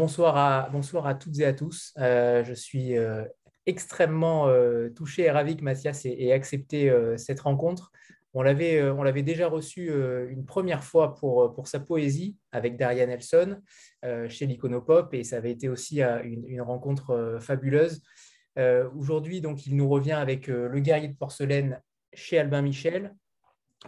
[0.00, 1.92] Bonsoir à, toutes et à tous.
[1.98, 3.22] Euh, je suis euh,
[3.66, 7.92] extrêmement euh, touché et ravi que Mathias ait, accepté cette rencontre.
[8.32, 9.92] On l'avait, déjà reçu
[10.30, 13.60] une première fois pour, pour sa poésie avec Daria Nelson
[14.28, 18.00] chez l'Iconopop et ça avait été aussi une, une rencontre fabuleuse.
[18.96, 21.78] Aujourd'hui, donc, il nous revient avec Le guerrier de porcelaine
[22.14, 23.14] chez Albin Michel,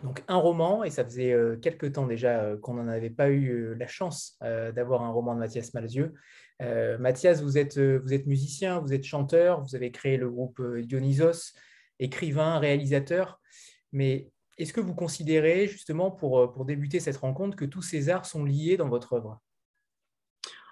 [0.03, 3.29] donc un roman, et ça faisait euh, quelques temps déjà euh, qu'on n'en avait pas
[3.29, 6.15] eu euh, la chance d'avoir un roman de Mathias Malzieux.
[7.01, 7.77] Mathias, vous êtes,
[8.27, 11.55] musicien, vous êtes chanteur, vous avez créé le groupe Dionysos,
[11.99, 13.41] écrivain, réalisateur,
[13.91, 18.27] mais est-ce que vous considérez justement pour, pour débuter cette rencontre que tous ces arts
[18.27, 19.41] sont liés dans votre œuvre?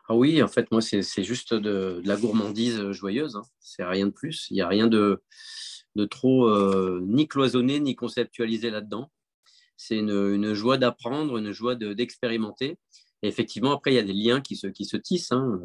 [0.08, 3.34] Ah oui, en fait, moi, c'est juste de, la gourmandise joyeuse.
[3.34, 3.42] Hein.
[3.58, 4.46] C'est rien de plus.
[4.50, 5.24] Il n'y a rien de,
[5.96, 9.10] de trop euh, ni cloisonner ni conceptualiser là-dedans.
[9.76, 12.78] C'est une, joie d'apprendre, une joie d'expérimenter.
[13.22, 15.32] effectivement, après, il y a des liens qui se, qui se tissent.
[15.32, 15.58] Hein.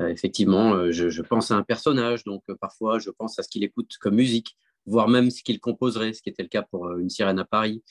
[0.00, 3.62] Euh, effectivement, euh, je, pense à un personnage, donc parfois, je pense à ce qu'il
[3.62, 6.98] écoute comme musique voire même ce qu'il composerait, ce qui était le cas pour euh,
[6.98, 7.82] Une sirène à Paris.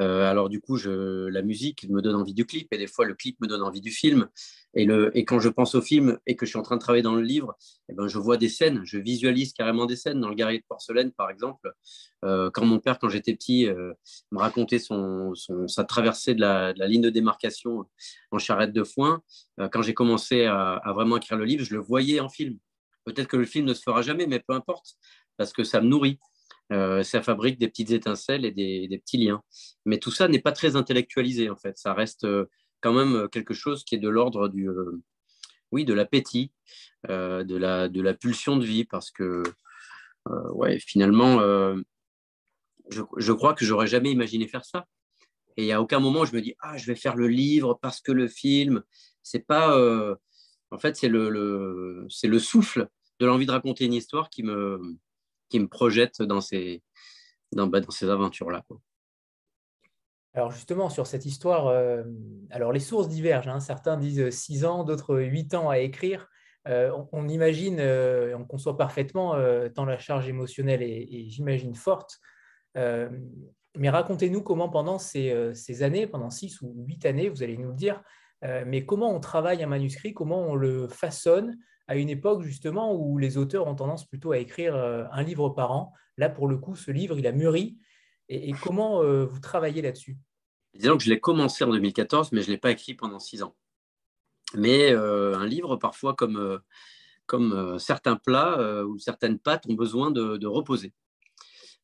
[0.00, 3.04] Euh, alors du coup, je, la musique me donne envie du clip, et des fois
[3.04, 4.28] le clip me donne envie du film.
[4.74, 6.80] Et, le, et quand je pense au film et que je suis en train de
[6.80, 7.56] travailler dans le livre,
[7.90, 10.20] eh ben, je vois des scènes, je visualise carrément des scènes.
[10.20, 11.72] Dans Le guerrier de porcelaine, par exemple,
[12.24, 13.68] euh, quand mon père, quand j'étais petit,
[14.30, 15.34] me racontait son,
[15.66, 17.84] sa traversée de la, ligne de démarcation
[18.30, 19.22] en charrette de foin,
[19.72, 22.58] quand j'ai commencé à vraiment écrire le livre, je le voyais en film.
[23.04, 24.96] Peut-être que le film ne se fera jamais, mais peu importe,
[25.36, 26.18] parce que ça me nourrit.
[26.72, 29.42] Euh, ça fabrique des petites étincelles et des, petits liens.
[29.84, 31.76] Mais tout ça n'est pas très intellectualisé, en fait.
[31.76, 32.46] Ça reste euh,
[32.80, 35.02] quand même quelque chose qui est de l'ordre du, euh,
[35.70, 36.52] oui, de l'appétit,
[37.08, 39.42] de, la, de la pulsion de vie, parce que,
[40.52, 41.40] ouais, finalement,
[42.90, 44.86] je, je, crois que j'aurais jamais imaginé faire ça.
[45.56, 48.00] Et a aucun moment où je me dis, ah, je vais faire le livre parce
[48.00, 48.82] que le film,
[49.22, 49.76] c'est pas,
[50.70, 52.88] en fait, c'est le, le c'est le souffle
[53.18, 54.80] de l'envie de raconter une histoire qui me,
[55.52, 56.82] qui me projette dans ces,
[57.52, 58.64] dans, bah, dans ces aventures-là.
[60.34, 62.02] Alors justement, sur cette histoire, euh,
[62.50, 63.48] alors les sources divergent.
[63.48, 63.60] Hein.
[63.60, 66.26] Certains disent 6 ans, d'autres 8 ans à écrire.
[66.68, 69.36] Euh, on, imagine, euh, on conçoit parfaitement,
[69.74, 72.18] tant la charge émotionnelle est, j'imagine, forte.
[72.74, 77.70] mais racontez-nous comment pendant ces, ces, années, pendant 6 ou 8 années, vous allez nous
[77.70, 78.02] le dire,
[78.42, 81.58] mais comment on travaille un manuscrit, comment on le façonne,
[81.92, 85.50] à une époque justement où les auteurs ont tendance plutôt à écrire euh, un livre
[85.50, 85.92] par an.
[86.16, 87.76] Là, pour le coup, ce livre, il a mûri.
[88.30, 90.16] Et, comment euh, vous travaillez là-dessus?
[90.72, 93.42] Disons que je l'ai commencé en 2014, mais je ne l'ai pas écrit pendant six
[93.42, 93.54] ans.
[94.54, 96.60] Mais euh, un livre, parfois, comme,
[97.26, 100.94] comme certains plats ou certaines pâtes, ont besoin de, reposer.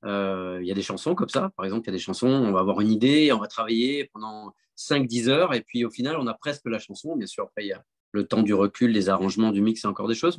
[0.05, 1.51] Il y a des chansons comme ça.
[1.55, 4.09] Par exemple, il y a des chansons, on va avoir une idée, on va travailler
[4.15, 7.15] pendant 5-10 heures, et puis au final, on a presque la chanson.
[7.15, 7.85] Bien sûr, après, il y a
[8.19, 10.39] le temps du recul, les arrangements du mix, c'est encore des choses.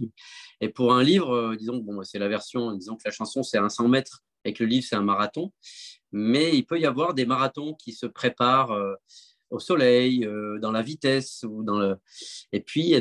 [0.61, 3.57] Et pour un livre, euh, disons, bon, c'est la version, disons que la chanson, c'est
[3.57, 5.51] un 100 mètres et que le livre, c'est un marathon.
[6.11, 8.95] Mais il peut y avoir des marathons qui se préparent euh,
[9.51, 11.45] au soleil, euh, dans la vitesse.
[11.47, 11.95] Ou dans le...
[12.51, 12.99] Et puis, il y, a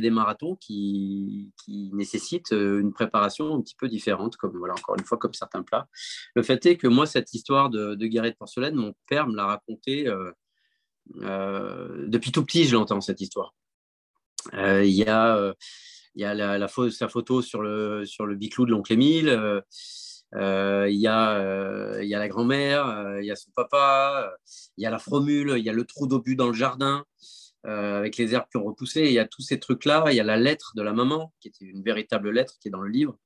[0.00, 5.18] des, marathons qui, nécessitent une préparation un petit peu différente, comme, voilà, encore une fois,
[5.18, 5.88] comme certains plats.
[6.34, 9.46] Le fait est que moi, cette histoire de, de de porcelaine, mon père me l'a
[9.46, 10.06] racontée
[11.16, 13.54] depuis tout petit, je l'entends, cette histoire.
[14.54, 15.54] Euh, il y a, euh,
[16.14, 19.28] il y a la, sa photo sur le, sur le biclou de l'oncle Émile.
[20.34, 21.38] Euh, il, y a,
[22.02, 24.32] la grand-mère, il y a son papa,
[24.76, 27.04] il y a la fromule, il y a le trou d'obus dans le jardin.
[27.64, 29.02] avec les herbes qui ont repoussé.
[29.02, 30.04] Il y a tous ces trucs-là.
[30.10, 32.70] Il y a la lettre de la maman, qui était une véritable lettre qui est
[32.70, 33.16] dans le livre.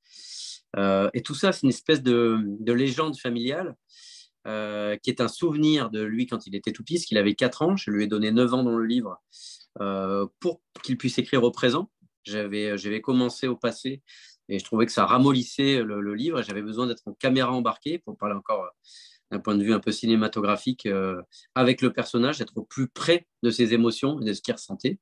[0.77, 3.77] et tout ça, c'est une espèce de, de légende familiale
[4.45, 7.77] qui est un souvenir de lui quand il était tout petit, qu'il avait 4 ans.
[7.77, 9.23] Je lui ai donné 9 ans dans le livre.
[9.81, 11.91] Euh, pour qu'il puisse écrire au présent.
[12.23, 14.03] J'avais, j'avais commencé au passé
[14.49, 18.17] et je trouvais que ça ramollissait le, livre j'avais besoin d'être en caméra embarquée pour
[18.17, 18.69] parler encore euh,
[19.33, 21.21] d'un point de vue un peu cinématographique euh,
[21.55, 24.99] avec le personnage, d'être au plus près de ses émotions et de ce qu'il ressentait.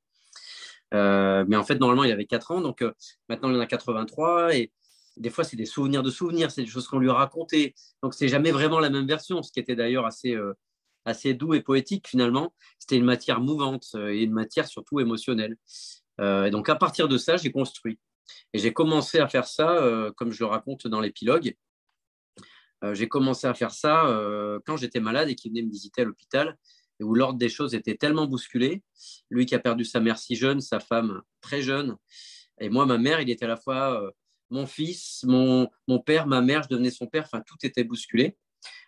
[0.91, 2.83] mais en fait, normalement, il avait 4 ans, donc
[3.29, 4.71] maintenant, il en a 83 et
[5.17, 7.75] des fois, c'est des souvenirs de souvenirs, c'est des choses qu'on lui a racontées.
[8.01, 10.35] Donc, c'est jamais vraiment la même version, ce qui était d'ailleurs assez,
[11.05, 12.53] assez doux et poétique finalement.
[12.79, 15.57] C'était une matière mouvante euh, et une matière surtout émotionnelle.
[16.21, 17.99] Euh, et donc à partir de ça, j'ai construit.
[18.53, 21.55] Et j'ai commencé à faire ça, euh, comme je le raconte dans l'épilogue.
[22.91, 23.95] j'ai commencé à faire ça
[24.65, 26.57] quand j'étais malade et qu'il venait me visiter à l'hôpital,
[26.99, 28.83] et où l'ordre des choses était tellement bousculé.
[29.29, 31.95] Lui qui a perdu sa mère si jeune, sa femme très jeune,
[32.59, 34.11] et moi, ma mère, il était à la fois
[34.49, 38.37] mon fils, mon, mon, père, ma mère, je devenais son père, enfin tout était bousculé.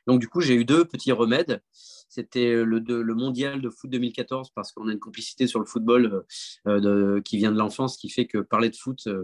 [0.07, 1.61] Donc, du coup, j'ai eu deux petits remèdes.
[2.09, 6.23] C'était le, le, mondial de foot 2014 parce qu'on a une complicité sur le football
[6.67, 9.23] euh, qui vient de l'enfance qui fait que parler de foot, euh,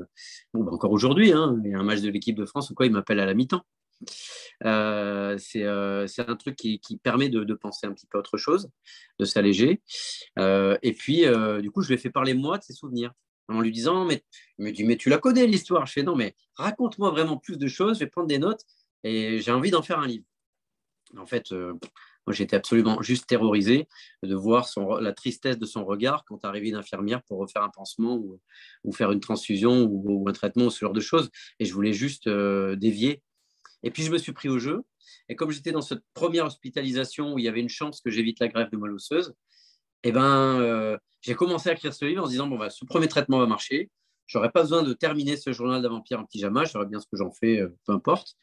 [0.54, 2.86] bah, encore aujourd'hui, hein, il y a un match de l'équipe de France ou quoi,
[2.86, 3.62] il m'appelle à la mi-temps.
[4.66, 8.70] Euh, c'est un truc qui, permet de, penser un petit peu autre chose,
[9.20, 9.82] de s'alléger.
[10.38, 11.26] et puis,
[11.62, 13.14] du coup, je lui ai fait parler moi de ses souvenirs
[13.48, 14.06] en lui disant,
[14.58, 15.86] mais tu la connais l'histoire?
[15.86, 18.66] Je fais, non, mais raconte-moi vraiment plus de choses, je vais prendre des notes
[19.04, 20.26] et j'ai envie d'en faire un livre.
[21.18, 21.74] En fait, euh,
[22.28, 23.88] moi, j'étais absolument juste terrorisé
[24.24, 24.68] de voir
[25.02, 28.40] la tristesse de son regard quand arrivait une infirmière pour refaire un pansement ou,
[28.84, 31.30] ou faire une transfusion ou, un traitement, ce genre de choses.
[31.60, 33.24] Et je voulais juste euh, dévier.
[33.84, 34.84] Et puis, je me suis pris au jeu.
[35.30, 38.40] Et comme j'étais dans cette première hospitalisation où il y avait une chance que j'évite
[38.40, 39.34] la grève de moelle osseuse,
[40.04, 42.86] eh ben, euh, j'ai commencé à écrire ce livre en se disant bon, bah, ce
[42.86, 43.90] premier traitement va marcher.
[44.28, 46.64] Je n'aurai pas besoin de terminer ce journal d'un vampire en pyjama.
[46.66, 48.36] Je saurais bien ce que j'en fais, peu importe.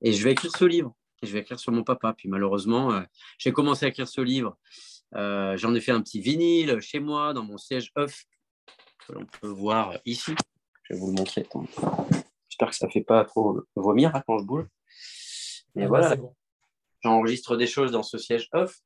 [0.00, 0.96] Et je vais écrire ce livre.
[1.22, 2.14] Et je vais écrire sur mon papa.
[2.14, 3.02] Puis malheureusement, euh,
[3.38, 4.56] j'ai commencé à écrire ce livre.
[5.12, 8.24] J'en ai fait un petit vinyle chez moi, dans mon siège off,
[9.06, 10.34] que l'on peut voir ici.
[10.82, 11.46] Je vais vous le montrer.
[12.48, 14.66] J'espère que ça ne fait pas trop vomir hein, quand je bouge.
[15.74, 16.16] Mais ah, voilà,
[17.02, 18.80] j'enregistre des choses dans ce siège off.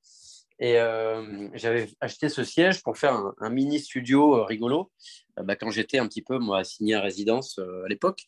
[0.60, 4.92] Et euh, j'avais acheté ce siège pour faire un, mini studio euh, rigolo
[5.38, 8.26] euh, bah, quand j'étais un petit peu, moi, assigné à résidence à l'époque.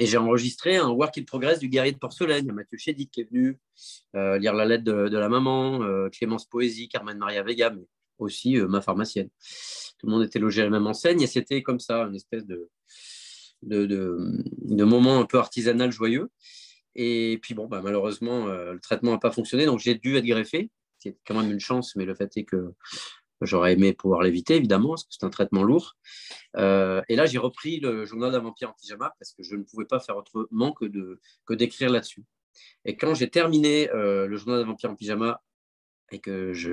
[0.00, 2.46] Et j'ai enregistré un work in progress du guerrier de porcelaine.
[2.46, 3.58] Il y a Mathieu Chédid qui est venu
[4.14, 7.84] lire la lettre de, la maman, Clémence Poésie, Carmen Maria Vega, mais
[8.16, 9.28] aussi ma pharmacienne.
[9.98, 12.46] Tout le monde était logé à la même enseigne et c'était comme ça, une espèce
[12.46, 12.70] de,
[13.60, 16.30] de, de, moment un peu artisanal joyeux.
[16.94, 20.70] Et puis bon, bah, malheureusement, le traitement n'a pas fonctionné, donc j'ai dû être greffé
[21.00, 22.74] c'est quand même une chance, mais le fait est que
[23.46, 25.96] j'aurais aimé pouvoir l'éviter, évidemment, parce que c'est un traitement lourd.
[26.56, 29.62] Euh, et là, j'ai repris le journal d'un vampire en pyjama parce que je ne
[29.62, 32.24] pouvais pas faire autrement que, de, que d'écrire là-dessus.
[32.84, 35.42] Et quand j'ai terminé euh, le journal d'un vampire en pyjama
[36.12, 36.72] et que je,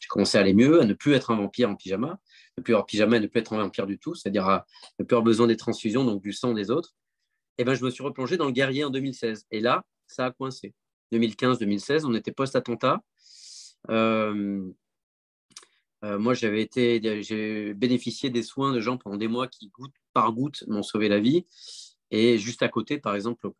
[0.00, 2.18] j'ai commencé à aller mieux, à ne plus être un vampire en pyjama,
[2.56, 4.66] ne plus avoir pyjama et ne plus être un vampire du tout, c'est-à-dire à
[4.98, 6.94] ne plus avoir besoin des transfusions, donc du sang des autres,
[7.58, 9.46] et eh ben, je me suis replongé dans le guerrier en 2016.
[9.50, 10.74] Et là, ça a coincé.
[11.12, 13.00] 2015-2016, on était post-attentat.
[13.88, 14.62] Euh,
[16.04, 19.94] euh, moi, j'avais été, j'ai bénéficié des soins de gens pendant des mois qui, goutte
[20.12, 21.46] par goutte, m'ont sauvé la vie.
[22.12, 23.50] Et juste à côté, par exemple, au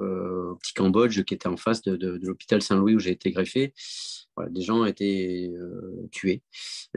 [0.56, 3.74] petit Cambodge, qui était en face de, l'hôpital Saint-Louis où j'ai été greffé,
[4.50, 6.42] des gens étaient euh, tués.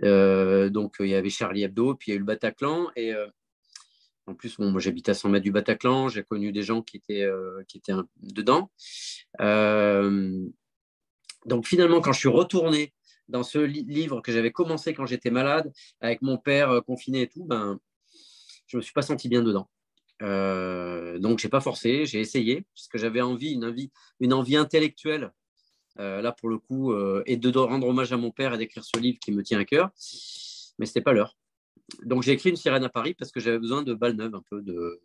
[0.04, 2.90] donc, il y avait Charlie Hebdo, puis il y a eu le Bataclan.
[2.96, 3.14] Et
[4.28, 6.10] en plus, moi, j'habite à 100 mètres du Bataclan.
[6.10, 7.28] J'ai connu des gens qui étaient,
[7.68, 8.70] qui étaient dedans.
[11.46, 12.94] donc, finalement, quand je suis retourné
[13.30, 15.72] dans ce livre que j'avais commencé quand j'étais malade,
[16.02, 17.80] avec mon père euh, confiné et tout, ben,
[18.68, 19.70] je ne me suis pas senti bien dedans.
[20.22, 23.54] Euh, donc, je n'ai pas forcé, j'ai essayé, parce que j'avais envie,
[24.20, 25.32] une envie, intellectuelle,
[26.00, 26.94] euh, là pour le coup,
[27.26, 29.66] et de rendre hommage à mon père et d'écrire ce livre qui me tient à
[29.66, 29.92] cœur,
[30.78, 31.38] mais ce n'était pas l'heure.
[32.04, 34.44] Donc, j'ai écrit Une sirène à Paris parce que j'avais besoin de balles neuves, un
[34.50, 35.02] peu de,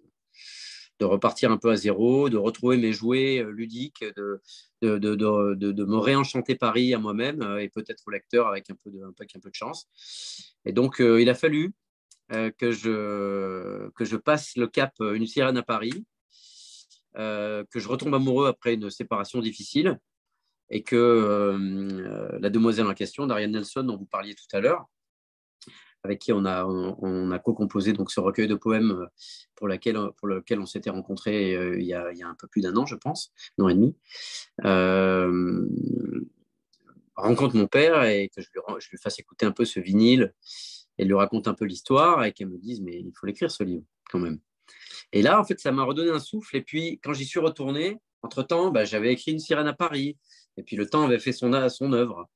[1.00, 4.40] de repartir un peu à zéro, de retrouver mes jouets euh, ludiques, de,
[4.82, 8.76] de, de, de me réenchanter Paris à moi-même euh, et peut-être au lecteur avec un
[8.82, 9.88] peu de, un peu, de chance.
[10.64, 11.72] Et donc, euh, il a fallu
[12.30, 16.06] que, je, que je passe le cap Une sirène à Paris,
[17.14, 20.00] que je retombe amoureux après une séparation difficile
[20.70, 24.86] et que la demoiselle en question, Darian Nelson, dont vous parliez tout à l'heure,
[26.04, 29.06] avec qui on a, co-composé donc ce recueil de poèmes euh,
[29.56, 32.76] pour, laquelle, pour lequel on s'était rencontrés euh, il, y a, un peu plus d'un
[32.76, 33.96] an, je pense, un an et demi.
[34.64, 35.66] Euh,
[37.16, 40.34] rencontre mon père et que je lui, je lui, fasse écouter un peu ce vinyle
[40.98, 43.64] et lui raconte un peu l'histoire et qu'elle me dise mais il faut l'écrire ce
[43.64, 44.38] livre quand même.
[45.12, 46.56] Et là, en fait, ça m'a redonné un souffle.
[46.56, 50.16] Et puis, quand j'y suis retourné, entre-temps, bah, j'avais écrit Une sirène à Paris.
[50.56, 52.28] Et puis, le temps avait fait son, son œuvre.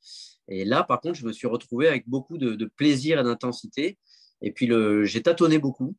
[0.48, 3.98] Et là, par contre, je me suis retrouvé avec beaucoup de, plaisir et d'intensité.
[4.40, 4.70] Et puis,
[5.04, 5.94] j'ai tâtonné beaucoup.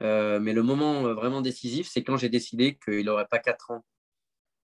[0.00, 3.72] Euh, mais le moment euh, vraiment décisif, c'est quand j'ai décidé qu'il n'aurait pas 4
[3.72, 3.84] ans,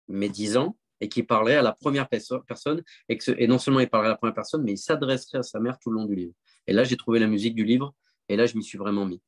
[0.07, 2.83] mais 10 ans, et qu'il parlerait à la première personne.
[3.07, 5.77] Et, non seulement il parlerait à la première personne, mais il s'adresserait à sa mère
[5.79, 6.33] tout le long du livre.
[6.67, 7.93] Et là, j'ai trouvé la musique du livre.
[8.27, 9.21] Et là, je m'y suis vraiment mis.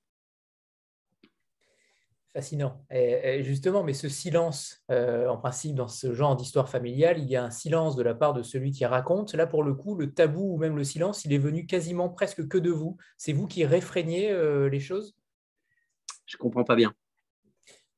[2.33, 2.85] Fascinant.
[2.89, 7.35] Et, justement, mais ce silence, euh, en principe, dans ce genre d'histoire familiale, il y
[7.35, 9.33] a un silence de la part de celui qui raconte.
[9.33, 12.47] Là, pour le coup, le tabou ou même le silence, il est venu quasiment presque
[12.47, 12.95] que de vous.
[13.17, 15.13] C'est vous qui réfréniez euh, les choses?
[16.25, 16.93] Je ne comprends pas bien.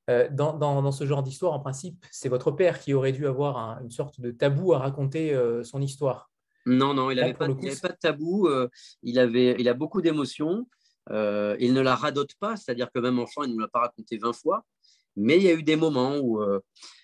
[0.10, 3.92] Euh, dans, ce genre d'histoire, en principe, c'est votre père qui aurait dû avoir une
[3.92, 6.32] sorte de tabou à raconter son histoire.
[6.66, 8.50] Non, non, il n'avait pas, pas, de tabou.
[9.04, 10.66] il, avait, il a beaucoup d'émotions.
[11.10, 13.82] Euh, il ne la radote pas, c'est-à-dire que même enfant, il ne nous l'a pas
[13.82, 14.66] raconté 20 fois,
[15.16, 16.60] mais il y a eu des moments où, euh,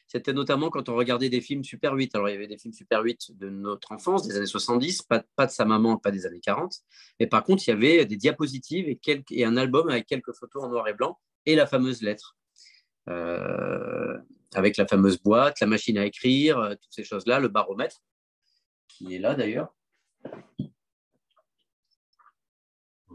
[0.08, 2.15] c'était notamment quand on regardait des films Super 8.
[2.15, 5.24] Alors, il y avait des films Super 8 de notre enfance, des années 70, pas,
[5.36, 6.74] pas de sa maman, pas des années 40.
[7.20, 10.70] Mais par contre, il y avait des diapositives et, un album avec quelques photos en
[10.70, 12.36] noir et blanc et la fameuse lettre.
[13.08, 14.18] Euh,
[14.56, 18.01] avec la fameuse boîte, la machine à écrire, toutes ces choses-là, le baromètre,
[18.88, 19.75] qui est là d'ailleurs.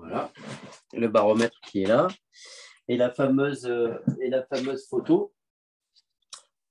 [0.05, 0.31] Voilà,
[0.93, 2.09] le baromètre qui est là.
[2.89, 5.33] Et la fameuse, euh, et la fameuse photo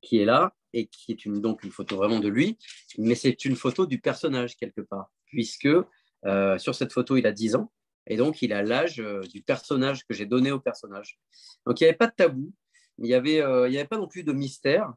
[0.01, 2.59] qui est là et qui est donc une photo vraiment de lui,
[2.99, 5.67] mais c'est une photo du personnage quelque part, puisque
[6.25, 7.71] euh, sur cette photo, il a 10 ans,
[8.05, 11.19] et donc il a l'âge euh, du personnage que j'ai donné au personnage.
[11.65, 12.53] Donc il n'y avait pas de tabou,
[12.99, 14.93] il n'y avait, avait pas non plus de mystère,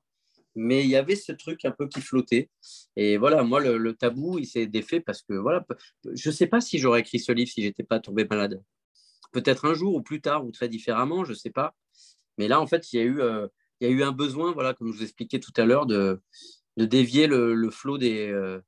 [0.57, 2.51] mais il y avait ce truc un peu qui flottait.
[2.97, 5.65] Et voilà, moi, le, tabou, il s'est défait parce que, voilà,
[6.15, 8.63] je ne sais pas si j'aurais écrit ce livre si j'étais pas tombé malade.
[9.33, 11.77] Peut-être un jour ou plus tard ou très différemment, je ne sais pas.
[12.39, 13.47] Mais là, en fait, il y a eu, euh,
[13.81, 16.21] il y a eu un besoin, voilà, comme je vous expliquais tout à l'heure, de,
[16.77, 18.61] dévier le, flot des, euh,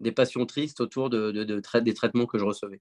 [0.00, 2.80] des passions tristes autour de, de, des traitements que je recevais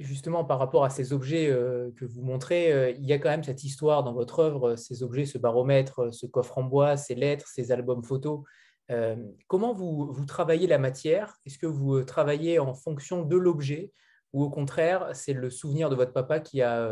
[0.00, 3.28] justement par rapport à ces objets euh, que vous montrez, euh, il y a quand
[3.28, 7.14] même cette histoire dans votre œuvre, ces objets, ce baromètre, ce coffre en bois, ces
[7.14, 8.42] lettres, ces albums photos.
[8.90, 9.16] Euh,
[9.46, 11.36] comment vous, travaillez la matière?
[11.46, 13.92] Est-ce que vous travaillez en fonction de l'objet
[14.32, 16.88] ou au contraire, c'est le souvenir de votre papa qui a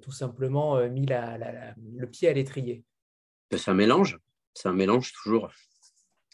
[0.00, 2.82] tout simplement mis le pied à l'étrier?
[3.50, 4.18] C'est un mélange,
[4.54, 5.50] c'est un mélange toujours.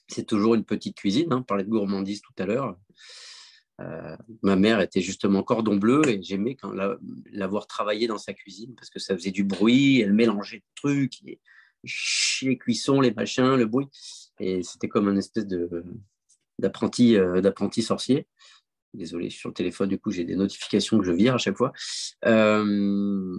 [0.08, 1.38] C'est toujours une petite cuisine, hein.
[1.38, 2.76] on parlait de gourmandise tout à l'heure.
[3.80, 8.32] Euh, ma mère était justement cordon bleu et j'aimais quand la, voir travailler dans sa
[8.32, 11.38] cuisine parce que ça faisait du bruit, elle mélangeait des trucs, les,
[12.42, 13.88] les cuissons, les machins, le bruit.
[14.40, 15.84] Et c'était comme un espèce de,
[16.58, 18.26] d'apprenti, euh, d'apprenti sorcier.
[18.94, 21.72] Désolé, sur le téléphone, du coup, j'ai des notifications que je vire à chaque fois.
[22.24, 23.38] Euh,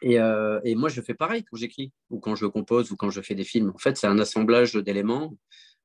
[0.00, 3.34] et, moi, je fais pareil quand j'écris, ou quand je compose, ou quand je fais
[3.34, 3.72] des films.
[3.74, 5.36] En fait, c'est un assemblage d'éléments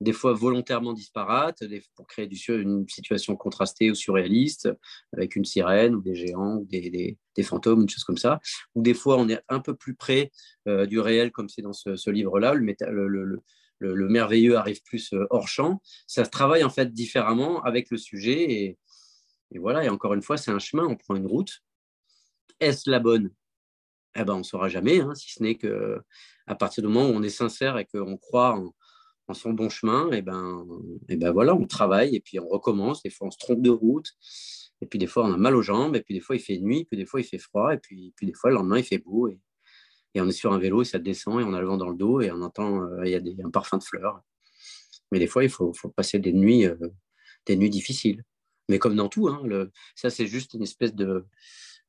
[0.02, 1.64] des fois volontairement disparates,
[1.96, 4.70] pour créer une situation contrastée ou surréaliste,
[5.14, 8.40] avec une sirène ou des géants ou des, fantômes, une chose comme ça.
[8.76, 10.32] Ou des fois, on est un peu plus près
[10.68, 12.54] euh, du réel, comme c'est dans ce, livre-là.
[12.54, 13.42] Le,
[13.80, 15.82] le, merveilleux arrive plus euh, hors champ.
[16.06, 18.52] Ça se travaille en fait différemment avec le sujet.
[18.52, 18.78] Et,
[19.58, 21.60] voilà, et encore une fois, c'est un chemin, on prend une route.
[22.60, 23.32] Est-ce la bonne?
[24.16, 26.02] Eh ben, On ne saura jamais, hein, si ce n'est que
[26.46, 28.74] à partir du moment où on est sincère et qu'on croit en,
[29.30, 30.66] en son bon chemin, et ben,
[31.08, 33.04] et ben voilà, on travaille et puis on recommence.
[33.04, 34.12] Des fois, on se trompe de route,
[34.82, 36.58] et puis des fois, on a mal aux jambes, et puis des fois, il fait
[36.58, 38.84] nuit, puis des fois, il fait froid, et puis, puis des fois, le lendemain, il
[38.84, 39.40] fait beau, et,
[40.16, 41.96] on est sur un vélo, et ça descend, et on a le vent dans le
[41.96, 44.22] dos, et on entend, euh, il y a un parfum de fleurs.
[45.12, 46.76] Mais des fois, il faut, faut passer des nuits, euh,
[47.46, 48.24] des nuits difficiles.
[48.68, 49.42] Mais comme dans tout, hein,
[49.96, 50.92] ça, c'est juste une espèce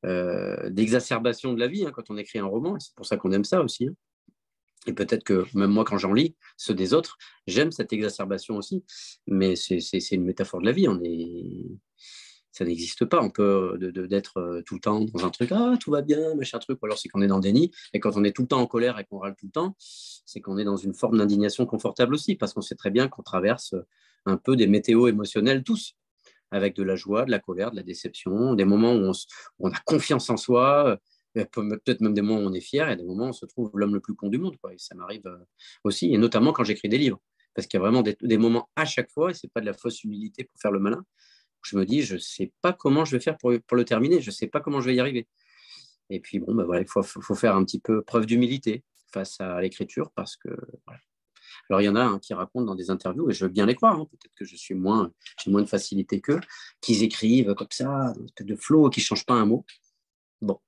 [0.05, 3.31] euh, d'exacerbation de la vie hein, quand on écrit un roman, c'est pour ça qu'on
[3.31, 3.87] aime ça aussi.
[3.87, 3.95] Hein.
[4.87, 8.83] Et peut-être que même moi, quand j'en lis, ceux des autres, j'aime cette exacerbation aussi.
[9.27, 10.87] Mais c'est une métaphore de la vie.
[12.51, 13.21] Ça n'existe pas.
[13.21, 16.59] On peut d'être euh, tout le temps dans un truc, ah, tout va bien, machin
[16.59, 16.81] truc.
[16.81, 17.71] Ou alors c'est qu'on est dans le déni.
[17.93, 19.75] Et quand on est tout le temps en colère et qu'on râle tout le temps,
[19.77, 22.35] c'est qu'on est dans une forme d'indignation confortable aussi.
[22.35, 23.75] Parce qu'on sait très bien qu'on traverse
[24.25, 25.95] un peu des météos émotionnels tous
[26.51, 29.11] avec de la joie, de la colère, de la déception, des moments où
[29.59, 30.99] on a confiance en soi,
[31.33, 33.71] peut-être même des moments où on est fier et des moments où on se trouve
[33.73, 34.57] l'homme le plus con du monde.
[34.57, 34.73] Quoi.
[34.73, 35.37] Et ça m'arrive euh,
[35.83, 37.19] aussi, et notamment quand j'écris des livres.
[37.53, 39.65] Parce qu'il y a vraiment des, moments à chaque fois, et ce n'est pas de
[39.65, 42.71] la fausse humilité pour faire le malin, où je me dis, je ne sais pas
[42.71, 44.95] comment je vais faire pour, pour le terminer, je ne sais pas comment je vais
[44.95, 45.27] y arriver.
[46.09, 48.83] Et puis, bon, ben voilà, il faut, faut, faire un petit peu preuve d'humilité
[49.13, 50.49] face à l'écriture, parce que.
[51.69, 53.65] Alors, il y en a un qui racontent dans des interviews, et je veux bien
[53.65, 55.11] les croire, hein, peut-être que je suis moins,
[55.41, 56.39] j'ai moins de facilité qu'eux,
[56.81, 59.65] qu'ils écrivent comme ça, de flow, qui ne changent pas un mot.
[60.41, 60.59] Bon,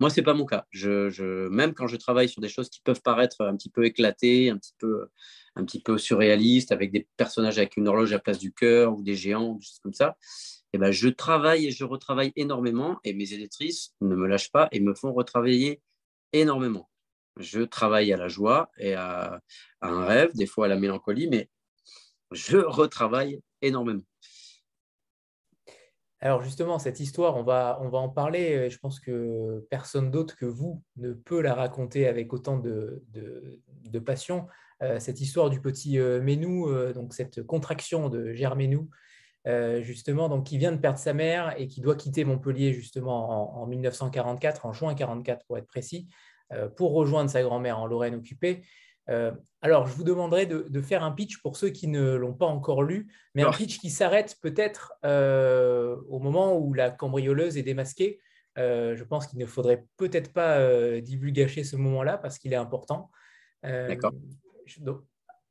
[0.00, 0.66] moi, ce n'est pas mon cas.
[0.74, 4.58] Même quand je travaille sur des choses qui peuvent paraître un petit peu éclatées, un
[4.58, 5.08] petit peu,
[5.54, 8.96] un petit peu surréalistes, avec des personnages avec une horloge à la place du cœur
[8.96, 10.16] ou des géants, des choses comme ça,
[10.72, 14.68] eh ben, je travaille et je retravaille énormément et mes éditrices ne me lâchent pas
[14.72, 15.80] et me font retravailler
[16.32, 16.88] énormément.
[17.36, 19.40] Je travaille à la joie et à
[19.80, 21.48] un rêve, des fois à la mélancolie, mais
[22.32, 24.02] je retravaille énormément.
[26.22, 28.68] Alors justement, cette histoire, on va, en parler.
[28.68, 33.02] Je pense que personne d'autre que vous ne peut la raconter avec autant de,
[34.04, 34.46] passion.
[34.82, 38.90] Euh, cette histoire du petit euh, Ménou, euh, donc cette contraction de Germénou,
[39.80, 43.66] justement, qui vient de perdre sa mère et qui doit quitter Montpellier justement en, en
[43.66, 46.06] 1944, en juin 44 pour être précis,
[46.76, 48.62] pour rejoindre sa grand-mère en Lorraine occupée.
[49.08, 52.46] Euh, alors, je vous demanderai de, faire un pitch pour ceux qui ne l'ont pas
[52.46, 57.62] encore lu, mais un pitch qui s'arrête peut-être euh, au moment où la cambrioleuse est
[57.62, 58.20] démasquée.
[58.58, 63.10] Euh, je pense qu'il ne faudrait peut-être pas divulgacher ce moment-là parce qu'il est important.
[63.62, 64.12] D'accord.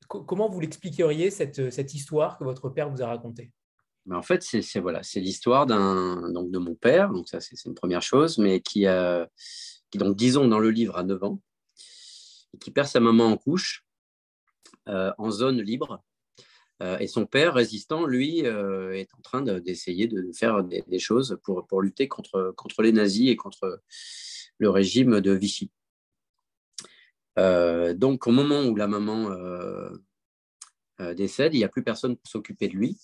[0.07, 3.51] comment vous l'expliqueriez, cette, cette histoire que votre père vous a racontée?
[4.05, 7.63] Ben, en fait, c'est voilà, c'est l'histoire d'un donc de mon père, donc ça c'est
[7.65, 9.27] une première chose, mais qui a
[9.91, 11.41] qui donc disons dans le livre à 9 ans,
[12.59, 13.85] qui perd sa maman en couche
[14.87, 16.03] euh, en zone libre.
[16.81, 21.37] Euh, et son père résistant, lui, euh, est en train d'essayer de, faire des, choses
[21.43, 23.81] pour, pour lutter contre, contre les nazis et contre
[24.57, 25.71] le régime de Vichy.
[27.37, 29.29] donc, au moment où la maman
[31.15, 32.97] décède, il n'y a plus personne pour s'occuper de lui.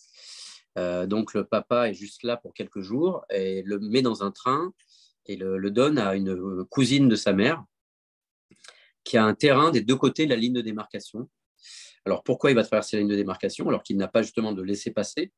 [1.07, 4.73] donc, le papa est juste là pour quelques jours et le met dans un train
[5.25, 7.63] et le donne à une cousine de sa mère
[9.05, 11.29] qui a un terrain des deux côtés de la ligne de démarcation.
[12.05, 14.61] Alors pourquoi il va traverser la ligne de démarcation alors qu'il n'a pas justement de
[14.61, 15.31] laisser passer?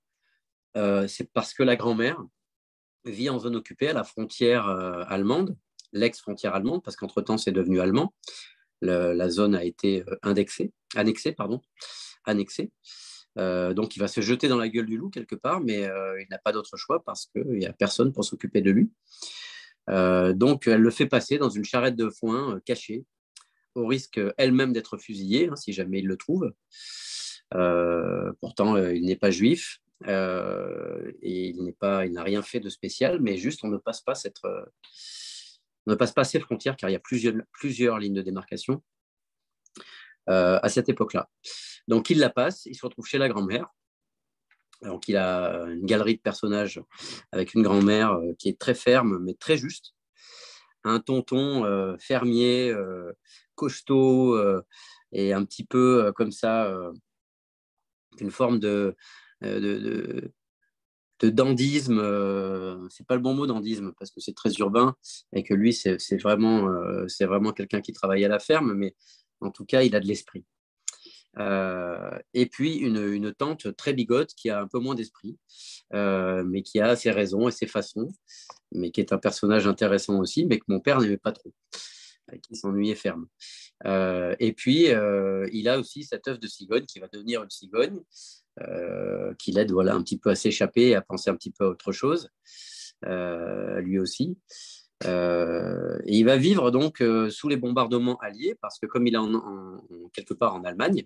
[0.75, 2.23] Euh, C'est parce que la grand-mère
[3.05, 5.55] vit en zone occupée à la frontière euh, allemande,
[5.93, 8.13] l'ex-frontière allemande, parce qu'entre-temps c'est devenu allemand.
[8.81, 11.61] la zone a été euh, indexée, annexée, pardon,
[12.25, 12.71] annexée.
[13.35, 15.83] donc il va se jeter dans la gueule du loup quelque part, mais
[16.21, 18.91] il n'a pas d'autre choix parce qu'il n'y a personne pour s'occuper de lui.
[19.87, 23.05] donc elle le fait passer dans une charrette de foin cachée
[23.77, 26.51] au risque elle-même d'être fusillée, hein, si jamais il le trouve.
[27.53, 32.41] Euh, pourtant, euh, il n'est pas juif euh, et il n'est pas, il n'a rien
[32.41, 34.41] fait de spécial, mais juste on ne passe pas cette,
[35.85, 38.83] ne passe pas ces frontières car il y a plusieurs, plusieurs lignes de démarcation
[40.29, 41.29] à cette époque-là.
[41.87, 43.67] Donc il la passe, il se retrouve chez la grand-mère.
[44.81, 46.81] Donc il a une galerie de personnages
[47.31, 49.95] avec une grand-mère qui est très ferme mais très juste,
[50.83, 52.75] un tonton fermier
[53.57, 54.61] costaud euh,
[55.11, 56.93] et un petit peu euh, comme ça, euh,
[58.21, 58.95] une forme de,
[59.41, 60.31] de,
[61.21, 61.99] dandisme,
[62.89, 64.95] c'est pas le bon mot dandisme parce que c'est très urbain
[65.33, 66.67] et que lui c'est vraiment,
[67.07, 68.95] c'est vraiment quelqu'un qui travaille à la ferme, mais
[69.41, 70.45] en tout cas il a de l'esprit.
[71.37, 75.37] et puis une, une, tante très bigote qui a un peu moins d'esprit,
[75.91, 78.07] mais qui a ses raisons et ses façons,
[78.71, 81.53] mais qui est un personnage intéressant aussi, mais que mon père n'aimait pas trop
[82.41, 83.27] qui s'ennuyait ferme.
[83.85, 87.49] Euh, et puis, euh, il a aussi cette œuvre de cigogne qui va devenir une
[87.49, 87.99] cigogne,
[88.61, 91.69] euh, qui l'aide voilà, un petit peu à s'échapper, à penser un petit peu à
[91.69, 92.29] autre chose,
[93.03, 94.37] lui aussi.
[95.05, 99.83] et il va vivre donc sous les bombardements alliés, parce que comme il est en,
[100.11, 100.99] quelque part en Allemagne,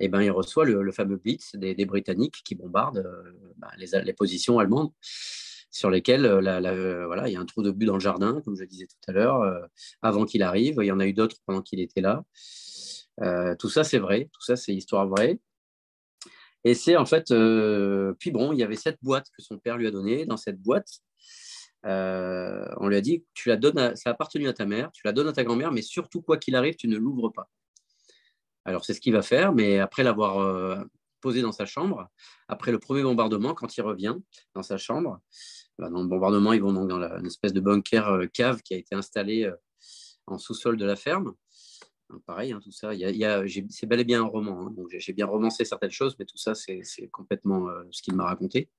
[0.00, 3.04] et eh ben, il reçoit le, fameux Blitz des, Britanniques qui bombardent
[3.76, 4.92] les, les, positions allemandes
[5.70, 8.40] sur lesquels euh, euh, voilà, il y a un trou de but dans le jardin,
[8.44, 9.60] comme je disais tout à l'heure, euh,
[10.02, 10.78] avant qu'il arrive.
[10.80, 12.24] Il y en a eu d'autres pendant qu'il était là.
[13.58, 14.28] tout ça, c'est vrai.
[14.32, 15.40] Tout ça, c'est histoire vraie.
[16.64, 17.32] Et c'est en fait,
[18.18, 20.26] puis bon, il y avait cette boîte que son père lui a donnée.
[20.26, 21.00] Dans cette boîte,
[21.84, 25.12] on lui a dit, tu la donnes, ça a appartenu à ta mère, tu la
[25.12, 27.48] donnes à ta grand-mère, mais surtout quoi qu'il arrive, tu ne l'ouvres pas.
[28.64, 30.84] Alors c'est ce qu'il va faire, mais après l'avoir
[31.20, 32.08] posé dans sa chambre,
[32.48, 34.16] après le premier bombardement, quand il revient
[34.54, 35.20] dans sa chambre,
[35.78, 38.76] dans le bombardement, ils vont donc dans une espèce de bunker euh, cave qui a
[38.76, 39.54] été installé euh,
[40.26, 41.34] en sous-sol de la ferme.
[42.26, 42.90] pareil, hein, tout ça,
[43.70, 44.66] c'est bel et bien un roman.
[44.66, 44.74] Hein.
[44.98, 48.70] j'ai bien romancé certaines choses, mais tout ça, c'est complètement euh, ce qu'il m'a raconté.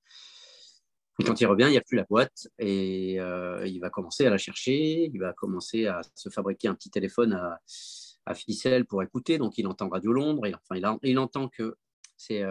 [1.24, 4.38] quand il revient, il n'y a plus la boîte et il va commencer à la
[4.38, 5.10] chercher.
[5.12, 9.38] Il va commencer à se fabriquer un petit téléphone à, ficelle pour écouter.
[9.38, 10.46] Donc, il entend Radio Londres.
[10.46, 11.76] Et, enfin, il, il entend que
[12.16, 12.42] c'est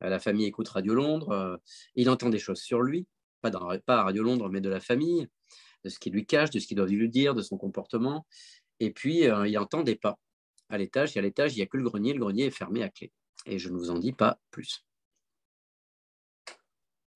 [0.00, 1.60] la famille écoute Radio Londres.
[1.94, 3.06] il entend des choses sur lui
[3.42, 5.28] pas, dans, pas à Radio Londres, mais de la famille,
[5.84, 8.26] de ce qu'il lui cache, de ce qu'il doit lui dire, de son comportement.
[8.80, 10.18] Et puis, euh, il entend des pas
[10.68, 11.16] à l'étage.
[11.16, 12.12] Et l'étage, il n'y a que le grenier.
[12.12, 13.12] Le grenier est fermé à clé.
[13.46, 14.84] Et je ne vous en dis pas plus.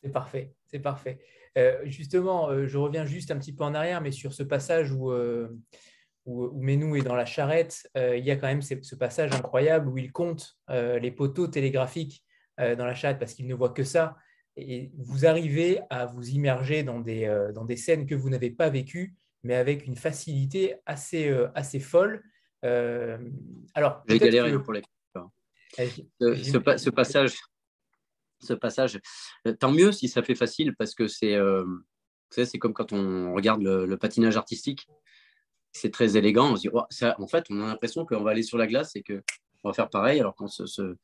[0.02, 1.18] C'est parfait, c'est parfait.
[1.56, 4.92] Euh, justement, euh, je reviens juste un petit peu en arrière, mais sur ce passage
[4.92, 5.12] où,
[6.26, 9.96] où, Menou est dans la charrette, il y a quand même ce, passage incroyable où
[9.96, 12.24] il compte les poteaux télégraphiques
[12.58, 14.16] dans la charrette parce qu'il ne voit que ça
[14.56, 18.50] et vous arrivez à vous immerger dans des, euh, dans des scènes que vous n'avez
[18.50, 22.22] pas vécues, mais avec une facilité assez, euh, assez folle.
[22.64, 23.18] Euh,
[23.74, 24.82] alors, j'ai galéré pour les.
[25.76, 25.84] Ce,
[26.78, 27.36] ce, passage,
[28.40, 28.98] ce passage,
[29.60, 31.36] tant mieux si ça fait facile parce que c'est,
[32.30, 34.88] c'est comme quand on regarde le, patinage artistique,
[35.72, 36.52] c'est très élégant.
[36.52, 38.96] On se dit, ça, en fait, on a l'impression qu'on va aller sur la glace
[38.96, 39.22] et que
[39.64, 40.20] on va faire pareil.
[40.20, 40.96] Alors quand ce,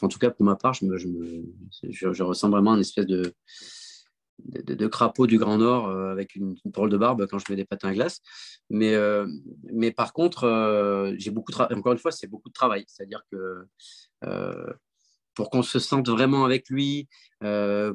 [0.00, 3.34] en tout cas pour ma part, je, ressens vraiment une espèce de,
[4.88, 7.88] crapaud du Grand Nord euh, avec une, une de barbe quand je mets des patins
[7.88, 8.20] à glace.
[8.70, 9.26] Mais, euh,
[9.96, 12.84] par contre, euh, j'ai beaucoup encore une fois, c'est beaucoup de travail.
[12.86, 13.66] C'est-à-dire que
[15.34, 17.08] pour qu'on se sente vraiment avec lui,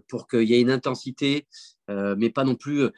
[0.08, 1.48] pour qu'il y ait une intensité,
[1.88, 2.90] mais pas non plus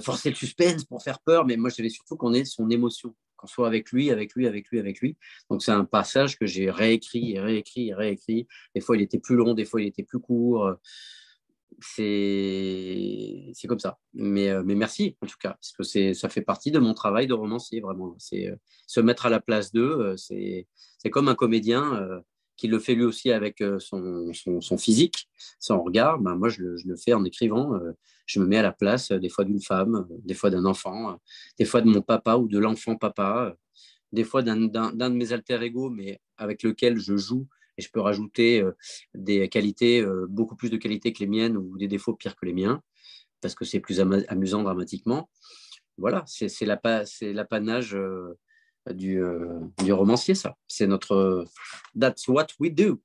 [0.00, 1.44] forcer le suspense pour faire peur.
[1.46, 3.14] Mais moi, je savais surtout qu'on ait son émotion.
[3.38, 5.16] Qu'on soit avec lui, avec lui, avec lui, avec lui.
[5.50, 8.46] Donc c'est un passage que j'ai réécrit, réécrit, réécrit.
[8.74, 10.76] Des fois, il était plus long, des fois, il était plus court.
[11.80, 13.98] C'est comme ça.
[14.14, 17.26] Mais, euh, mais merci, en tout cas, parce que ça fait partie de mon travail
[17.26, 18.14] de romancier, vraiment.
[18.18, 20.16] C'est euh, se mettre à la place d'eux.
[20.16, 20.66] Euh, c'est
[21.10, 22.22] comme un comédien
[22.58, 26.18] qui le fait lui aussi avec son, son, physique, son regard.
[26.18, 27.78] Ben, moi, je le, fais en écrivant.
[28.26, 31.18] je me mets à la place des fois d'une femme, des fois d'un enfant,
[31.58, 33.56] des fois de mon papa ou de l'enfant papa,
[34.12, 37.46] des fois d'un de mes alter ego, mais avec lequel je joue
[37.78, 38.72] et je peux rajouter euh,
[39.14, 42.44] des qualités, euh, beaucoup plus de qualités que les miennes ou des défauts pires que
[42.44, 42.82] les miens,
[43.40, 45.30] parce que c'est plus amusant dramatiquement.
[45.96, 48.38] Voilà, c'est l'apanage euh,
[48.92, 49.20] du,
[49.82, 50.56] du romancier, ça.
[50.66, 51.44] C'est notre
[51.98, 53.00] That's what we do.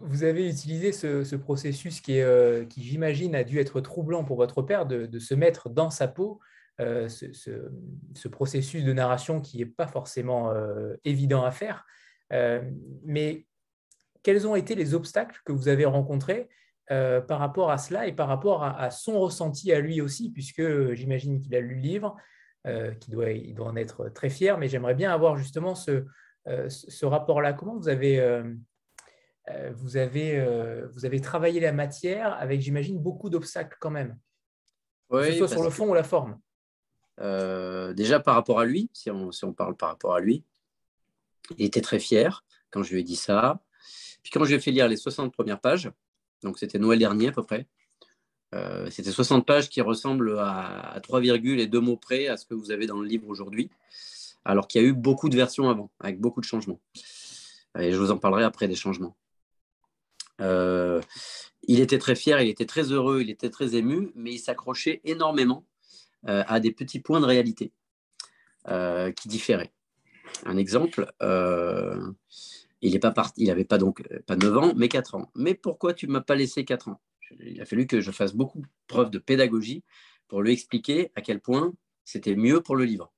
[0.00, 4.62] Vous avez utilisé ce, processus qui, est, qui j'imagine, a dû être troublant pour votre
[4.62, 6.40] père de, se mettre dans sa peau.
[6.78, 10.52] ce, ce, processus de narration qui n'est pas forcément
[11.04, 11.86] évident à faire.
[12.32, 12.62] Euh,
[13.04, 13.46] mais
[14.22, 16.48] quels ont été les obstacles que vous avez rencontrés
[16.90, 20.92] euh, par rapport à cela et par rapport à, son ressenti à lui aussi, puisque
[20.92, 22.16] j'imagine qu'il a lu le livre,
[22.66, 26.04] euh, qu'il doit, il doit en être très fier, mais j'aimerais bien avoir justement ce,
[26.68, 27.52] ce rapport-là.
[27.52, 28.42] Comment vous avez,
[29.74, 34.16] vous, avez, vous avez travaillé la matière avec, j'imagine, beaucoup d'obstacles quand même,
[35.10, 36.38] que ce soit sur le fond ou la forme
[37.18, 40.44] Déjà par rapport à lui, si on, si on parle par rapport à lui,
[41.58, 43.60] il était très fier quand je lui ai dit ça.
[44.22, 45.90] Puis quand je lui ai fait lire les 60 premières pages,
[46.42, 47.66] donc c'était Noël dernier à peu près,
[48.54, 52.46] euh, c'était 60 pages qui ressemblent à, 3 virgules et 2 mots près à ce
[52.46, 53.70] que vous avez dans le livre aujourd'hui,
[54.44, 56.80] alors qu'il y a eu beaucoup de versions avant, avec beaucoup de changements.
[57.78, 59.16] Et je vous en parlerai après des changements.
[60.40, 61.00] Euh,
[61.62, 65.00] il était très fier, il était très heureux, il était très ému, mais il s'accrochait
[65.04, 65.64] énormément
[66.28, 67.72] euh, à des petits points de réalité
[69.14, 69.72] qui différaient
[70.44, 75.30] un exemple, il est pas n'avait pas donc pas 9 ans, mais 4 ans.
[75.34, 77.00] Mais pourquoi tu ne m'as pas laissé 4 ans?
[77.40, 79.82] Il a fallu que je fasse beaucoup de preuves de pédagogie
[80.28, 81.72] pour lui expliquer à quel point
[82.04, 83.12] c'était mieux pour le livre.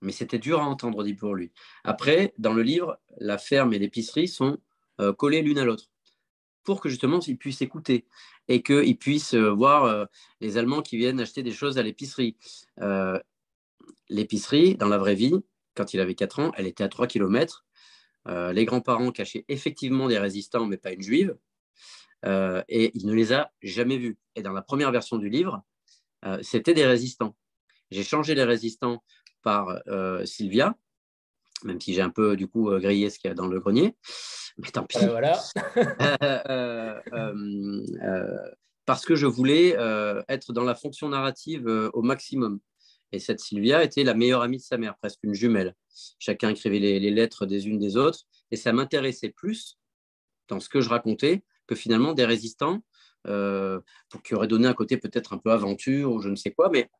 [0.00, 1.52] Mais c'était dur à entendre au pour lui.
[1.84, 4.58] Après, dans le livre, la ferme et l'épicerie sont
[5.00, 5.90] euh, collées l'une à l'autre
[6.64, 8.06] pour que justement il puisse écouter
[8.46, 10.08] et qu'il puisse euh, voir
[10.40, 12.36] les Allemands qui viennent acheter des choses à l'épicerie.
[14.08, 15.34] l'épicerie, dans la vraie vie,
[15.74, 17.64] quand il avait 4 ans, elle était à 3 km.
[18.28, 21.36] Euh, les grands-parents cachaient effectivement des résistants, mais pas une juive.
[22.24, 24.16] Euh, et il ne les a jamais vus.
[24.36, 25.62] Et dans la première version du livre,
[26.24, 27.36] euh, c'était des résistants.
[27.90, 29.02] J'ai changé les résistants
[29.42, 29.82] par
[30.24, 30.76] Sylvia,
[31.64, 33.96] même si j'ai un peu du coup grillé ce qu'il y a dans le grenier.
[34.56, 35.04] Mais tant pis.
[35.04, 35.38] voilà.
[38.86, 39.76] parce que je voulais
[40.28, 42.60] être dans la fonction narrative au maximum.
[43.12, 45.74] Et cette Sylvia était la meilleure amie de sa mère, presque une jumelle.
[46.18, 48.20] Chacun écrivait les, lettres des unes des autres.
[48.50, 49.78] Et ça m'intéressait plus
[50.48, 52.82] dans ce que je racontais que finalement des résistants
[53.26, 53.80] euh,
[54.10, 56.68] pour qui auraient donné un côté peut-être un peu aventure ou je ne sais quoi.
[56.70, 56.90] Mais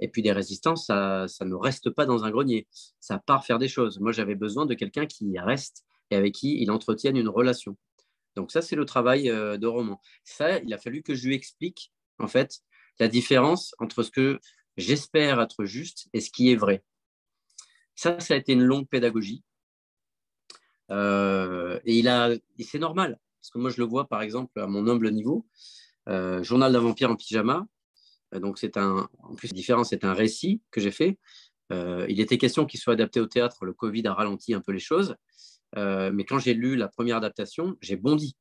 [0.00, 2.66] et puis des résistants, ça, ça ne reste pas dans un grenier.
[2.98, 4.00] Ça part faire des choses.
[4.00, 7.76] Moi, j'avais besoin de quelqu'un qui reste et avec qui il entretienne une relation.
[8.34, 10.00] Donc ça, c'est le travail euh, de roman.
[10.24, 12.60] Ça, il a fallu que je lui explique en fait
[12.98, 14.40] la différence entre ce que
[14.76, 16.82] j'espère être juste et ce qui est vrai.
[17.94, 19.44] Ça, ça a été une longue pédagogie.
[20.90, 24.66] Euh, et il a, c'est normal, parce que moi je le vois par exemple à
[24.66, 25.46] mon humble niveau,
[26.08, 27.66] euh, Journal d'un vampire en pyjama.
[28.34, 31.18] Euh, donc c'est un, en plus différent, c'est un récit que j'ai fait.
[32.08, 33.64] il était question qu'il soit adapté au théâtre.
[33.64, 35.16] Le Covid a ralenti un peu les choses,
[35.76, 38.36] mais quand j'ai lu la première adaptation, j'ai bondi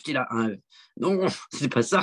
[0.00, 0.54] qu'il a un...
[0.96, 2.02] Non, c'est pas ça.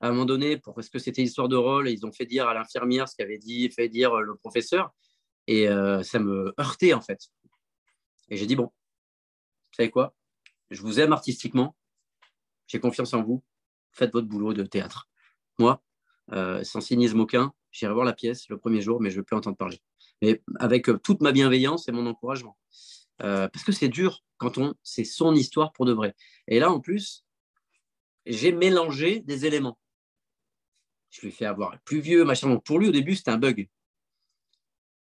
[0.00, 2.54] À un moment donné, parce que c'était histoire de rôle, ils ont fait dire à
[2.54, 4.92] l'infirmière ce qu'avait dit, fait dire le professeur,
[5.46, 7.20] et euh, ça me heurtait en fait.
[8.28, 10.14] Et j'ai dit bon, vous savez quoi?
[10.70, 11.76] Je vous aime artistiquement,
[12.66, 13.42] j'ai confiance en vous,
[13.92, 15.08] faites votre boulot de théâtre.
[15.58, 15.82] Moi,
[16.32, 19.56] euh, sans cynisme aucun, j'irai voir la pièce le premier jour, mais je peux entendre
[19.56, 19.80] parler.
[20.22, 22.58] Mais avec euh, toute ma bienveillance et mon encouragement.
[23.18, 26.14] parce que c'est dur quand on c'est son histoire pour de vrai.
[26.46, 27.24] Et là, en plus,
[28.26, 29.78] j'ai mélangé des éléments.
[31.10, 32.48] Je lui ai fait avoir plus vieux, machin.
[32.48, 33.68] Donc pour lui, au début, c'était un bug.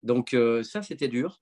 [0.03, 1.41] Donc euh, ça, c'était dur,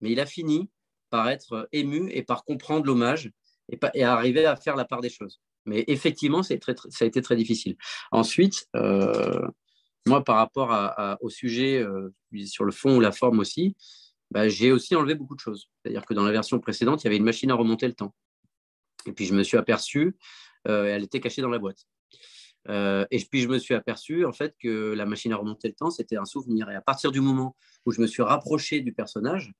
[0.00, 0.70] mais il a fini
[1.10, 3.32] par être ému et par comprendre l'hommage
[3.68, 5.40] et, arriver à faire la part des choses.
[5.64, 7.76] Mais effectivement, très, ça a été très difficile.
[8.12, 9.46] Ensuite, euh,
[10.06, 12.10] moi, par rapport au sujet, euh,
[12.46, 13.76] sur le fond ou la forme aussi,
[14.30, 15.68] bah, j'ai aussi enlevé beaucoup de choses.
[15.82, 18.14] C'est-à-dire que dans la version précédente, il y avait une machine à remonter le temps.
[19.06, 20.16] Et puis je me suis aperçu,
[20.68, 21.86] euh, elle était cachée dans la boîte.
[22.68, 25.90] et puis je me suis aperçu en fait que la machine à remonter le temps,
[25.90, 26.68] c'était un souvenir.
[26.70, 29.52] Et à partir du moment où je me suis rapproché du personnage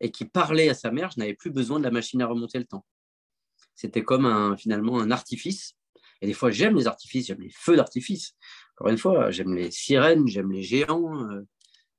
[0.00, 2.58] et qui parlait à sa mère, je n'avais plus besoin de la machine à remonter
[2.58, 2.84] le temps.
[3.74, 5.74] C'était comme finalement un artifice.
[6.20, 8.34] Et des fois, j'aime les artifices, j'aime les feux d'artifice.
[8.76, 11.28] Encore une fois, j'aime les sirènes, j'aime les géants.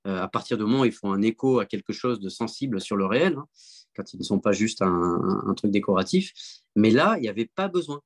[0.05, 2.95] à partir du moment où ils font un écho à quelque chose de sensible sur
[2.95, 3.47] le réel, hein,
[3.95, 6.33] quand ils ne sont pas juste un, truc décoratif.
[6.75, 8.01] Mais là, il n'y avait pas besoin.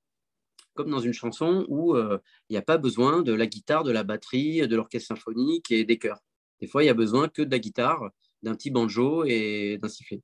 [0.75, 3.91] Comme dans une chanson où euh, il n'y a pas besoin de la guitare, de
[3.91, 6.19] la batterie, de l'orchestre symphonique et des chœurs.
[6.61, 8.09] Des fois, il n'y a besoin que de la guitare,
[8.43, 10.21] d'un petit banjo et d'un sifflet.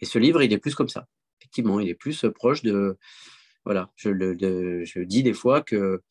[0.00, 1.06] Et ce livre, il est plus comme ça.
[1.48, 2.96] Effectivement, il est plus proche de.
[3.64, 6.02] Voilà, je, dis des fois que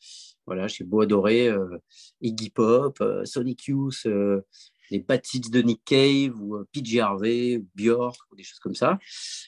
[0.45, 1.77] voilà, j'ai beau adorer euh,
[2.21, 4.05] Iggy Pop, euh, Sonic Youth,
[4.91, 8.75] les Batids de Nick Cave ou euh, PJ Harvey, ou Björk, ou des choses comme
[8.75, 8.99] ça.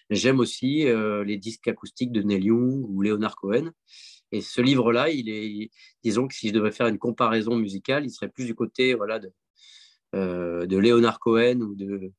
[0.09, 3.71] J'aime aussi euh, les disques acoustiques de Neil Young ou Leonard Cohen.
[4.31, 5.71] Et ce livre-là, il est,
[6.03, 9.19] disons que si je devais faire une comparaison musicale, il serait plus du côté voilà,
[9.19, 9.31] de,
[10.15, 12.11] euh, de Leonard Cohen ou de,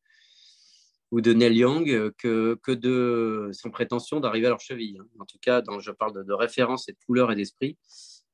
[1.10, 4.98] ou de Neil Young que, que de, sans prétention d'arriver à leur cheville.
[5.00, 5.06] Hein.
[5.18, 7.78] En tout cas, dans, je parle de, référence et de couleur et d'esprit,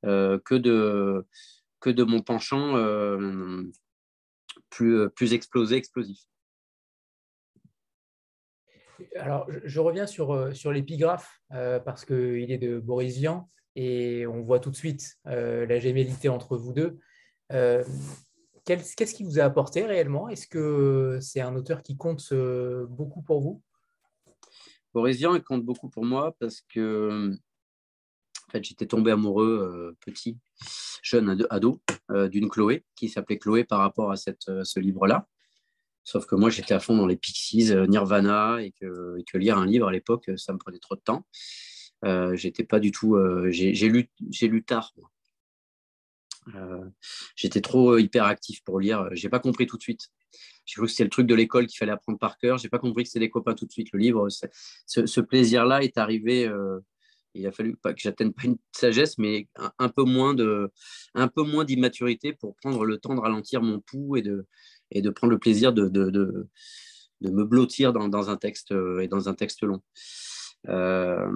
[0.03, 1.25] que, de,
[1.79, 2.75] que de mon penchant
[4.69, 6.19] plus, euh, plus explosé, explosif.
[9.15, 14.25] Alors, je, reviens sur, euh, sur l'épigraphe euh, parce qu'il est de Boris Vian et
[14.25, 16.97] on voit tout de suite la gémellité entre vous deux.
[18.67, 20.27] Qu'est-ce qui vous a apporté réellement?
[20.27, 22.33] Est-ce que c'est un auteur qui compte
[22.89, 23.61] beaucoup pour vous?
[24.93, 27.31] Boris Vian, compte beaucoup pour moi parce que
[28.47, 30.37] en fait, j'étais tombé amoureux petit
[31.07, 34.15] jeune ado euh, d'une Chloé qui s'appelait Chloé par rapport à
[34.49, 35.27] euh, ce livre-là.
[36.03, 39.65] Sauf que moi, j'étais à fond dans les Pixies, euh, Nirvana, et que, lire un
[39.65, 41.25] livre à l'époque, ça me prenait trop de temps.
[42.33, 43.17] j'étais pas du tout.
[43.49, 43.87] j'ai
[44.47, 44.93] lu tard.
[47.35, 49.09] J'étais trop hyperactif pour lire.
[49.11, 50.09] J'ai pas compris tout de suite.
[50.65, 52.57] J'ai cru que c'était le truc de l'école qu'il fallait apprendre par cœur.
[52.57, 53.89] J'ai pas compris que c'était des copains tout de suite.
[53.93, 56.49] Le livre, ce, plaisir-là est arrivé
[57.37, 59.47] il a fallu que j'atteigne pas une sagesse, mais
[59.79, 60.71] un, peu moins de,
[61.13, 64.45] un peu moins d'immaturité pour prendre le temps de ralentir mon pouls et de,
[64.91, 69.07] et de prendre le plaisir de, de, de, me blottir dans, un texte euh, et
[69.07, 69.81] dans un texte long.
[70.67, 71.31] Euh,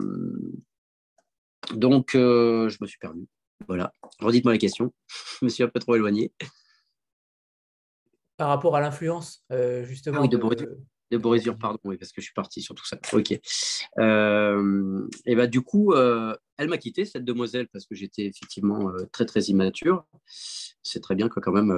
[1.74, 3.28] donc, euh, je me suis perdu.
[3.68, 3.94] Voilà.
[4.20, 4.94] Redites-moi la question.
[5.40, 6.34] je me suis un peu trop éloigné.
[8.38, 9.46] Par rapport à l'influence,
[9.84, 10.20] justement.
[10.20, 10.38] Ah oui, de,
[11.12, 12.98] de Boris pardon, oui, parce que je suis parti sur tout ça.
[13.14, 13.38] Ok.
[14.00, 18.90] Euh, et bah, du coup, euh, elle m'a quitté, cette demoiselle, parce que j'étais effectivement
[18.90, 20.06] euh, très, très immature.
[20.26, 21.78] C'est très bien que, quand même,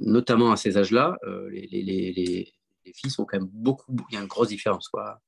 [0.00, 1.18] notamment à ces âges-là,
[1.50, 3.94] les, les, les, les, filles sont quand même beaucoup.
[4.10, 4.88] Il y a une grosse différence.
[4.88, 5.20] Quoi.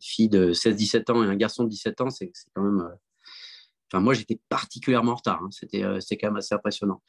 [0.00, 2.88] fille de 16-17 ans et un garçon de 17 ans, c'est quand même.
[3.92, 5.42] Enfin, moi, j'étais particulièrement en retard.
[5.42, 5.50] Hein.
[5.50, 7.02] C'était quand même assez impressionnant.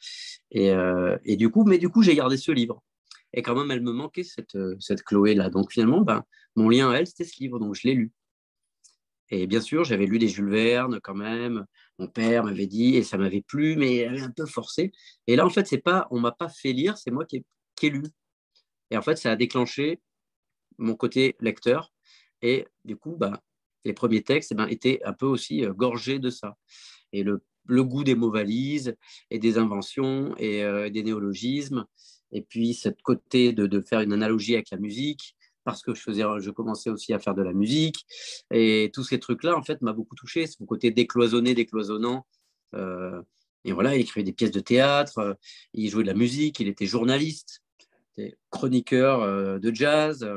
[0.50, 0.72] Et,
[1.24, 2.82] et, du coup, mais du coup, j'ai gardé ce livre.
[3.34, 5.50] Et quand même, elle me manquait, cette, euh, cette Chloé-là.
[5.50, 6.22] Donc finalement, ben,
[6.54, 7.58] mon lien à elle, c'était ce livre.
[7.58, 8.12] Donc je l'ai lu.
[9.30, 11.66] Et bien sûr, j'avais lu des Jules Verne quand même.
[11.98, 14.92] Mon père m'avait dit, et ça m'avait plu, mais elle avait un peu forcé.
[15.26, 17.44] Et là, en fait, c'est pas, on m'a pas fait lire, c'est moi qui
[17.82, 18.04] ai, lu.
[18.90, 20.00] Et en fait, ça a déclenché
[20.78, 21.92] mon côté lecteur.
[22.42, 23.38] Et du coup, ben,
[23.84, 26.56] les premiers textes eh ben, étaient un peu aussi euh, gorgés de ça.
[27.12, 28.94] Et le, goût des mots valises
[29.30, 31.86] et des inventions et euh, des néologismes
[32.34, 36.24] et puis, cette côté de, faire une analogie avec la musique, parce que je, faisais,
[36.40, 38.04] je commençais aussi à faire de la musique.
[38.50, 40.46] Et tous ces trucs-là, en fait, m'a beaucoup touché.
[40.48, 42.26] Son côté décloisonné, décloisonnant.
[42.74, 43.22] Euh,
[43.64, 45.38] et voilà, il écrivait des pièces de théâtre,
[45.72, 47.62] il jouait de la musique, il était journaliste,
[48.50, 50.28] chroniqueur de jazz.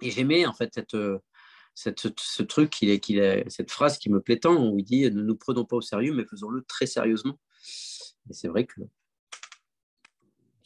[0.00, 0.96] et j'aimais, en fait, cette,
[1.74, 4.84] cette, ce truc, qu'il est, qu'il est, cette phrase qui me plaît tant, où il
[4.84, 7.38] dit Ne nous prenons pas au sérieux, mais faisons-le très sérieusement.
[8.30, 8.80] Et c'est vrai que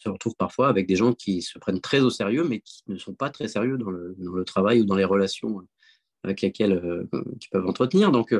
[0.06, 2.96] se retrouve parfois avec des gens qui se prennent très au sérieux, mais qui ne
[2.96, 5.66] sont pas très sérieux dans le, dans le travail ou dans les relations
[6.22, 7.08] avec lesquelles euh,
[7.50, 8.12] peuvent entretenir.
[8.12, 8.34] Donc,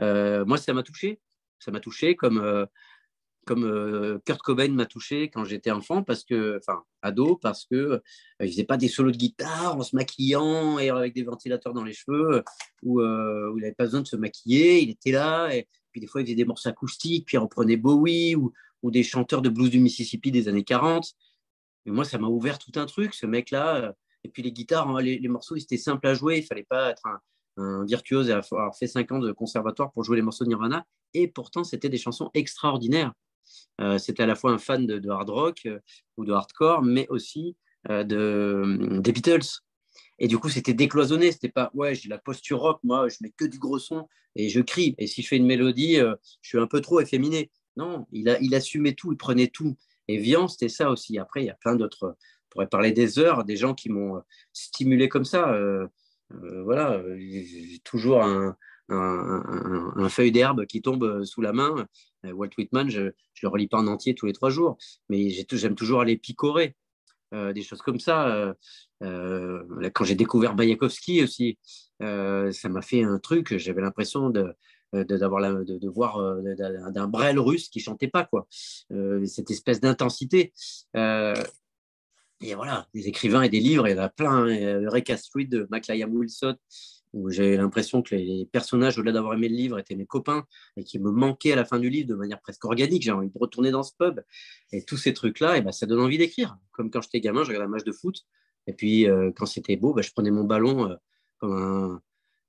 [0.00, 1.20] euh, moi, ça m'a touché.
[1.58, 2.66] Ça m'a touché comme, euh,
[3.46, 8.00] comme Kurt Cobain m'a touché quand j'étais enfant, parce que, enfin, ado, parce que
[8.40, 11.84] il faisait pas des solos de guitare en se maquillant et avec des ventilateurs dans
[11.84, 12.44] les cheveux,
[12.82, 14.82] où, où il n'avait pas besoin de se maquiller.
[14.82, 17.76] Il était là, et puis des fois, il faisait des morceaux acoustiques, puis il reprenait
[17.76, 18.52] Bowie, ou,
[18.84, 21.12] des chanteurs de blues du Mississippi des années 40.
[21.86, 23.76] Et moi, ça m'a ouvert tout un truc, ce mec-là.
[23.76, 23.92] Euh,
[24.24, 26.38] et puis les guitares, hein, les, morceaux, ils étaient simples à jouer.
[26.38, 30.16] Il fallait pas être un, virtuose et avoir fait cinq ans de conservatoire pour jouer
[30.16, 30.86] les morceaux de Nirvana.
[31.14, 33.12] Et pourtant, c'était des chansons extraordinaires.
[33.80, 35.78] Euh, c'était à la fois un fan de, hard rock euh,
[36.16, 37.56] ou de hardcore, mais aussi
[37.88, 39.60] de, des Beatles.
[40.18, 41.32] Et du coup, c'était décloisonné.
[41.32, 44.48] C'était pas, ouais, j'ai la posture rock, moi, je mets que du gros son et
[44.48, 44.94] je crie.
[44.98, 47.50] Et si je fais une mélodie, euh, je suis un peu trop efféminé.
[47.76, 49.76] Non, il, a, il assumait tout, il prenait tout.
[50.08, 51.18] Et Vian, c'était ça aussi.
[51.18, 52.16] Après, il y a plein d'autres.
[52.16, 55.56] On pourrait parler des heures, des gens qui m'ont stimulé comme ça.
[56.30, 57.02] voilà,
[57.82, 61.86] toujours un, feuille d'herbe qui tombe euh, sous la main.
[62.24, 63.10] Euh, Walt Whitman, je ne
[63.42, 64.76] le relis pas en entier tous les trois jours,
[65.08, 66.76] mais j'aime toujours aller picorer.
[67.34, 68.54] Euh, des choses comme ça.
[69.00, 71.58] quand j'ai découvert Bayakovsky aussi,
[72.00, 73.56] ça m'a fait un truc.
[73.56, 74.54] J'avais l'impression de,
[74.92, 76.20] de, de, voir
[76.92, 80.52] d'un Brel russe qui chantait pas quoi cette espèce d'intensité
[80.94, 84.44] et voilà des écrivains et des livres il y en a plein
[84.90, 86.56] Ray Street de McLean Wilson
[87.12, 90.46] où j'ai l'impression que les personnages, au-delà d'avoir aimé le livre, étaient mes copains
[90.76, 93.02] et qui me manquaient à la fin du livre de manière presque organique.
[93.02, 94.20] J'ai envie de retourner dans ce pub.
[94.72, 96.56] Et tous ces trucs-là, et eh ben, ça donne envie d'écrire.
[96.72, 98.24] Comme quand j'étais gamin, je regardais un match de foot.
[98.66, 100.96] Et puis, euh, quand c'était beau, ben, je prenais mon ballon euh,
[101.38, 102.02] comme, un,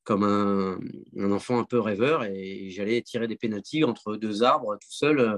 [0.05, 4.91] comme un, enfant un peu rêveur et j'allais tirer des pénalties entre deux arbres tout
[4.91, 5.37] seul euh,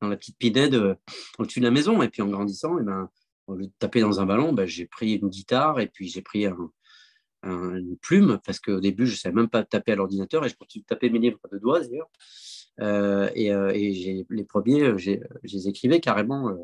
[0.00, 0.96] dans la petite pinède
[1.38, 2.02] au-dessus de la maison.
[2.02, 3.08] Et puis, en grandissant, et eh ben,
[3.46, 6.22] au lieu de taper dans un ballon, ben, j'ai pris une guitare et puis j'ai
[6.22, 6.70] pris un
[7.44, 10.56] une plume, parce qu'au début, je ne savais même pas taper à l'ordinateur et je
[10.56, 12.10] continue de taper mes livres de doigts d'ailleurs.
[12.80, 16.56] Euh, et, euh, et les premiers, euh, je les écrivais carrément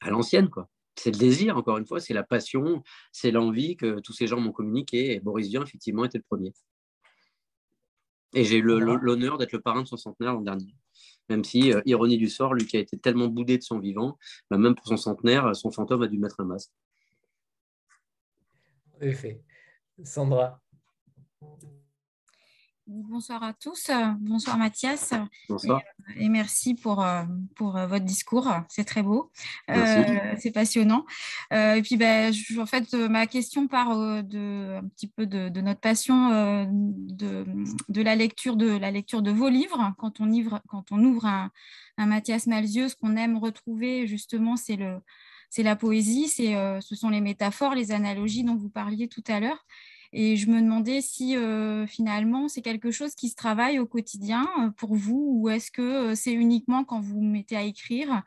[0.00, 0.48] à l'ancienne.
[0.48, 0.68] quoi.
[0.96, 4.40] C'est le désir, encore une fois, c'est la passion, c'est l'envie que tous ces gens
[4.40, 5.14] m'ont communiqué.
[5.14, 6.52] Et Boris Vian, effectivement, était le premier.
[8.34, 10.74] Et j'ai eu l'honneur d'être le parrain de son centenaire l'an dernier.
[11.28, 14.18] Même si, ironie du sort, lui qui a été tellement boudé de son vivant,
[14.50, 16.72] bah, même pour son centenaire, son fantôme a dû mettre un masque
[19.00, 19.42] effet.
[20.04, 20.60] Sandra.
[22.90, 23.90] Bonsoir à tous.
[24.20, 25.12] Bonsoir Mathias.
[25.46, 25.82] Bonsoir.
[26.16, 28.50] Et, euh, merci pour, euh, pour euh, votre discours.
[28.70, 29.30] C'est très beau.
[29.68, 31.04] c'est passionnant.
[31.50, 36.64] et puis, ben, en fait, ma question part de, un petit peu de, notre passion
[36.66, 37.44] de,
[37.90, 39.92] de, la lecture de la lecture de vos livres.
[39.98, 41.50] Quand on, ouvre, quand on ouvre un,
[41.98, 44.98] un Mathias Malzieux, ce qu'on aime retrouver, justement, c'est le,
[45.50, 49.24] c'est la poésie, c'est, euh, ce sont les métaphores, les analogies dont vous parliez tout
[49.28, 49.64] à l'heure.
[50.12, 54.48] Et je me demandais si euh, finalement c'est quelque chose qui se travaille au quotidien
[54.60, 58.22] euh, pour vous ou est-ce que c'est uniquement quand vous vous mettez à écrire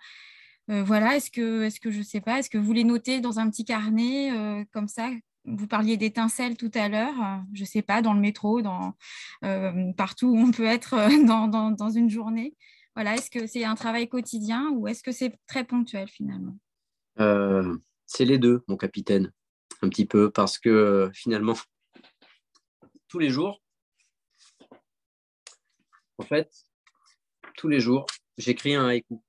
[0.68, 4.32] Voilà, est-ce que, je sais pas, est-ce que vous les notez dans un petit carnet
[4.72, 5.10] comme ça?
[5.44, 8.96] Vous parliez d'étincelles tout à l'heure, je ne sais pas, dans le métro, dans,
[9.98, 12.56] partout où on peut être dans, dans, dans une journée.
[12.96, 16.56] Voilà, est-ce que c'est un travail quotidien ou est-ce que c'est très ponctuel finalement?
[17.22, 19.32] Euh, c'est les deux, mon capitaine,
[19.82, 21.56] un petit peu, parce que euh, finalement,
[23.08, 23.62] tous les jours,
[26.18, 26.52] en fait,
[27.58, 28.06] tous les jours,
[28.38, 29.22] j'écris un haïku.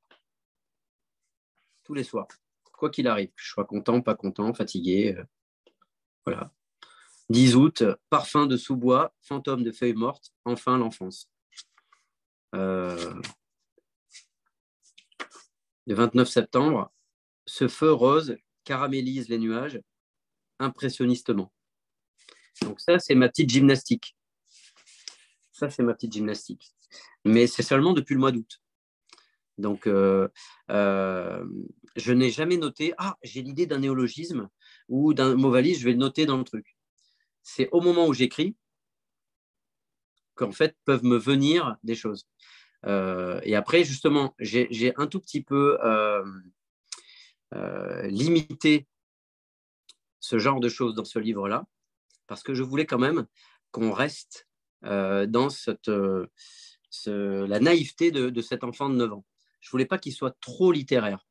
[1.85, 2.29] Tous les soirs,
[2.73, 5.17] quoi qu'il arrive, je sois content, pas content, fatigué.
[5.17, 5.25] Euh,
[6.25, 6.51] voilà.
[7.29, 11.31] 10 août, parfum de sous-bois, fantôme de feuilles mortes, enfin l'enfance.
[12.53, 13.23] le
[15.87, 16.93] 29 septembre,
[17.47, 19.81] ce feu rose caramélise les nuages
[20.59, 21.53] impressionnistement.
[22.63, 24.17] Donc ça, c'est ma petite gymnastique.
[25.51, 26.75] Ça, c'est ma petite gymnastique.
[27.25, 28.61] Mais c'est seulement depuis le mois d'août.
[29.59, 30.29] Donc, euh,
[30.71, 31.45] euh,
[31.97, 34.49] je n'ai jamais noté, ah, j'ai l'idée d'un néologisme
[34.89, 36.77] ou d'un mot valise, je vais le noter dans le truc.
[37.43, 38.57] C'est au moment où j'écris
[40.35, 42.27] qu'en fait peuvent me venir des choses.
[42.87, 45.79] Euh, et après, justement, j'ai un tout petit peu
[48.05, 48.87] limiter
[50.21, 51.67] ce genre de choses dans ce livre-là,
[52.27, 53.27] parce que je voulais quand même
[53.73, 54.49] qu'on reste
[54.85, 56.27] euh, dans cette, euh,
[57.07, 59.25] la naïveté de, cet enfant de 9 ans.
[59.61, 61.27] Je voulais pas qu'il soit trop littéraire.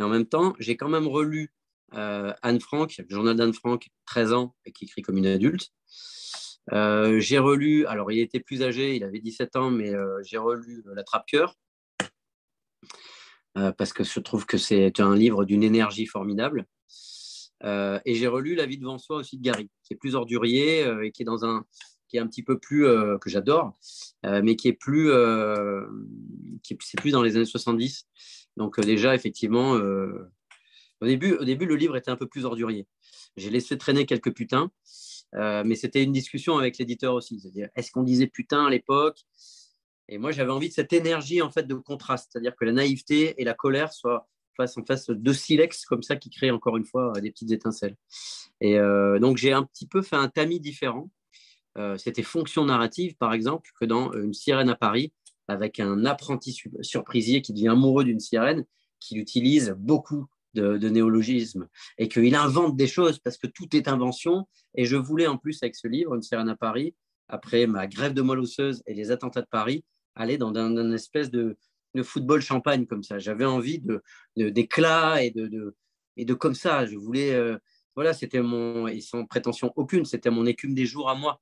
[0.00, 1.52] Et en même temps, j'ai quand même relu
[1.94, 5.72] Anne Frank, le journal d'Anne Frank, 13 ans, et qui écrit comme une adulte.
[6.70, 9.92] j'ai relu, alors il était plus âgé, il avait 17 ans, mais
[10.22, 11.54] j'ai relu La Trappe-Cœur,
[12.02, 12.06] euh,
[13.54, 16.66] parce que je trouve que c'est un livre d'une énergie formidable.
[17.64, 20.84] Euh, et j'ai relu La vie devant soi aussi de Gary, qui est plus ordurier
[20.84, 21.64] euh, et qui est dans un
[22.08, 22.84] qui est un petit peu plus
[23.22, 23.72] que j'adore,
[24.22, 25.10] mais qui est plus
[26.62, 28.06] qui c'est plus dans les années 70.
[28.58, 32.86] Donc déjà effectivement au début au début le livre était un peu plus ordurier.
[33.38, 34.70] J'ai laissé traîner quelques putains,
[35.32, 39.24] mais c'était une discussion avec l'éditeur aussi, c'est-à-dire est-ce qu'on disait putain à l'époque?
[40.08, 43.40] Et moi, j'avais envie de cette énergie en fait de contraste, c'est-à-dire que la naïveté
[43.40, 46.84] et la colère soient face en face de silex comme ça qui créent encore une
[46.84, 47.96] fois des petites étincelles.
[48.60, 51.10] Et euh, donc, j'ai un petit peu fait un tamis différent.
[51.78, 55.12] Euh, c'était fonction narrative, par exemple, que dans Une sirène à Paris,
[55.48, 58.64] avec un apprenti surprisier qui devient amoureux d'une sirène,
[59.00, 64.46] qui utilise beaucoup de, néologisme et qu'il invente des choses parce que tout est invention.
[64.74, 66.94] Et je voulais en plus, avec ce livre, Une sirène à Paris,
[67.32, 71.30] après ma grève de moelle osseuse et les attentats de Paris, aller dans une espèce
[71.30, 71.56] de,
[72.02, 73.18] football champagne comme ça.
[73.18, 74.02] J'avais envie de,
[74.36, 75.74] d'éclat et de,
[76.16, 76.86] et de comme ça.
[76.86, 77.58] Je voulais, euh,
[77.96, 81.40] voilà, c'était mon, et sans prétention aucune, c'était mon écume des jours à moi,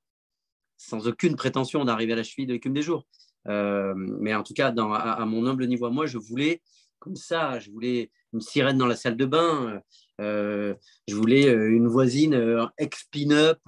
[0.77, 3.07] sans aucune prétention d'arriver à la cheville de l'écume des jours.
[3.49, 6.63] Euh, mais en tout cas, à, mon humble niveau à moi, je voulais
[6.99, 9.81] comme ça, je voulais une sirène dans la salle de bain,
[10.21, 10.75] euh,
[11.09, 13.59] je voulais une voisine ex-pin-up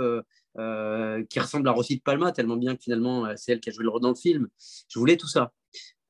[0.54, 3.84] qui ressemble à Rossi de Palma, tellement bien que finalement, c'est elle qui a joué
[3.84, 4.48] le rôle dans le film.
[4.88, 5.52] Je voulais tout ça.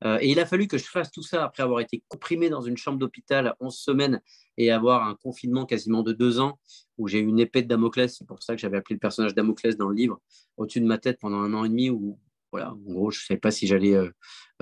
[0.05, 2.76] et il a fallu que je fasse tout ça après avoir été comprimé dans une
[2.76, 4.20] chambre d'hôpital 11 semaines
[4.57, 6.59] et avoir un confinement quasiment de deux ans
[6.99, 8.14] où j'ai eu une épée de Damoclès.
[8.16, 10.20] C'est pour ça que j'avais appelé le personnage Damoclès dans le livre
[10.57, 12.18] au-dessus de ma tête pendant un an et demi où,
[12.51, 14.11] voilà, en gros, je ne savais pas si j'allais euh,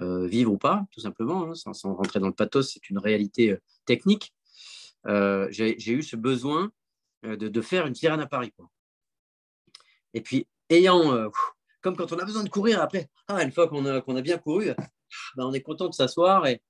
[0.01, 3.53] euh, vivre ou pas, tout simplement, hein, sans, rentrer dans le pathos, c'est une réalité
[3.53, 4.33] euh, technique.
[5.07, 6.71] j'ai eu ce besoin
[7.23, 8.53] de, faire une sirène à Paris.
[10.15, 11.31] Et puis, ayant,
[11.83, 14.39] comme quand on a besoin de courir après, ah, une fois qu'on a, a bien
[14.39, 14.71] couru,
[15.37, 16.47] ben, on est content de s'asseoir.
[16.47, 16.63] Et,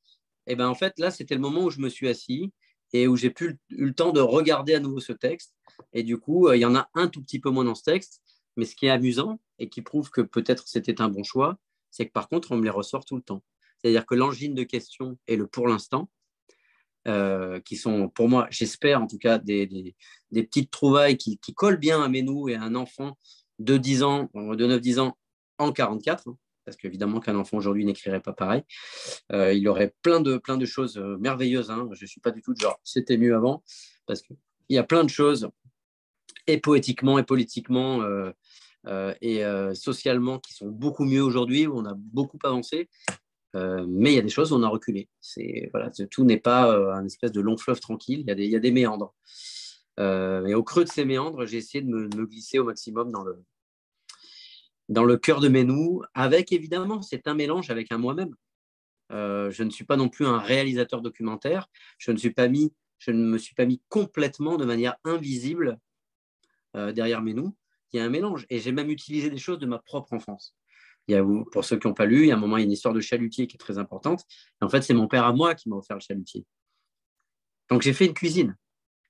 [0.47, 2.53] et ben, en fait, là, c'était le moment où je me suis assis
[2.93, 5.55] et où j'ai eu le temps de regarder à nouveau ce texte.
[5.93, 7.85] Et du coup, euh, il y en a un tout petit peu moins dans ce
[7.85, 8.21] texte,
[8.57, 11.59] mais ce qui est amusant et qui prouve que peut-être c'était un bon choix,
[11.91, 13.43] c'est que par contre, on me les ressort tout le temps.
[13.79, 16.11] C'est-à-dire que l'angine de questions et le pour l'instant,
[17.09, 19.95] euh, qui sont pour moi, j'espère en tout cas, des,
[20.31, 23.17] petites trouvailles qui, collent bien à Ménou et à un enfant
[23.59, 25.17] de 10 ans, de 9-10 ans
[25.59, 26.25] en 44,
[26.65, 28.63] parce qu'évidemment qu'un enfant aujourd'hui n'écrirait pas pareil.
[29.33, 31.71] Euh, il aurait plein de, plein de choses euh, merveilleuses.
[31.71, 31.89] Hein.
[31.93, 33.63] Je ne suis pas du tout de genre c'était mieux avant,
[34.07, 34.37] parce qu'il
[34.69, 35.49] y a plein de choses,
[36.47, 39.43] et poétiquement, et politiquement, euh, et
[39.75, 42.89] socialement, qui sont beaucoup mieux aujourd'hui, où on a beaucoup avancé.
[43.55, 45.09] Mais il y a des choses où on a reculé.
[45.73, 49.15] Voilà, tout n'est pas un espèce de long fleuve tranquille, il y a des, méandres.
[49.99, 53.11] et au creux de ces méandres, j'ai essayé de me, glisser au maximum
[54.89, 58.35] dans le, cœur de Menou, avec évidemment, c'est un mélange avec un moi-même.
[59.13, 61.69] Euh, je ne suis pas non plus un réalisateur documentaire.
[61.99, 65.79] Je ne, je ne me suis pas mis complètement de manière invisible
[66.77, 67.57] euh, derrière Menou.
[67.93, 68.47] Il y a un mélange.
[68.51, 70.55] Et j'ai même utilisé des choses de ma propre enfance.
[71.53, 72.73] Pour ceux qui n'ont pas lu, il y a un moment, il y a une
[72.73, 74.25] histoire de chalutier qui est très importante.
[74.61, 76.45] en fait, c'est mon père à moi qui m'a offert le chalutier.
[77.71, 78.57] Donc j'ai fait une cuisine.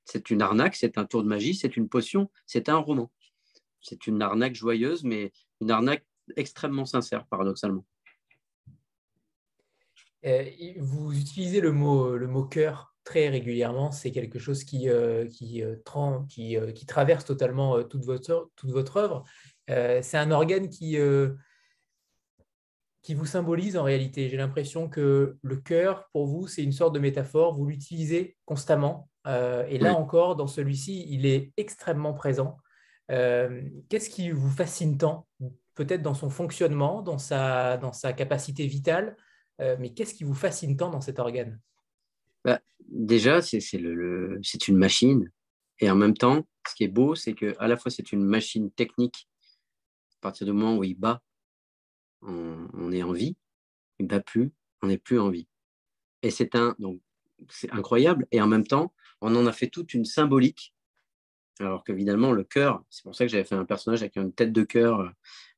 [0.04, 3.10] C'est une arnaque, c'est un tour de magie, c'est une potion, c'est un roman.
[3.80, 6.04] C'est une arnaque joyeuse, mais une arnaque
[6.36, 7.84] extrêmement sincère, paradoxalement.
[10.26, 10.44] Euh,
[10.78, 13.90] vous utilisez le mot, le mot cœur très régulièrement.
[13.90, 15.76] C'est quelque chose qui, euh, qui, euh,
[16.28, 19.24] qui, qui, traverse totalement toute, votre, toute votre œuvre.
[19.68, 20.98] c'est un organe qui,
[23.02, 24.28] qui vous symbolise en réalité.
[24.28, 27.54] J'ai l'impression que le cœur, pour vous, c'est une sorte de métaphore.
[27.54, 29.08] Vous l'utilisez constamment.
[29.26, 32.58] et là encore, dans celui-ci, il est extrêmement présent.
[33.10, 35.26] Euh, qu'est-ce qui vous fascine tant
[35.74, 39.16] Peut-être dans son fonctionnement, dans sa, dans sa capacité vitale,
[39.60, 41.60] euh, mais qu'est-ce qui vous fascine tant dans cet organe?
[42.44, 45.30] Bah, Déjà, c'est le, une machine.
[45.80, 48.70] Et en même temps, ce qui est beau, c'est qu'à la fois, c'est une machine
[48.70, 49.28] technique.
[50.18, 51.20] À partir du moment où il bat,
[52.22, 53.36] on, est en vie.
[53.98, 54.52] Bat plus,
[54.82, 55.46] on n'est plus en vie.
[56.22, 57.00] Et c'est un, donc,
[57.50, 58.26] c'est incroyable.
[58.32, 60.74] Et en même temps, on en a fait toute une symbolique
[61.60, 64.52] alors qu'évidemment, le cœur, c'est pour ça que j'avais fait un personnage avec une tête
[64.52, 65.10] de cœur euh,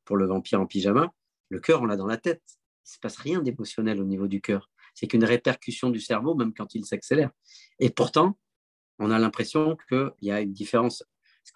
[0.05, 1.13] pour le vampire en pyjama.
[1.49, 2.43] Le cœur, on l'a dans la tête.
[2.85, 4.71] Il ne se passe rien d'émotionnel au niveau du cœur.
[4.95, 7.31] C'est qu'une répercussion du cerveau, même quand il s'accélère.
[7.79, 8.39] Et pourtant,
[8.99, 11.05] on a l'impression qu'il y a une différence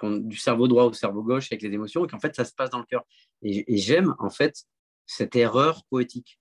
[0.02, 2.70] du cerveau droit au cerveau gauche avec les émotions, et qu'en fait, ça se passe
[2.70, 3.04] dans le cœur.
[3.42, 4.64] Et, j'aime, en fait,
[5.06, 6.40] cette erreur poétique.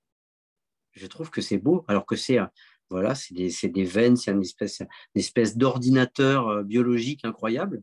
[0.94, 2.40] Je trouve que c'est beau, alors que c'est
[2.90, 4.44] voilà, c'est des, veines, c'est une
[5.16, 7.82] espèce, d'ordinateur euh, biologique incroyable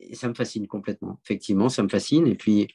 [0.00, 1.20] et ça me fascine complètement.
[1.24, 2.26] Effectivement, ça me fascine.
[2.26, 2.68] Et puis,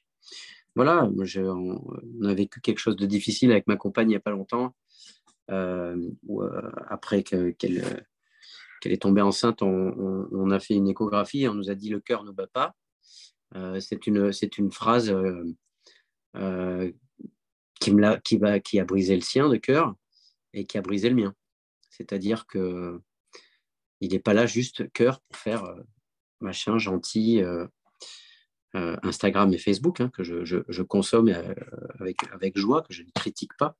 [0.75, 4.31] voilà, on, a vécu quelque chose de difficile avec ma compagne il n'y a pas
[4.31, 4.75] longtemps.
[5.51, 5.97] Euh,
[6.29, 7.55] euh, après qu'elle
[8.85, 12.23] est tombée enceinte, on, a fait une échographie et on nous a dit le cœur
[12.23, 12.75] ne bat pas.
[13.55, 15.13] Euh, c'est une, une phrase
[16.33, 19.95] qui, me qui, va, qui a brisé le sien de cœur
[20.53, 21.35] et qui a brisé le mien.
[21.89, 22.99] C'est-à-dire que
[24.01, 25.75] il n'est pas là juste cœur pour faire
[26.41, 27.67] machin gentil, euh,
[28.75, 31.53] euh, Instagram et Facebook, hein, que je, consomme euh,
[31.99, 33.75] avec, avec joie, que je ne critique pas.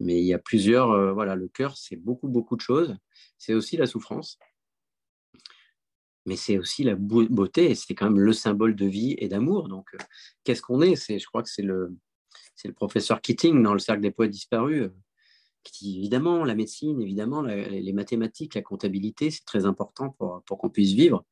[0.00, 2.96] Mais il y a plusieurs, voilà, le cœur, c'est beaucoup, beaucoup de choses.
[3.36, 4.38] C'est aussi la souffrance,
[6.28, 9.68] mais c'est aussi la beauté, et c'est quand même le symbole de vie et d'amour.
[9.68, 9.96] Donc,
[10.44, 11.96] qu'est-ce qu'on est, c'est, Je crois que c'est le,
[12.64, 14.90] le professeur Keating dans le Cercle des poètes disparus
[15.82, 20.92] évidemment, la médecine, évidemment, les mathématiques, la comptabilité, c'est très important pour, pour qu'on puisse
[20.92, 21.24] vivre.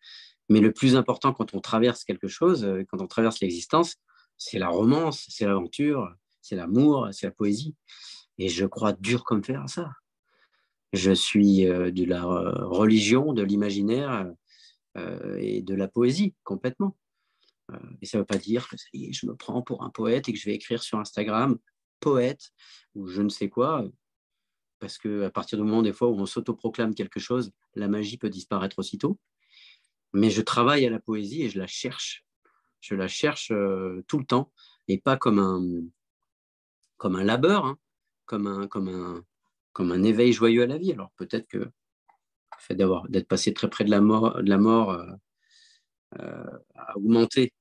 [0.49, 3.97] Mais le plus important quand on traverse quelque chose, euh, quand on traverse l'existence,
[4.39, 6.09] c'est la romance, c'est l'aventure,
[6.41, 7.75] c'est l'amour, c'est la poésie.
[8.39, 9.91] Et je crois dur comme fer à ça.
[10.93, 14.31] Je suis euh, de la euh, religion, de l'imaginaire
[15.39, 16.97] et de la poésie complètement.
[18.01, 20.39] et ça ne veut pas dire que je me prends pour un poète et que
[20.39, 21.59] je vais écrire sur Instagram
[22.01, 22.51] poète
[22.95, 23.85] ou je ne sais quoi
[24.79, 28.31] parce qu'à partir du moment des fois où on s'autoproclame quelque chose, la magie peut
[28.31, 29.19] disparaître aussitôt.
[30.13, 32.25] Mais je travaille à la poésie et je la cherche.
[32.81, 34.53] Je la cherche euh, tout le temps
[34.89, 35.63] et pas comme un,
[36.99, 37.79] comme un labeur, hein,
[38.27, 39.25] comme, un, comme, un,
[39.73, 40.93] comme un éveil joyeux à la vie.
[40.93, 41.71] Alors peut-être que
[42.59, 45.07] fait d'avoir, d'être passé très près de la mort, de la mort euh,
[46.21, 47.53] euh, a augmenté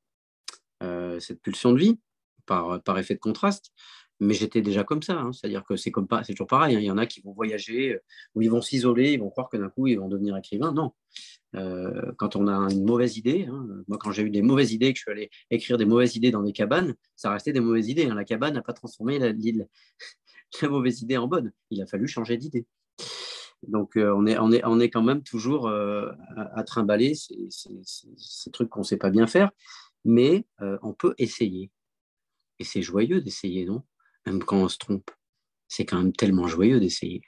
[1.18, 2.00] cette pulsion de vie
[2.46, 3.74] par, par effet de contraste
[4.20, 5.20] mais j'étais déjà comme ça.
[5.20, 5.32] Hein.
[5.34, 6.76] C'est-à-dire que c'est comme c'est toujours pareil.
[6.76, 6.80] Hein.
[6.80, 8.04] Il y en a qui vont voyager, euh,
[8.36, 10.72] ou ils vont s'isoler, ils vont croire que d'un coup ils vont devenir écrivains.
[10.72, 10.94] Non.
[11.56, 14.94] Euh, quand on a une mauvaise idée, hein, moi quand j'ai eu des mauvaises idées,
[14.94, 17.90] que je suis allé écrire des mauvaises idées dans des cabanes, ça restait des mauvaises
[17.90, 18.06] idées.
[18.08, 21.52] La cabane n'a pas transformé la, la, mauvaise idée en bonne.
[21.70, 22.66] Il a fallu changer d'idée.
[23.68, 24.26] Donc euh, on,
[24.80, 29.52] est, quand même toujours à, trimballer ces, trucs qu'on ne sait pas bien faire,
[30.04, 31.72] mais on peut essayer.
[32.60, 33.84] Et c'est joyeux d'essayer, non?
[34.26, 35.12] Même quand on se trompe.
[35.68, 37.22] C'est quand même tellement joyeux d'essayer.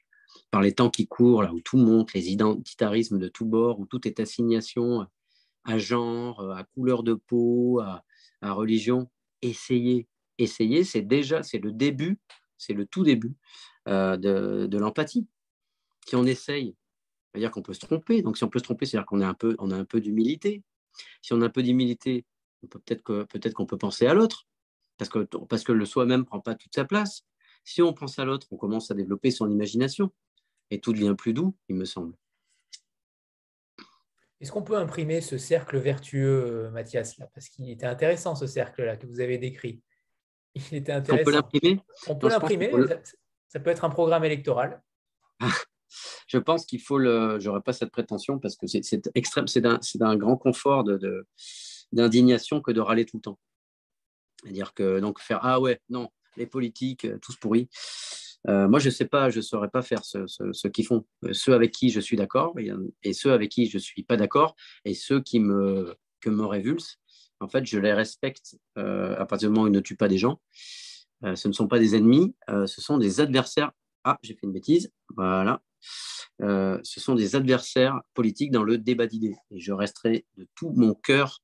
[0.51, 3.85] Par les temps qui courent, là où tout monte, les identitarismes de tous bords, où
[3.85, 5.05] tout est assignation
[5.65, 8.03] à genre, à couleur de peau, à,
[8.41, 9.09] religion,
[9.41, 10.07] essayer.
[10.37, 12.19] Essayer, c'est déjà, c'est le début,
[12.57, 13.35] c'est le tout début
[13.87, 15.27] euh, de, l'empathie.
[16.07, 16.75] Si on essaye,
[17.31, 18.21] c'est-à-dire qu'on peut se tromper.
[18.21, 20.01] Donc si on peut se tromper, c'est-à-dire qu'on a un peu, on a un peu
[20.01, 20.63] d'humilité.
[21.21, 22.25] Si on a un peu d'humilité,
[22.69, 24.47] peut-être qu'on peut penser à l'autre
[24.97, 27.23] parce que, parce que le soi-même ne prend pas toute sa place.
[27.63, 30.11] Si on pense à l'autre, on commence à développer son imagination
[30.71, 32.15] et tout devient plus doux, il me semble.
[34.39, 37.27] Est-ce qu'on peut imprimer ce cercle vertueux, euh, Mathias, là?
[37.33, 39.81] Parce qu'il était intéressant, ce cercle-là que vous avez décrit.
[40.55, 41.21] Il était intéressant.
[41.21, 42.71] On peut l'imprimer On peut l'imprimer.
[43.47, 44.81] Ça, peut être un programme électoral.
[46.27, 47.39] Je pense qu'il faut le.
[47.39, 49.47] J'aurais pas cette prétention parce que c'est extrême.
[49.47, 50.83] C'est d'un grand confort
[51.91, 53.39] d'indignation de, que de râler tout le temps.
[54.43, 57.69] C'est-à-dire que donc faire ah ouais, non, les politiques, euh, tous pourris.
[58.47, 61.05] Euh, moi, je ne sais pas, je ne saurais pas faire ce, qu'ils font.
[61.25, 62.55] Euh, ceux avec qui je suis d'accord
[63.03, 66.45] et, ceux avec qui je ne suis pas d'accord et ceux qui me, que me
[66.45, 66.97] révulsent,
[67.39, 70.17] en fait, je les respecte à partir du moment où ils ne tuent pas des
[70.17, 70.41] gens.
[71.21, 73.71] ce ne sont pas des ennemis, ce sont des adversaires.
[74.03, 74.91] Ah, j'ai fait une bêtise.
[75.15, 75.61] Voilà.
[76.39, 79.35] Ce sont des adversaires politiques dans le débat d'idées.
[79.51, 81.41] Et je resterai de tout mon cœur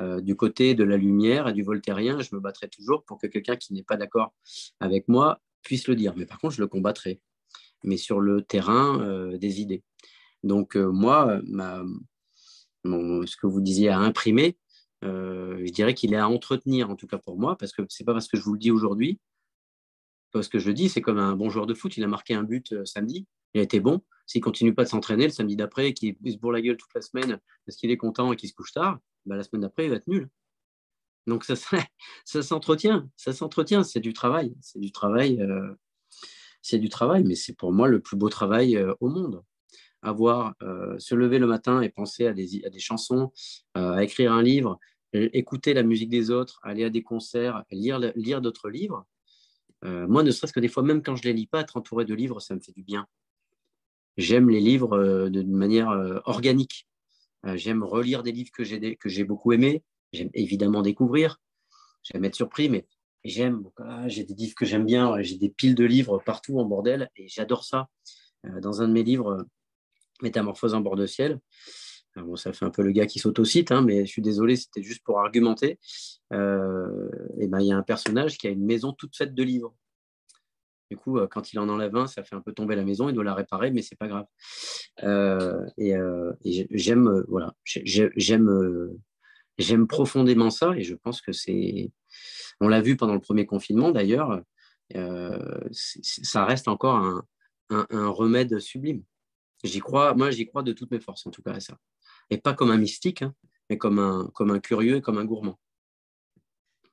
[0.00, 3.26] euh, du côté de la lumière et du voltairien, je me battrai toujours pour que
[3.26, 4.32] quelqu'un qui n'est pas d'accord
[4.80, 6.14] avec moi puisse le dire.
[6.16, 7.20] Mais par contre, je le combattrai,
[7.84, 9.82] mais sur le terrain euh, des idées.
[10.42, 11.40] Donc euh, moi,
[12.84, 14.58] ce que vous disiez à imprimer,
[15.02, 18.04] je dirais qu'il est à entretenir, en tout cas pour moi, parce que ce n'est
[18.04, 19.20] pas parce que je vous le dis aujourd'hui,
[20.32, 22.44] parce que je dis, c'est comme un bon joueur de foot, il a marqué un
[22.44, 24.02] but samedi, il a été bon.
[24.26, 27.02] S'il continue pas de s'entraîner le samedi d'après, qu'il se bourre la gueule toute la
[27.02, 29.90] semaine parce qu'il est content et qu'il se couche tard, bah, la semaine d'après, il
[29.90, 30.28] va être nul.
[31.26, 31.54] Donc ça,
[32.24, 35.74] ça s'entretient, ça s'entretient, c'est du travail, c'est du travail, euh,
[36.62, 39.42] c'est du travail, mais c'est pour moi le plus beau travail euh, au monde.
[40.04, 43.32] Avoir, euh, se lever le matin et penser à des, à des chansons,
[43.74, 44.80] à écrire un livre,
[45.12, 49.06] écouter la musique des autres, aller à des concerts, lire, lire d'autres livres.
[49.84, 52.04] moi, ne serait-ce que des fois, même quand je ne les lis pas, être entouré
[52.04, 53.06] de livres, ça me fait du bien.
[54.16, 56.86] J'aime les livres d'une manière organique.
[57.46, 59.82] Euh, j'aime relire des livres que j'ai, beaucoup aimés.
[60.12, 61.40] J'aime évidemment découvrir.
[62.02, 62.86] J'aime être surpris, mais
[63.24, 63.64] j'aime.
[63.78, 65.20] Ah, j'ai des livres que j'aime bien.
[65.22, 67.88] J'ai des piles de livres partout en bordel et j'adore ça.
[68.46, 69.46] Euh, dans un de mes livres,
[70.22, 71.40] Métamorphose en bord de ciel,
[72.14, 74.82] Bon, ça fait un peu le gars qui s'autocite, hein, mais je suis désolé, c'était
[74.82, 75.78] juste pour argumenter.
[76.34, 77.08] Euh,
[77.48, 79.74] ben, il y a un personnage qui a une maison toute faite de livres.
[80.92, 83.08] Du coup, euh, quand il en enlève un, ça fait un peu tomber la maison,
[83.08, 84.26] il doit la réparer, mais c'est pas grave.
[85.02, 88.90] Euh, et, euh, j'aime, voilà, j'aime,
[89.56, 91.90] j'aime profondément ça, et je pense que c'est,
[92.60, 94.42] on l'a vu pendant le premier confinement d'ailleurs,
[95.72, 97.24] ça reste encore
[97.70, 99.02] un, remède sublime.
[99.64, 101.78] J'y crois, moi j'y crois de toutes mes forces en tout cas à ça,
[102.28, 103.32] et pas comme un mystique, hein,
[103.70, 105.58] mais comme un, comme un curieux et comme un gourmand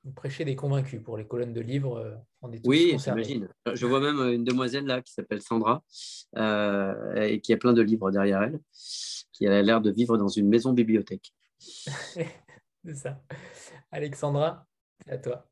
[0.04, 1.98] vous prêchez des convaincus pour les colonnes de livres.
[1.98, 3.48] Euh, on est oui, j'imagine.
[3.72, 5.82] Je vois même une demoiselle là qui s'appelle Sandra
[6.36, 8.60] euh, et qui a plein de livres derrière elle,
[9.32, 11.32] qui a l'air de vivre dans une maison bibliothèque.
[11.58, 13.22] c'est ça.
[13.90, 14.66] Alexandra,
[15.06, 15.46] à toi.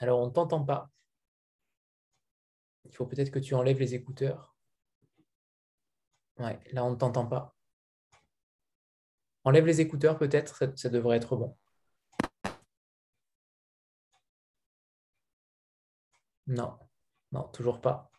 [0.00, 0.90] Alors, on ne t'entend pas.
[2.84, 4.56] Il faut peut-être que tu enlèves les écouteurs.
[6.38, 7.54] Ouais, là, on ne t'entend pas.
[9.44, 11.56] Enlève les écouteurs, peut-être, ça, devrait être bon.
[16.48, 16.72] Non,
[17.32, 18.10] non, toujours pas.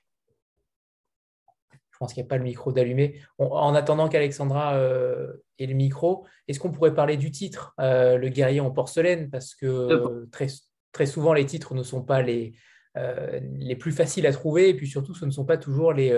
[1.99, 3.19] Je pense qu'il n'y a pas le micro d'allumé.
[3.39, 8.29] En attendant qu'Alexandra euh, ait le micro, est-ce qu'on pourrait parler du titre, euh, Le
[8.29, 9.29] guerrier en porcelaine?
[9.29, 10.47] Parce que très,
[10.93, 12.53] très souvent, les titres ne sont pas les,
[12.95, 16.11] euh, les plus faciles à trouver, et puis surtout, ce ne sont pas toujours les,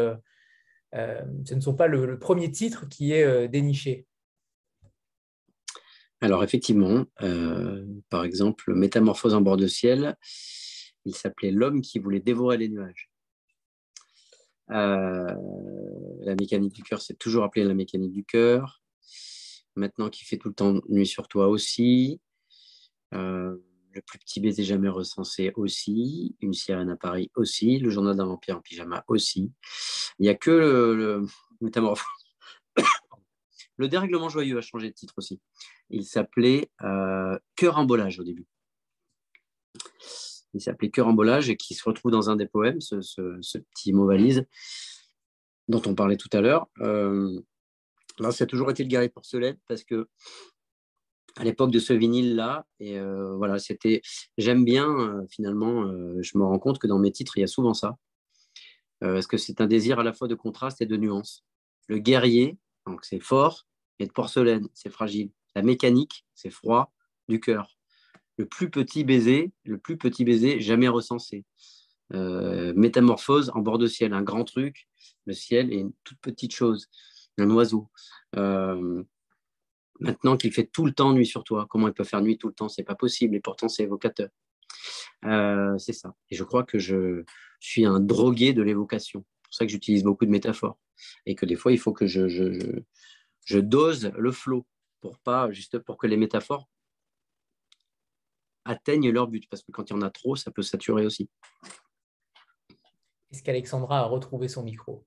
[0.94, 4.06] ce ne sont pas le, premier titre qui est déniché.
[6.20, 7.06] Alors effectivement,
[8.10, 10.16] par exemple, Métamorphose en bord de ciel,
[11.06, 13.10] il s'appelait L'homme qui voulait dévorer les nuages.
[14.70, 15.36] la
[16.40, 18.82] mécanique du cœur, c'est toujours appelé la mécanique du cœur.
[19.76, 22.20] Maintenant qui fait tout le temps nuit sur toi aussi.
[23.94, 28.26] Le plus petit baiser jamais recensé aussi, Une sirène à Paris aussi, Le journal d'un
[28.26, 29.52] vampire en pyjama aussi.
[30.18, 31.26] Il n'y a que le,
[33.78, 35.42] le, dérèglement joyeux a changé de titre aussi.
[35.90, 38.48] Il s'appelait euh, Cœur embolage au début.
[40.54, 42.98] Il s'appelait Cœur embolage et qui se retrouve dans un des poèmes, ce,
[43.58, 44.46] petit mot valise
[45.68, 46.68] dont on parlait tout à l'heure.
[46.80, 47.40] Euh,
[48.20, 50.08] là, ça a toujours été le guerrier porcelaine parce que
[51.38, 52.66] à l'époque de ce vinyle-là.
[52.80, 54.02] Et euh, voilà, c'était.
[54.38, 57.44] J'aime bien, euh, finalement, euh, je me rends compte que dans mes titres, il y
[57.44, 57.98] a souvent ça.
[59.00, 61.44] parce que c'est un désir à la fois de contraste et de nuance.
[61.88, 63.66] Le guerrier, donc c'est fort,
[64.00, 65.32] et de porcelaine, c'est fragile.
[65.56, 66.94] La mécanique, c'est froid,
[67.28, 67.78] du cœur.
[68.42, 71.46] Le plus petit baiser, le plus petit baiser jamais recensé.
[72.12, 74.88] métamorphose en bord de ciel, un grand truc.
[75.28, 76.90] Le ciel est une toute petite chose,
[77.38, 77.88] un oiseau.
[80.02, 82.48] Maintenant qu'il fait tout le temps nuit sur toi, comment il peut faire nuit tout
[82.48, 82.68] le temps?
[82.68, 84.30] C'est pas possible et pourtant c'est évocateur.
[85.26, 86.16] Euh, c'est ça.
[86.32, 87.24] Et je crois que je
[87.60, 89.24] suis un drogué de l'évocation.
[89.24, 90.80] C'est pour ça que j'utilise beaucoup de métaphores
[91.28, 94.66] et que des fois il faut que je, je, dose le flot
[95.02, 96.68] pour pas juste pour que les métaphores
[98.66, 101.30] atteignent leur but parce que quand il y en a trop, ça peut saturer aussi.
[103.32, 105.06] Est-ce qu'Alexandra a retrouvé son micro?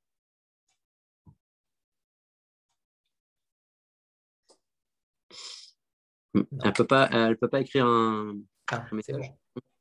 [6.34, 8.34] Elle ne peut, pas, elle peut pas écrire un,
[8.72, 8.84] ah,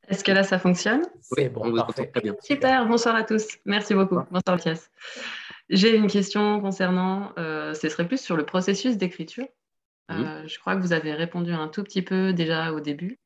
[0.07, 1.03] Est-ce que là, ça fonctionne?
[1.21, 2.07] C'est bon, on parfait.
[2.07, 2.35] Très bien.
[2.41, 3.47] Super, bonsoir à tous.
[3.65, 4.19] Merci beaucoup.
[4.29, 4.91] Bonsoir Mathias.
[5.69, 9.47] J'ai une question concernant, euh, ce serait plus sur le processus d'écriture.
[10.11, 13.19] Euh, je crois que vous avez répondu un tout petit peu déjà au début.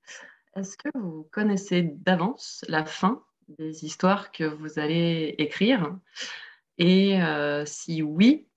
[0.57, 3.23] Est-ce que vous connaissez d'avance la fin
[3.59, 5.95] des histoires que vous allez écrire?
[6.79, 8.47] Et euh, si oui,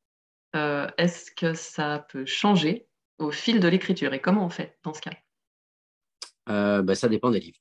[0.54, 2.86] est-ce que ça peut changer
[3.18, 4.14] au fil de l'écriture?
[4.14, 5.12] Et comment on fait dans ce cas?
[6.48, 7.60] Euh, bah, Ça dépend des livres.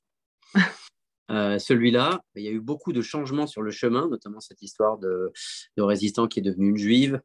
[1.30, 4.98] Euh, celui-là, il y a eu beaucoup de changements sur le chemin, notamment cette histoire
[4.98, 5.30] de,
[5.78, 7.20] résistant qui est devenu une juive,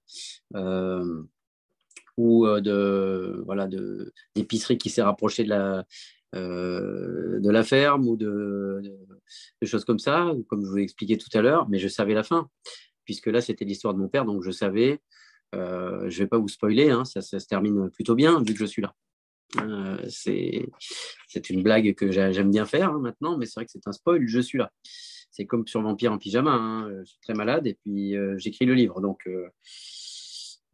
[0.54, 1.24] euh,
[2.16, 3.68] ou de voilà
[4.36, 5.86] d'épicerie qui s'est rapprochée de la
[6.36, 8.82] de la ferme ou de,
[9.64, 11.68] choses comme ça, comme je vous expliqué tout à l'heure.
[11.70, 12.50] Mais je savais la fin,
[13.06, 15.02] puisque là c'était l'histoire de mon père, donc je savais
[15.56, 18.60] euh, je ne vais pas vous spoiler, hein, ça, se termine plutôt bien vu que
[18.60, 18.94] je suis là.
[19.62, 23.88] Euh, c'est une blague que j'aime bien faire hein, maintenant, mais c'est vrai que c'est
[23.88, 24.72] un spoil, je suis là.
[25.32, 28.66] C'est comme sur Vampire en pyjama, hein, je suis très malade et puis euh, j'écris
[28.66, 29.02] le livre.
[29.02, 29.30] Donc,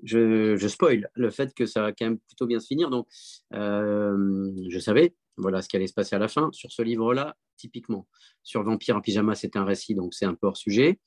[0.03, 2.89] je, je, spoil le fait que ça va quand même plutôt bien se finir.
[2.89, 3.07] Donc,
[3.51, 6.49] je savais voilà ce qui allait se passer à la fin.
[6.51, 8.07] Sur ce livre-là, typiquement,
[8.43, 10.99] sur Vampire en pyjama, c'est un récit, donc c'est un peu hors sujet.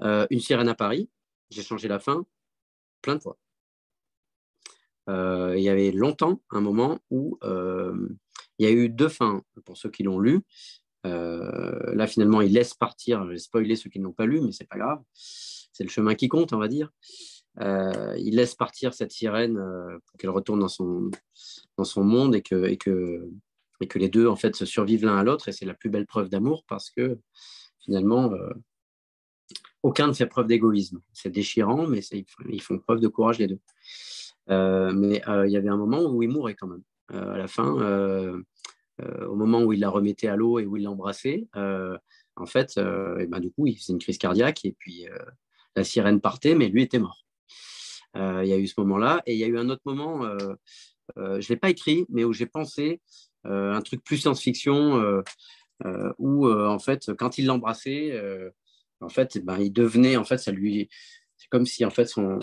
[0.00, 1.10] une sirène à Paris,
[1.50, 2.24] j'ai changé la fin
[3.02, 3.36] plein de fois.
[5.08, 8.08] Euh, il y avait longtemps un moment où euh,
[8.58, 10.40] il y a eu deux fins pour ceux qui l'ont lu.
[11.06, 14.40] Euh, là, finalement, il laisse partir, je vais spoiler ceux qui ne l'ont pas lu,
[14.40, 15.02] mais c'est pas grave.
[15.12, 16.90] C'est le chemin qui compte, on va dire.
[17.60, 21.10] Il laisse partir cette sirène pour qu'elle retourne dans son,
[22.04, 23.28] monde et que,
[23.94, 25.48] les deux, en fait, se survivent l'un à l'autre.
[25.48, 27.18] Et c'est la plus belle preuve d'amour parce que
[27.80, 28.32] finalement,
[29.84, 31.00] aucun ne fait preuve d'égoïsme.
[31.12, 32.00] C'est déchirant, mais
[32.48, 33.60] ils font preuve de courage les deux.
[34.50, 36.82] Euh, mais euh, il y avait un moment où il mourait quand même.
[37.12, 37.70] Euh, à la fin,
[39.28, 43.26] au moment où il la remettait à l'eau et où il l'embrassait, en fait, et
[43.26, 45.06] ben, du coup, il faisait une crise cardiaque et puis
[45.76, 47.23] la sirène partait, mais lui était mort.
[48.14, 50.22] Il y a eu ce moment-là et il y a eu un autre moment,
[51.16, 53.00] je ne l'ai pas écrit, mais où j'ai pensé
[53.44, 55.22] un truc plus science-fiction
[56.18, 58.20] où, en fait, quand il l'embrassait,
[59.00, 60.88] en fait, ben, il devenait, en fait, ça lui,
[61.36, 62.38] c'est comme si en fait son,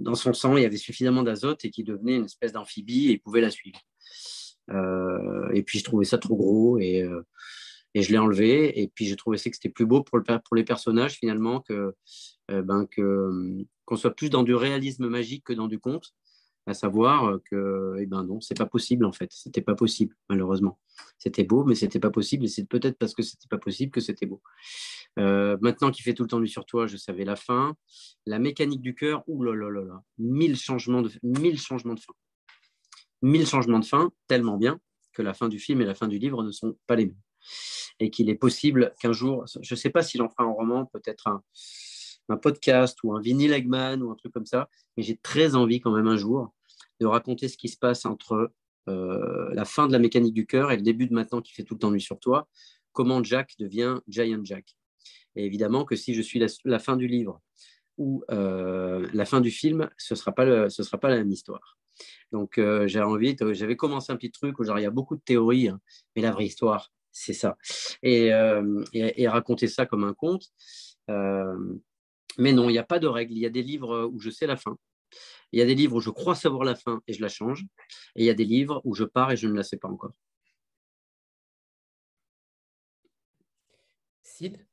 [0.00, 3.12] dans son sang il y avait suffisamment d'azote et qu'il devenait une espèce d'amphibie et
[3.12, 3.78] il pouvait la suivre.
[4.70, 7.22] Euh, et puis je trouvais ça trop gros et, euh,
[7.94, 8.80] Et je l'ai enlevé.
[8.80, 11.94] Et puis j'ai trouvé que c'était plus beau pour, le, pour les personnages finalement que
[12.48, 12.86] ben,
[13.92, 16.14] qu'on soit plus dans du réalisme magique que dans du conte
[16.66, 19.28] à savoir que, eh ben non, c'est pas possible en fait.
[19.32, 20.78] C'était pas possible, malheureusement.
[21.18, 22.44] C'était beau, mais c'était pas possible.
[22.44, 24.40] Et c'est peut-être parce que c'était pas possible que c'était beau.
[25.18, 27.74] Euh, maintenant qu'il fait tout le temps nuit sur toi, je savais la fin.
[28.24, 32.14] La mécanique du cœur, là, mille changements de, mille changements de fin.
[33.20, 34.80] Mille changements de fin, tellement bien
[35.12, 37.20] que la fin du film et la fin du livre ne sont pas les mêmes.
[37.98, 40.86] Et qu'il est possible qu'un jour, je ne sais pas s'il en fera un roman,
[40.86, 41.42] peut-être un,
[42.28, 45.80] un podcast ou un vinyle Eggman ou un truc comme ça, mais j'ai très envie
[45.80, 46.52] quand même un jour
[47.00, 48.52] de raconter ce qui se passe entre
[48.88, 51.62] euh, la fin de la mécanique du cœur et le début de maintenant qui fait
[51.62, 52.48] tout le temps nuit sur toi,
[52.92, 54.76] comment Jack devient Giant Jack.
[55.36, 57.40] Et évidemment que si je suis la, fin du livre
[57.96, 61.78] ou euh, la fin du film, ce ne sera, pas sera pas la même histoire.
[62.32, 65.16] Donc euh, j'ai envie, j'avais commencé un petit truc où genre, il y a beaucoup
[65.16, 65.80] de théories, hein,
[66.16, 67.56] mais la vraie histoire, c'est ça.
[68.02, 68.30] Et,
[68.94, 70.46] et, raconter ça comme un conte.
[72.38, 73.32] Mais non, il n'y a pas de règle.
[73.32, 74.76] Il y a des livres où je sais la fin.
[75.52, 77.64] Il y a des livres où je crois savoir la fin et je la change.
[78.16, 79.88] Et il y a des livres où je pars et je ne la sais pas
[79.88, 80.12] encore.
[84.22, 84.66] Sid?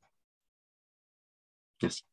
[1.81, 2.03] Merci.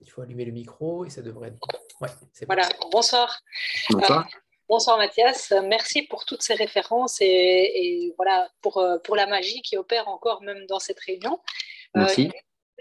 [0.00, 1.58] Il faut allumer le micro et ça devrait être.
[2.00, 2.08] Ouais,
[2.46, 3.40] voilà, bonsoir.
[3.90, 4.26] Bonsoir.
[4.26, 4.38] Euh,
[4.68, 9.76] bonsoir Mathias, merci pour toutes ces références et, voilà pour, euh, pour la magie qui
[9.76, 11.40] opère encore même dans cette réunion.
[11.96, 12.30] Euh, merci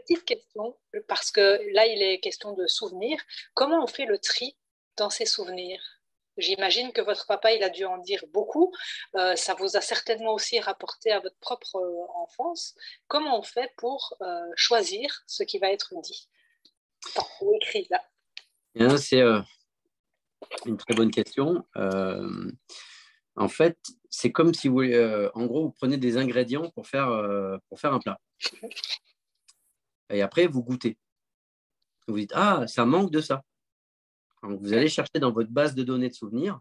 [0.06, 0.78] petite question,
[1.08, 3.20] parce que là, il est question de souvenirs.
[3.54, 4.56] Comment on fait le tri
[4.97, 5.82] dans ces souvenirs?
[6.38, 8.74] J'imagine que votre papa, il a dû en dire beaucoup.
[9.16, 12.76] Euh, ça vous a certainement aussi rapporté à votre propre euh, enfance.
[13.08, 14.26] Comment on fait pour euh,
[14.56, 16.28] choisir ce qui va être dit?
[17.41, 17.60] Ou
[18.97, 19.22] C'est
[20.66, 21.64] une très bonne question.
[23.36, 23.78] en fait,
[24.10, 27.10] c'est comme si vous, en gros, vous prenez des ingrédients pour faire,
[27.70, 28.20] pour faire un plat.
[30.10, 30.97] Et après, vous goûtez.
[32.08, 33.43] Vous dites, ah, ça manque de ça.
[34.41, 36.60] vous allez chercher dans votre base de données de souvenirs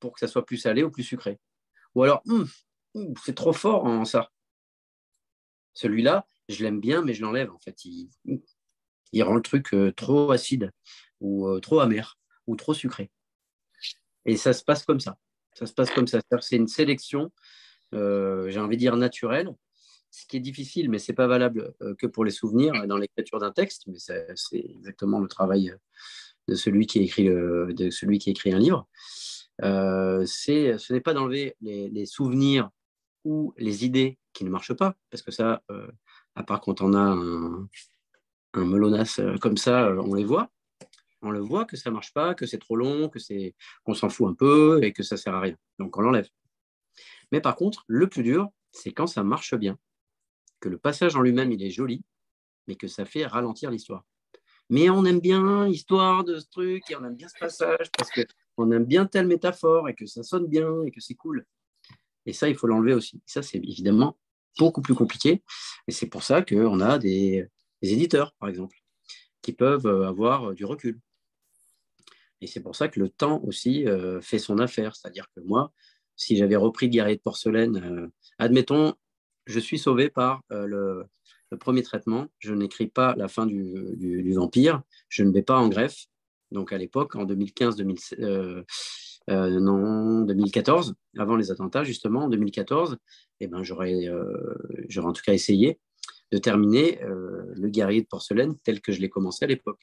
[0.00, 1.40] pour que ça soit plus salé ou plus sucré.
[1.94, 2.46] Ou alors, hum,
[2.94, 4.30] hum, c'est trop fort en ça.
[5.72, 7.50] Celui-là, je l'aime bien, mais je l'enlève.
[7.50, 10.70] En fait, il, rend le truc euh, trop acide
[11.20, 13.10] ou euh, trop amer ou trop sucré.
[14.26, 15.16] Et ça se passe comme ça.
[15.54, 16.20] Ça se passe comme ça.
[16.40, 17.32] C'est une sélection,
[17.94, 19.48] euh, j'ai envie de dire naturelle,
[20.14, 22.96] ce qui est difficile, mais ce n'est pas valable euh, que pour les souvenirs dans
[22.96, 25.76] l'écriture d'un texte, mais c'est exactement le travail euh,
[26.46, 27.28] de celui qui écrit,
[28.52, 28.86] un livre.
[29.62, 32.70] Euh, ce n'est pas d'enlever les, souvenirs
[33.24, 35.62] ou les idées qui ne marchent pas, parce que ça,
[36.36, 37.68] à part quand on a un,
[38.52, 40.50] un melonas comme ça, on les voit.
[41.22, 43.10] On le voit que ça ne marche pas, que c'est trop long,
[43.84, 45.56] qu'on s'en fout un peu et que ça ne sert à rien.
[45.78, 46.28] Donc on l'enlève.
[47.32, 49.78] Mais par contre, le plus dur, c'est quand ça marche bien
[50.64, 52.02] que le passage en lui-même, il est joli,
[52.66, 54.02] mais que ça fait ralentir l'histoire.
[54.70, 58.10] Mais on aime bien l'histoire de ce truc et on aime bien ce passage parce
[58.10, 61.44] qu'on aime bien telle métaphore et que ça sonne bien et que c'est cool.
[62.24, 63.20] Et ça, il faut l'enlever aussi.
[63.26, 64.16] Ça, c'est évidemment
[64.58, 65.42] beaucoup plus compliqué.
[65.86, 67.46] Et c'est pour ça qu'on a des,
[67.82, 68.78] éditeurs, par exemple,
[69.42, 70.98] qui peuvent euh, avoir du recul.
[72.40, 74.96] Et c'est pour ça que le temps aussi euh, fait son affaire.
[74.96, 75.74] C'est-à-dire que moi,
[76.16, 78.08] si j'avais repris Guerrier de porcelaine, euh,
[78.38, 78.94] admettons,
[79.46, 81.06] je suis sauvé par euh, le,
[81.60, 82.26] premier traitement.
[82.40, 84.82] Je n'écris pas la fin du, vampire.
[85.08, 86.06] Je ne vais pas en greffe.
[86.50, 88.64] Donc à l'époque, en 2015, 2014, euh,
[89.30, 92.96] euh, avant les attentats, justement, en 2014,
[93.38, 94.10] eh ben, j'aurais,
[94.88, 95.78] j'aurais en tout cas essayé
[96.32, 99.80] de terminer le guerrier de porcelaine tel que je l'ai commencé à l'époque.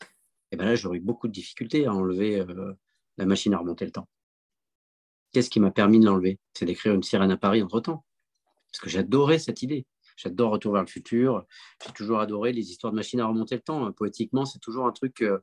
[0.00, 0.06] Et
[0.52, 2.44] eh ben là, j'aurais eu beaucoup de difficultés à enlever
[3.16, 4.08] la machine à remonter le temps.
[5.32, 6.40] Qu'est-ce qui m'a permis de l'enlever?
[6.54, 8.05] C'est d'écrire une sirène à Paris entre-temps
[8.72, 9.86] parce que j'adorais cette idée.
[10.16, 11.44] J'adore Retour vers le futur.
[11.84, 13.92] J'ai toujours adoré les histoires de machines à remonter le temps.
[13.92, 15.38] Poétiquement, c'est toujours un truc euh,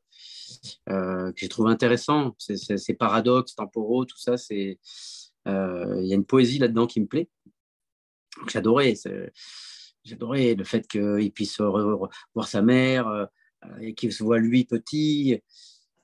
[0.89, 2.35] euh, que j'ai trouvé intéressant.
[2.39, 7.29] Ces paradoxes temporaux, tout ça, euh, il y a une poésie là-dedans qui me plaît.
[8.47, 8.95] J'adorais.
[10.03, 13.27] J'adorais le fait qu'il puisse voir sa mère
[13.79, 15.39] et qu'il se voit lui petit.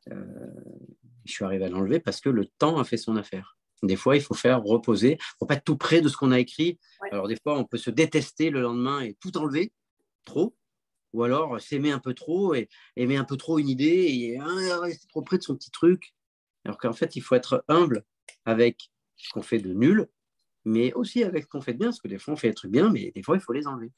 [0.05, 3.58] je suis arrivé à l'enlever parce que le temps a fait son affaire.
[3.83, 5.11] Des fois, il faut faire reposer.
[5.11, 6.79] Il ne faut pas être tout près de ce qu'on a écrit.
[7.11, 9.71] Alors, des fois, on peut se détester le lendemain et tout enlever,
[10.25, 10.55] trop.
[11.13, 14.79] Ou alors s'aimer un peu trop et aimer un peu trop une idée et ah,
[14.81, 16.13] rester trop près de son petit truc.
[16.65, 18.03] Alors qu'en fait, il faut être humble
[18.45, 20.07] avec ce qu'on fait de nul,
[20.65, 21.87] mais aussi avec ce qu'on fait de bien.
[21.87, 23.65] Parce que des fois, on fait des trucs bien, mais des fois, il faut les
[23.65, 23.91] enlever.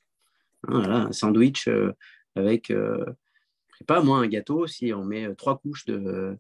[0.68, 1.92] Hein, voilà, un sandwich euh,
[2.36, 3.04] avec, euh,
[3.74, 6.38] je sais pas moi, un gâteau, si on met euh, trois couches de,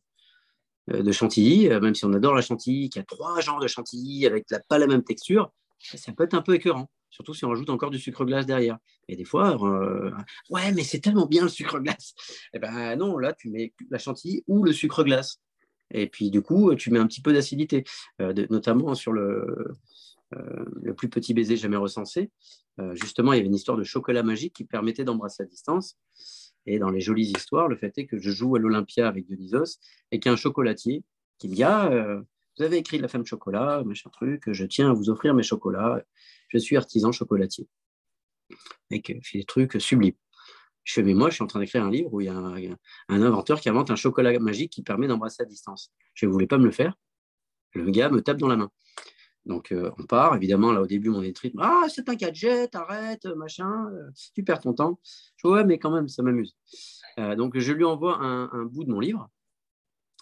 [0.87, 4.25] de chantilly, même si on adore la chantilly, qu'il y a trois genres de chantilly
[4.25, 7.69] avec pas la même texture, ça peut être un peu écœurant surtout si on rajoute
[7.69, 8.77] encore du sucre glace derrière.
[9.07, 10.11] Et des fois, euh,
[10.49, 12.15] ouais, mais c'est tellement bien le sucre glace.
[12.53, 15.39] Eh ben non, là, tu mets la chantilly ou le sucre glace.
[15.93, 17.83] Et puis, du coup, tu mets un petit peu d'acidité,
[18.21, 19.73] euh, notamment sur le,
[20.33, 22.31] euh, le plus petit baiser jamais recensé.
[22.93, 25.99] justement, il y avait une histoire de chocolat magique qui permettait d'embrasser à distance.
[26.65, 29.79] Et dans les jolies histoires, le fait est que je joue à l'Olympia avec Dionysos
[30.11, 31.03] et qu'il y a un chocolatier
[31.39, 31.89] qui me dit Ah,
[32.57, 36.03] vous avez écrit la femme chocolat, machin truc, je tiens à vous offrir mes chocolats
[36.51, 37.67] je suis artisan chocolatier.
[38.89, 40.15] Que fait des trucs sublimes.
[40.83, 42.35] Je fais, mais moi, je suis en train d'écrire un livre où il y a
[42.35, 45.93] un, inventeur qui invente un chocolat magique qui permet d'embrasser à distance.
[46.13, 46.95] Je ne voulais pas me le faire?
[47.73, 48.71] Le gars me tape dans la main.
[49.45, 50.35] Donc, euh, on part.
[50.35, 54.59] Évidemment, là, au début, mon étrit, ah, c'est un gadget, arrête, machin, euh, tu perds
[54.59, 54.99] ton temps.
[55.37, 56.55] Je dis, ouais, mais quand même, ça m'amuse.
[57.19, 59.29] Euh, donc, je lui envoie un, bout de mon livre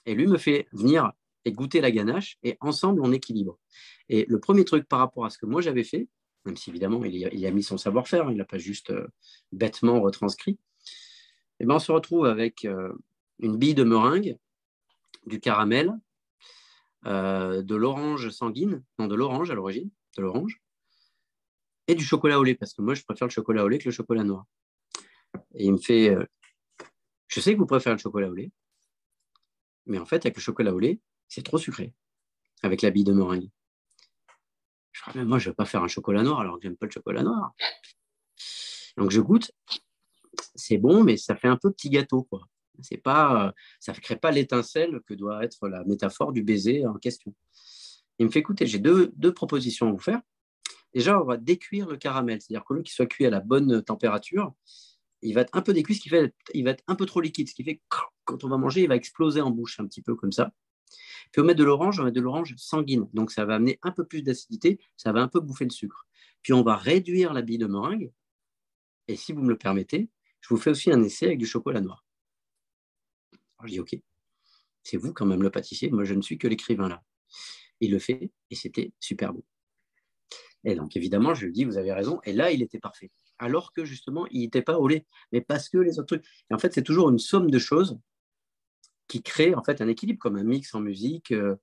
[0.05, 1.11] et lui me fait venir
[1.45, 3.57] et goûter la ganache et ensemble, on équilibre.
[4.07, 6.07] Et le premier truc par rapport à ce que moi j'avais fait,
[6.45, 9.07] même si évidemment il, a mis son savoir-faire, hein, il n'a pas juste euh,
[9.51, 10.53] bêtement retranscrit.
[11.61, 12.93] Et eh ben, on se retrouve avec euh,
[13.39, 14.38] une bille de meringue,
[15.26, 15.93] du caramel, euh,
[17.03, 20.61] de l'orange sanguine, non de l'orange à l'origine, de l'orange,
[21.87, 23.85] et du chocolat au lait, parce que moi je préfère le chocolat au lait que
[23.85, 24.45] le chocolat noir.
[25.53, 26.15] Et il me fait,
[27.27, 28.51] je sais que vous préférez le chocolat au lait,
[29.85, 31.93] mais en fait avec le chocolat au lait, c'est trop sucré,
[32.63, 33.49] avec la bille de meringue.
[34.91, 36.91] Je moi, je ne vais pas faire un chocolat noir alors que j'aime pas le
[36.91, 37.53] chocolat noir.
[38.97, 39.51] Donc, je goûte.
[40.55, 42.23] C'est bon, mais ça fait un peu petit gâteau.
[42.23, 42.41] Quoi.
[42.82, 46.95] C'est pas, ça ne crée pas l'étincelle que doit être la métaphore du baiser en
[46.95, 47.34] question.
[48.19, 50.21] Il me fait écouter, j'ai deux, propositions à vous faire.
[50.93, 53.84] Déjà, on va décuire le caramel, c'est-à-dire que lieu qu'il soit cuit à la bonne
[53.84, 54.53] température,
[55.21, 57.21] il va être un peu décuit, ce qui fait il va être un peu trop
[57.21, 59.86] liquide, ce qui fait que quand on va manger, il va exploser en bouche un
[59.86, 60.51] petit peu comme ça.
[61.32, 63.07] Puis on met de l'orange, on met de l'orange sanguine.
[63.13, 66.07] Donc ça va amener un peu plus d'acidité, ça va un peu bouffer le sucre.
[66.41, 68.11] Puis on va réduire la bille de meringue.
[69.07, 70.09] Et si vous me le permettez,
[70.41, 72.05] je vous fais aussi un essai avec du chocolat noir.
[73.60, 73.95] Alors je dis OK,
[74.84, 77.03] c'est vous quand même le pâtissier, moi je ne suis que l'écrivain là.
[77.82, 79.45] Il le fait et c'était super beau.
[80.64, 82.20] Et donc évidemment, je lui dis, vous avez raison.
[82.26, 83.12] Et là, il était parfait.
[83.38, 86.26] Alors que justement, il n'était pas au lait, mais parce que les autres trucs.
[86.49, 87.97] Et en fait, c'est toujours une somme de choses
[89.07, 91.55] qui crée en fait un équilibre, comme un mix en musique, euh,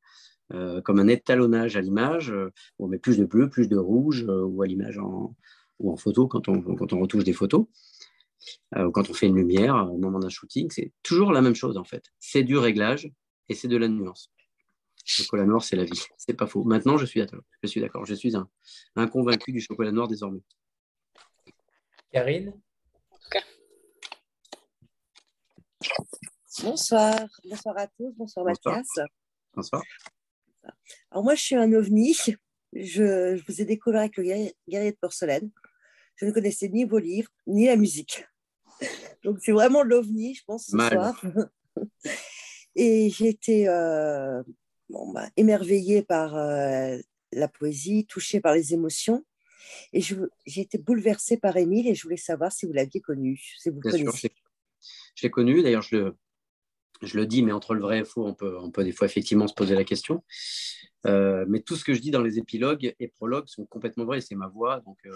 [0.52, 2.30] euh, comme un étalonnage à l'image.
[2.30, 5.36] Euh, on met plus de bleu, plus de rouge, ou à l'image en,
[5.78, 7.66] ou en photo quand on, quand on retouche des photos.
[8.72, 11.84] Quand on fait une lumière au moment d'un shooting, c'est toujours la même chose en
[11.84, 12.04] fait.
[12.18, 13.10] C'est du réglage
[13.48, 14.30] et c'est de la nuance.
[15.06, 16.02] Le chocolat noir, c'est la vie.
[16.16, 16.64] C'est pas faux.
[16.64, 17.42] Maintenant, je suis d'accord.
[17.62, 18.04] Je suis d'accord.
[18.04, 18.48] Je suis un,
[18.96, 20.40] un convaincu du chocolat noir désormais.
[22.10, 22.52] Karine?
[26.62, 28.88] Bonsoir, bonsoir à tous, bonsoir, Mathias.
[29.54, 29.82] Bonsoir.
[31.10, 32.16] Alors moi, je suis un ovni.
[32.72, 35.50] Je, vous ai découvert avec le guerrier, de porcelaine.
[36.16, 38.26] Je ne connaissais ni vos livres, ni la musique.
[39.26, 41.20] Donc c'est vraiment l'ovni, je pense, ce soir.
[42.76, 44.40] Et j'ai été euh,
[44.88, 46.96] bon, bah, émerveillée par euh,
[47.32, 49.24] la poésie, touchée par les émotions.
[49.92, 53.68] Et j'ai été bouleversée par Émile et je voulais savoir si vous l'aviez connu, si
[53.68, 54.30] vous Bien Sûr,
[55.16, 56.16] je l'ai connu, d'ailleurs je le,
[57.02, 58.92] je le dis, mais entre le vrai et le faux, on peut, on peut des
[58.92, 60.22] fois effectivement se poser la question.
[61.06, 64.20] Euh, mais tout ce que je dis dans les épilogues et prologues sont complètement vrais,
[64.20, 64.80] c'est ma voix.
[64.80, 65.12] Donc euh,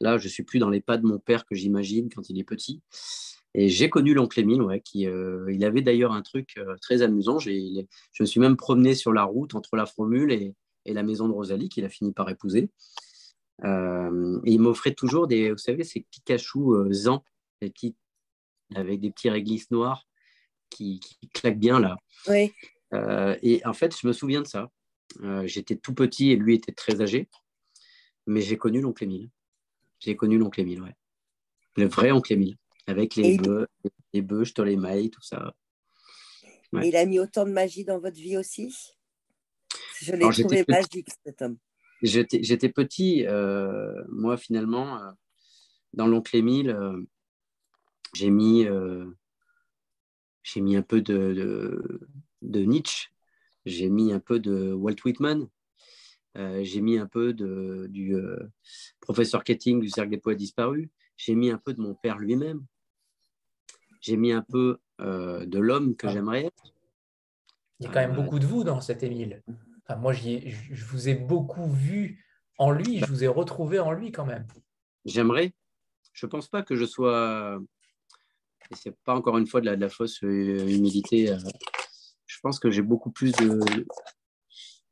[0.00, 2.44] là, je suis plus dans les pas de mon père que j'imagine quand il est
[2.44, 2.82] petit.
[3.54, 7.38] Et j'ai connu l'oncle Émile, qui euh, il avait d'ailleurs un truc très amusant.
[7.38, 7.84] je
[8.20, 10.54] me suis même promené sur la route entre la Fromule et,
[10.86, 12.70] la maison de Rosalie, qu'il a fini par épouser.
[13.62, 16.74] il m'offrait toujours des, vous savez, ces petits cachous
[18.74, 20.06] avec des petits réglisses noirs
[20.72, 21.00] qui,
[21.32, 21.96] claque bien là.
[22.28, 22.52] Oui.
[22.94, 24.70] Euh, et en fait, je me souviens de ça.
[25.22, 27.28] Euh, j'étais tout petit et lui était très âgé,
[28.26, 29.30] mais j'ai connu l'oncle Émile.
[30.00, 30.94] J'ai connu l'oncle Émile, ouais.
[31.76, 32.56] Le vrai oncle Émile,
[32.86, 33.66] avec les bœufs,
[34.12, 35.54] les bœufs, je te les mailles, tout ça.
[36.72, 38.74] il a mis autant de magie dans votre vie aussi?
[40.00, 41.56] Je l'ai trouvé magique, cet homme.
[42.02, 45.00] J'étais petit, euh, moi finalement,
[45.92, 46.76] dans l'oncle Émile,
[48.12, 48.66] j'ai mis
[50.42, 52.00] j'ai mis un peu de,
[52.42, 53.10] de, Nietzsche,
[53.64, 55.48] j'ai mis un peu de Walt Whitman,
[56.36, 58.38] euh, j'ai mis un peu de, du euh,
[59.00, 62.64] professeur Ketting du Cercle des Poètes Disparus, j'ai mis un peu de mon père lui-même,
[64.00, 66.10] j'ai mis un peu euh, de l'homme que ah.
[66.10, 66.74] j'aimerais être.
[67.80, 69.42] Il y a quand même beaucoup de vous dans cet Émile.
[69.98, 72.24] moi, je vous ai beaucoup vu
[72.58, 74.46] en lui, je vous ai retrouvé en lui quand même.
[75.04, 75.52] J'aimerais.
[76.12, 77.58] Je ne pense pas que je sois
[78.72, 81.30] c'est pas encore une fois de la, fausse euh, humilité.
[81.30, 81.38] Euh.
[82.26, 83.60] Je pense que j'ai beaucoup plus de,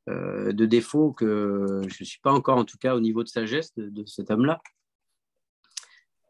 [0.08, 3.28] euh, de défauts que je ne suis pas encore, en tout cas, au niveau de
[3.28, 4.60] sagesse de, cet homme-là.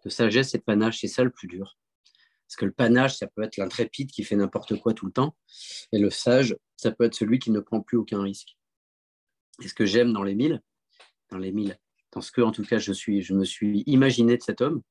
[0.05, 1.79] De sagesse et de panache, c'est ça le plus dur.
[2.47, 5.37] Parce que le panache, ça peut être l'intrépide qui fait n'importe quoi tout le temps.
[5.93, 8.57] Et le sage, ça peut être celui qui ne prend plus aucun risque.
[9.63, 10.61] Et ce que j'aime dans les mille,
[11.31, 11.79] dans les mille,
[12.13, 14.83] dans ce que, en tout cas, je, suis, je me suis imaginé de cet homme,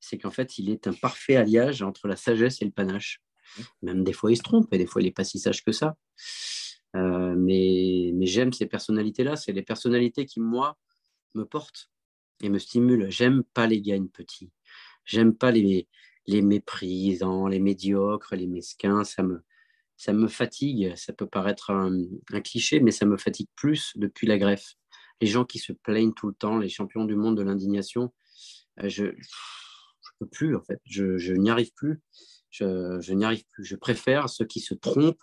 [0.00, 3.22] c'est qu'en fait, il est un parfait alliage entre la sagesse et le panache.
[3.82, 5.72] Même des fois, il se trompe et des fois, il n'est pas si sage que
[5.72, 5.96] ça.
[6.96, 9.36] Euh, mais, mais j'aime ces personnalités-là.
[9.36, 10.78] C'est les personnalités qui, moi,
[11.34, 11.90] me portent
[12.42, 13.10] et me stimulent.
[13.10, 14.50] J'aime pas les gagnes petits.
[15.04, 15.88] J'aime pas les,
[16.26, 19.04] les méprisants, les médiocres, les mesquins.
[19.04, 19.42] Ça me,
[19.96, 20.94] ça me fatigue.
[20.96, 21.92] Ça peut paraître un,
[22.42, 24.74] cliché, mais ça me fatigue plus depuis la greffe.
[25.20, 28.12] Les gens qui se plaignent tout le temps, les champions du monde de l'indignation,
[28.82, 29.14] euh, je
[30.24, 30.80] plus, en fait.
[30.84, 32.00] Je, je n'y arrive plus.
[32.50, 33.64] Je, je n'y arrive plus.
[33.64, 35.22] Je préfère ceux qui se trompent,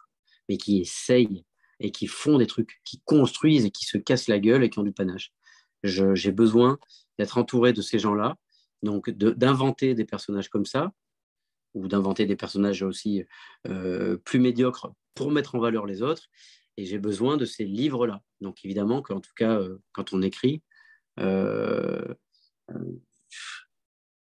[0.49, 1.45] mais qui essayent
[1.79, 4.79] et qui font des trucs, qui construisent et qui se cassent la gueule et qui
[4.79, 5.31] ont du panache.
[5.83, 6.79] J'ai besoin
[7.19, 8.35] d'être entouré de ces gens-là,
[8.83, 10.91] donc d'inventer des personnages comme ça,
[11.73, 13.23] ou d'inventer des personnages aussi
[13.67, 16.23] euh, plus médiocres pour mettre en valeur les autres.
[16.77, 18.21] Et j'ai besoin de ces livres-là.
[18.41, 20.63] Donc évidemment qu'en tout cas, euh, quand on écrit,
[21.19, 22.13] euh,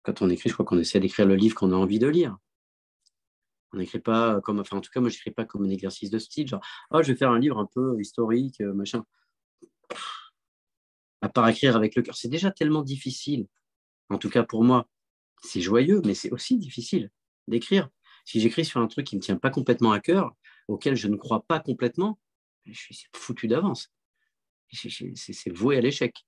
[0.05, 2.37] quand on écrit, je crois qu'on essaie d'écrire le livre qu'on a envie de lire.
[3.73, 6.09] On n'écrit pas comme, enfin, en tout cas, moi, je n'écris pas comme un exercice
[6.09, 9.03] de style, genre, oh, je vais faire un livre un peu historique, euh, machin.
[11.21, 13.47] À part écrire avec le cœur, c'est déjà tellement difficile.
[14.09, 14.87] En tout cas, pour moi,
[15.41, 17.09] c'est joyeux, mais c'est aussi difficile
[17.47, 17.89] d'écrire.
[18.25, 20.35] Si j'écris sur un truc qui ne me tient pas complètement à cœur,
[20.67, 22.19] auquel je ne crois pas complètement,
[22.65, 23.91] je suis foutu d'avance.
[24.71, 26.25] C'est voué à l'échec.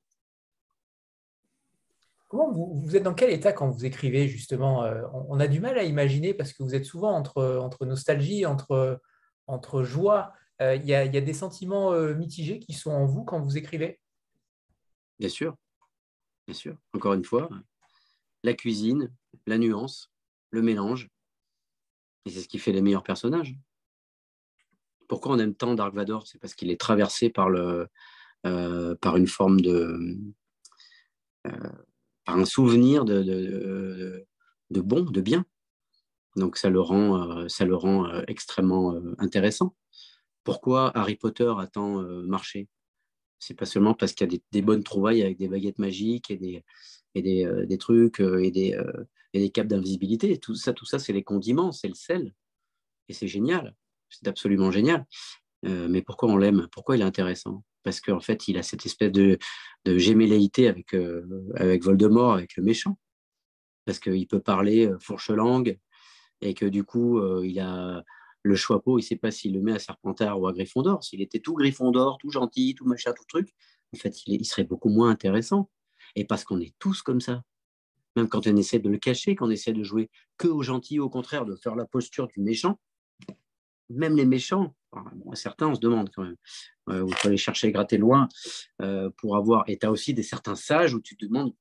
[2.28, 5.78] Comment vous, êtes dans quel état quand vous écrivez justement euh, on, a du mal
[5.78, 9.00] à imaginer parce que vous êtes souvent entre, entre nostalgie, entre,
[9.48, 10.34] entre joie.
[10.62, 14.02] Euh, il y, a, des sentiments euh, mitigés qui sont en vous quand vous écrivez?
[15.20, 15.56] Bien sûr,
[16.48, 16.76] bien sûr.
[16.94, 17.48] Encore une fois,
[18.44, 19.14] la cuisine,
[19.46, 20.12] la nuance,
[20.50, 21.10] le mélange,
[22.26, 23.56] et c'est ce qui fait les meilleurs personnages.
[25.08, 26.28] Pourquoi on aime tant Dark Vador?
[26.28, 27.88] C'est parce qu'il est traversé par, le,
[28.44, 30.18] par une forme de
[32.34, 33.24] un souvenir de,
[34.70, 35.46] de, bon, de bien.
[36.36, 39.76] Donc ça le rend, euh, euh, extrêmement euh, intéressant.
[40.44, 42.70] Pourquoi Harry Potter a tant marché?
[43.40, 46.38] C'est pas seulement parce qu'il y a des, bonnes trouvailles avec des baguettes magiques et
[46.38, 48.80] des, trucs et des,
[49.34, 50.38] et capes d'invisibilité.
[50.38, 52.34] Tout ça, c'est les condiments, c'est le sel.
[53.10, 53.76] Et c'est génial.
[54.10, 55.06] C'est absolument génial.
[55.64, 56.70] mais pourquoi on l'aime?
[56.72, 57.64] Pourquoi il est intéressant?
[57.88, 59.38] Parce qu'en fait, il a cette espèce de,
[59.86, 59.98] de
[60.94, 63.00] euh, avec Voldemort, avec le méchant,
[63.86, 65.80] parce qu'il peut parler euh, fourche-langue,
[66.42, 68.04] et que du coup, euh, il a
[68.44, 71.02] le choix il ne sait pas s'il le met à Serpentard ou à Gryffondor.
[71.02, 73.54] S'il était tout Gryffondor, tout gentil, tout machin, tout truc,
[73.94, 75.70] en fait, il, il serait beaucoup moins intéressant.
[76.18, 77.42] Et parce qu'on est tous comme ça.
[78.18, 81.00] Même quand on essaie de le cacher, quand on essaie de jouer que au gentil,
[81.00, 82.82] au contraire, de faire la posture du méchant,
[83.90, 84.76] même les méchants,
[85.34, 86.36] certains, on se demande quand même.
[86.90, 88.28] Euh, il faut aller chercher, gratter loin
[88.82, 89.64] euh, pour avoir.
[89.68, 91.54] Et tu as aussi des certains sages où tu te demandes,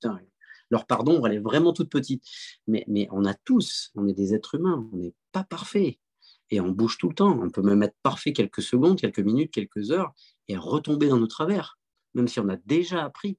[0.71, 2.25] leur pardon, elle est vraiment toute petite.
[2.67, 6.01] Mais, mais on a tous, on est des êtres humains, on n'est pas parfait.
[6.51, 7.41] Et on bouge tout le temps.
[7.43, 10.13] On peut même être parfait quelques secondes, quelques minutes, quelques heures
[10.49, 11.79] et retomber dans nos travers,
[12.15, 13.39] même si on a déjà appris.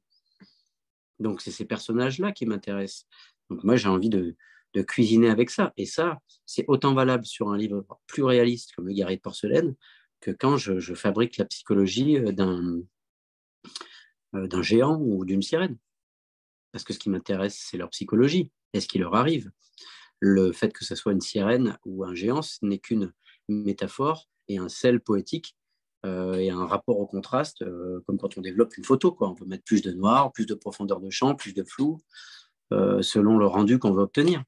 [1.19, 3.07] Donc, c'est ces personnages-là qui m'intéressent.
[3.49, 4.35] Donc, moi, j'ai envie de,
[4.81, 5.73] cuisiner avec ça.
[5.77, 9.75] Et ça, c'est autant valable sur un livre plus réaliste comme Le guerrier de porcelaine
[10.21, 12.81] que quand je, fabrique la psychologie euh, d'un
[14.35, 15.77] euh, d'un géant ou d'une sirène.
[16.71, 19.51] Parce que ce qui m'intéresse, c'est leur psychologie et ce qui leur arrive.
[20.19, 23.13] Le fait que ce soit une sirène ou un géant, ce n'est qu'une
[23.47, 25.55] métaphore et un sel poétique
[26.05, 27.63] euh, et un rapport au contraste,
[28.05, 29.15] comme quand on développe une photo.
[29.21, 32.01] On peut mettre plus de noir, plus de profondeur de champ, plus de flou,
[32.71, 34.43] selon le rendu qu'on veut obtenir.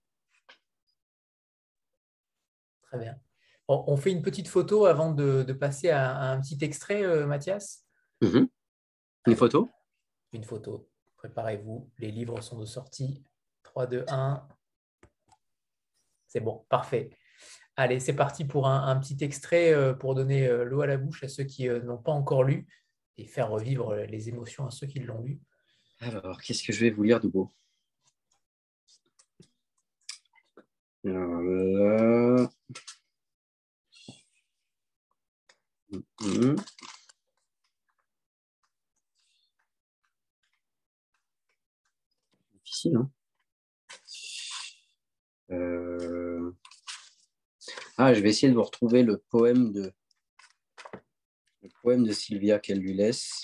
[2.90, 3.20] Très bien.
[3.68, 7.86] On, fait une petite photo avant de, passer à, un petit extrait, euh, Mathias?
[8.20, 8.48] Mhm.
[9.28, 9.70] Une photo?
[10.34, 10.90] Une photo.
[11.18, 11.92] Préparez-vous.
[12.00, 13.24] Les livres sont de sortie.
[13.62, 14.48] 3, 2, 1.
[16.26, 17.12] C'est bon, parfait.
[17.76, 21.24] Allez, c'est parti pour un, petit extrait euh, pour donner euh, l'eau à la bouche
[21.24, 22.68] à ceux qui n'ont pas encore lu
[23.18, 25.40] et faire revivre les émotions à ceux qui l'ont lu.
[26.00, 27.52] Alors, qu'est-ce que je vais vous lire de beau?
[35.92, 36.56] Mhm.
[42.64, 43.10] Difficile, hein
[45.52, 46.52] euh,
[47.98, 49.92] Ah, je vais essayer de vous retrouver le poème de
[51.62, 53.42] Le poème de Sylvia qu'elle lui laisse.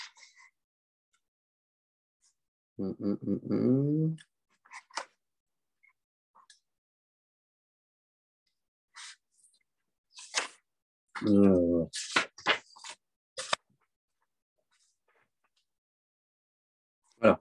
[17.20, 17.40] Voilà.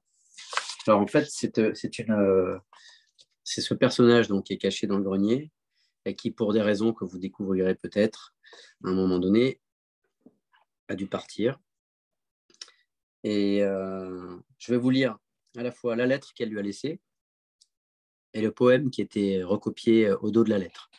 [0.88, 1.74] Alors en fait, c'est euh,
[2.10, 2.60] euh,
[3.44, 5.52] c'est ce personnage donc, qui est caché dans le grenier
[6.06, 8.36] et qui, pour des raisons que vous découvrirez peut-être
[8.84, 9.60] à un moment donné,
[10.88, 11.60] a dû partir.
[13.24, 15.18] Et euh, je vais vous lire
[15.58, 17.00] à la fois la lettre qu'elle lui a laissée
[18.34, 20.92] et le poème qui était recopié au dos de la lettre.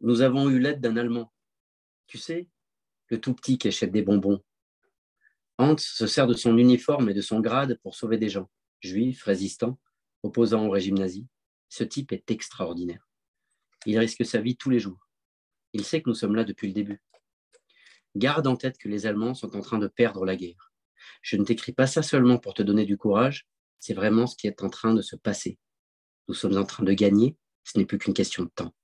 [0.00, 1.32] Nous avons eu l'aide d'un Allemand.
[2.06, 2.48] Tu sais,
[3.08, 4.42] le tout petit qui achète des bonbons.
[5.58, 8.50] Hans se sert de son uniforme et de son grade pour sauver des gens,
[8.80, 9.78] juifs, résistants,
[10.22, 11.26] opposants au régime nazi.
[11.68, 13.08] Ce type est extraordinaire.
[13.86, 15.08] Il risque sa vie tous les jours.
[15.72, 17.02] Il sait que nous sommes là depuis le début.
[18.16, 20.72] Garde en tête que les Allemands sont en train de perdre la guerre.
[21.22, 23.46] Je ne t'écris pas ça seulement pour te donner du courage,
[23.78, 25.58] c'est vraiment ce qui est en train de se passer.
[26.28, 28.74] Nous sommes en train de gagner, ce n'est plus qu'une question de temps.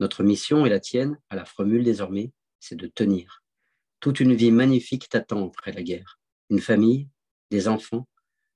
[0.00, 3.43] Notre mission et la tienne, à la formule désormais, c'est de tenir.
[4.04, 6.20] Toute une vie magnifique t'attend après la guerre.
[6.50, 7.08] Une famille,
[7.50, 8.06] des enfants,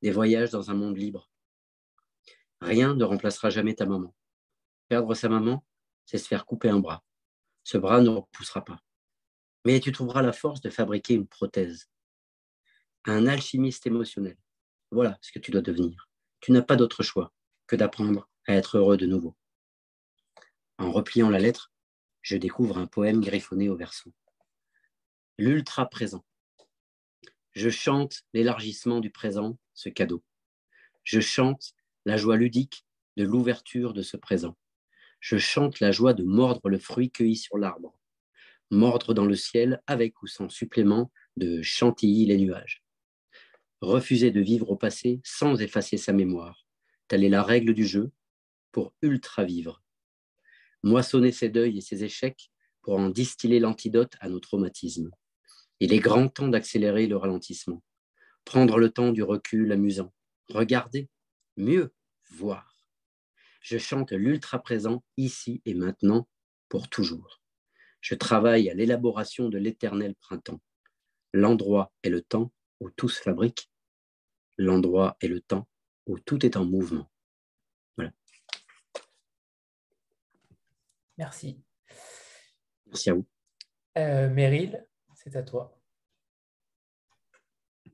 [0.02, 1.30] des voyages dans un monde libre.
[2.60, 4.14] Rien ne remplacera jamais ta maman.
[4.88, 5.64] Perdre sa maman,
[6.04, 7.02] c'est se faire couper un bras.
[7.64, 8.82] Ce bras ne repoussera pas
[9.64, 11.88] mais tu trouveras la force de fabriquer une prothèse.
[13.06, 14.36] Un alchimiste émotionnel.
[14.90, 16.10] Voilà ce que tu dois devenir.
[16.40, 17.32] Tu n'as pas d'autre choix
[17.66, 19.34] que d'apprendre à être heureux de nouveau.
[20.76, 21.72] En repliant la lettre,
[22.20, 24.12] je découvre un poème griffonné au verso.
[25.38, 26.24] L'ultra présent.
[27.52, 30.22] Je chante l'élargissement du présent, ce cadeau.
[31.04, 31.74] Je chante
[32.04, 32.84] la joie ludique
[33.16, 34.56] de l'ouverture de ce présent.
[35.20, 37.98] Je chante la joie de mordre le fruit cueilli sur l'arbre
[38.70, 42.84] mordre dans le ciel avec ou sans supplément de chantilly les nuages.
[43.80, 46.66] Refuser de vivre au passé sans effacer sa mémoire,
[47.06, 48.10] telle est la règle du jeu
[48.72, 49.82] pour ultra-vivre.
[50.82, 52.50] Moissonner ses deuils et ses échecs
[52.82, 55.10] pour en distiller l'antidote à nos traumatismes.
[55.80, 57.82] Il est grand temps d'accélérer le ralentissement,
[58.44, 60.12] prendre le temps du recul amusant,
[60.48, 61.08] regarder,
[61.56, 61.94] mieux,
[62.30, 62.84] voir.
[63.60, 66.28] Je chante l'ultra-présent ici et maintenant
[66.68, 67.40] pour toujours.
[68.00, 70.60] Je travaille à l'élaboration de l'éternel printemps.
[71.32, 73.70] L'endroit est le temps où tout se fabrique.
[74.56, 75.68] L'endroit est le temps
[76.06, 77.10] où tout est en mouvement.
[77.96, 78.12] Voilà.
[81.18, 81.60] Merci.
[82.86, 83.26] Merci à vous.
[83.98, 84.86] Euh, Meryl,
[85.18, 85.76] c'est à toi.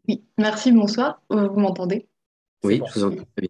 [0.07, 1.22] Oui, merci, bonsoir.
[1.33, 2.07] Euh, vous m'entendez?
[2.62, 3.49] Oui, je vous entends bien.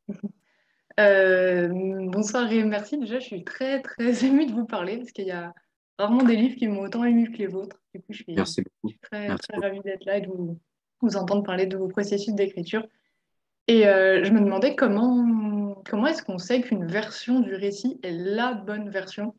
[1.00, 1.68] Euh,
[2.08, 2.98] bonsoir et merci.
[2.98, 5.52] Déjà, je suis très, très émue de vous parler parce qu'il y a
[5.98, 7.82] rarement des livres qui m'ont autant ému que les vôtres.
[7.92, 8.94] Du coup, je suis, Merci beaucoup.
[9.02, 9.28] très,
[9.60, 12.86] ravie d'être là et de vous, entendre parler de vos processus d'écriture.
[13.66, 18.12] Et euh, je me demandais comment, comment est-ce qu'on sait qu'une version du récit est
[18.12, 19.34] la bonne version?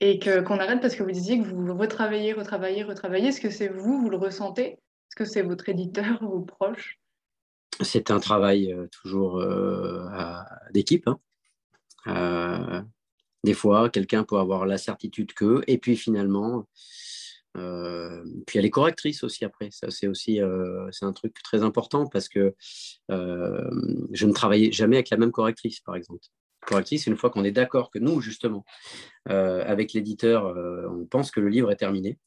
[0.00, 3.28] Et que, qu'on arrête parce que vous disiez que vous retravaillez, retravaillez, retravaillez.
[3.28, 4.72] Est-ce que c'est vous, vous le ressentez?
[4.72, 6.98] Est-ce que c'est votre éditeur, vos proches?
[7.80, 10.06] C'est un travail euh, toujours euh,
[10.72, 11.08] d'équipe.
[12.06, 12.86] Hein
[13.46, 16.66] des fois, quelqu'un peut avoir la certitude que, et puis finalement,
[17.56, 19.68] euh, puis elle est correctrice aussi après.
[19.70, 22.54] Ça, c'est aussi euh, un truc très important parce que
[23.10, 23.70] euh,
[24.12, 26.26] je ne travaillais jamais avec la même correctrice, par exemple.
[26.66, 28.64] Correctrice, une fois qu'on est d'accord que nous, justement,
[29.26, 30.54] avec l'éditeur,
[30.90, 32.18] on pense que le livre est terminé.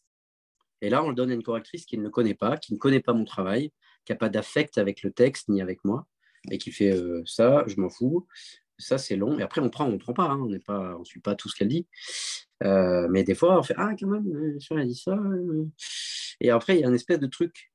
[0.82, 2.80] Et là, on le donne à une correctrice qui ne le connaît pas, qui ne
[2.80, 3.72] connaît pas mon travail,
[4.06, 6.08] qui n'a pas d'affect avec le texte ni avec moi,
[6.50, 8.26] et qui fait ça, je m'en fous
[8.80, 9.38] ça c'est long.
[9.38, 10.40] Et après, on prend, on ne prend pas, hein.
[10.42, 11.86] on n'est pas, on suit pas tout ce qu'elle dit.
[12.64, 15.14] Euh, mais des fois, on fait ah quand même, euh, elle dit ça.
[15.14, 15.66] Euh.
[16.42, 17.72] Et après, il y a une espèce de truc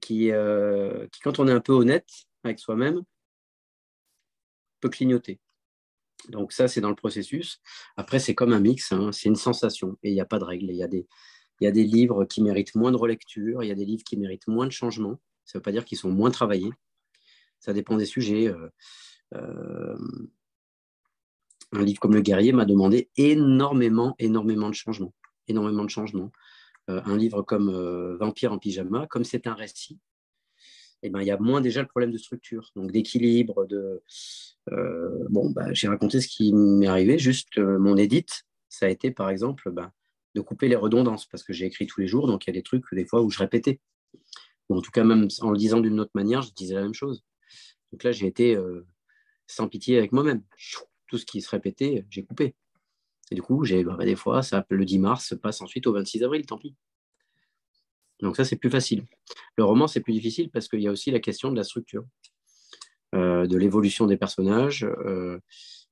[0.00, 0.30] qui,
[1.12, 2.08] qui, quand on est un peu honnête
[2.44, 3.02] avec soi-même,
[4.84, 5.40] peut clignoter.
[6.28, 7.60] Donc ça, c'est dans le processus.
[7.96, 9.12] Après, c'est comme un mix, hein.
[9.12, 10.70] c'est une sensation et il n'y a pas de règle.
[10.70, 11.06] Il y a des,
[11.60, 14.66] des livres qui méritent moins de relecture, il y a des livres qui méritent moins
[14.66, 15.20] de changement.
[15.44, 16.70] Ça ne veut pas dire qu'ils sont moins travaillés.
[17.60, 18.54] Ça dépend des sujets.
[19.34, 19.96] Euh,
[21.72, 25.14] un livre comme Le Guerrier m'a demandé énormément, énormément de changements.
[25.48, 26.30] Énormément de changements.
[26.90, 29.98] Euh, un livre comme euh, Vampire en pyjama, comme c'est un récit,
[31.04, 33.66] eh ben, il y a moins déjà le problème de structure, donc d'équilibre.
[33.66, 34.02] De,
[35.30, 39.30] bon, bah, j'ai raconté ce qui m'est arrivé, juste mon édite, ça a été par
[39.30, 39.92] exemple bah,
[40.34, 42.54] de couper les redondances, parce que j'ai écrit tous les jours, donc il y a
[42.54, 43.80] des trucs des fois où je répétais.
[44.70, 47.22] en tout cas, même en le disant d'une autre manière, je disais la même chose.
[47.92, 48.58] Donc là, j'ai été
[49.46, 50.42] sans pitié avec moi-même.
[51.06, 52.54] Tout ce qui se répétait, j'ai coupé.
[53.30, 55.92] Et du coup, j'ai bah, des fois, ça, le 10 mars se passe ensuite au
[55.92, 56.74] 26 avril, tant pis.
[58.20, 59.04] Donc ça, c'est plus facile.
[59.56, 62.04] Le roman, c'est plus difficile parce qu'il y a aussi la question de la structure,
[63.14, 65.38] euh, de l'évolution des personnages, euh,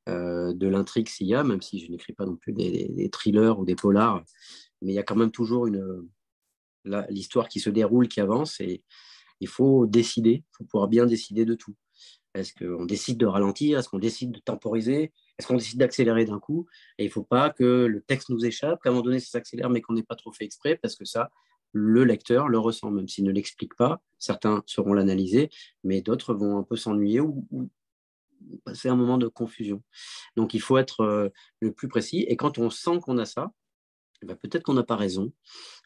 [0.09, 3.59] euh, de l'intrigue s'il y a, même si je n'écris pas non plus des, thrillers
[3.59, 4.25] ou des polars,
[4.81, 6.09] mais il y a quand même toujours une
[7.09, 8.83] l'histoire qui se déroule, qui avance, et
[9.39, 11.77] il faut décider, il faut pouvoir bien décider de tout.
[12.35, 13.79] Est-ce qu'on décide de ralentir?
[13.79, 15.13] Est-ce qu'on décide de temporiser?
[15.39, 16.67] Est-ce qu'on décide d'accélérer d'un coup?
[16.99, 19.31] Et il ne faut pas que le texte nous échappe, qu'à un moment donné, ça
[19.31, 21.31] s'accélère, mais qu'on n'ait pas trop fait exprès, parce que ça,
[21.73, 24.03] le lecteur le ressent, même s'il ne l'explique pas.
[24.19, 25.51] Certains seront l'analyser,
[25.85, 27.47] mais d'autres vont un peu s'ennuyer ou,
[28.65, 29.83] passer un moment de confusion.
[30.37, 31.29] Donc, il faut être euh,
[31.61, 32.25] le plus précis.
[32.29, 33.53] Et quand on sent qu'on a ça,
[34.23, 35.33] eh ben, peut-être qu'on n'a pas raison,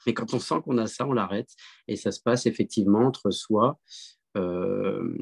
[0.07, 1.51] mais quand on sent qu'on a ça, on l'arrête.
[1.89, 3.79] Et ça se passe effectivement entre soi,
[4.37, 5.17] euh,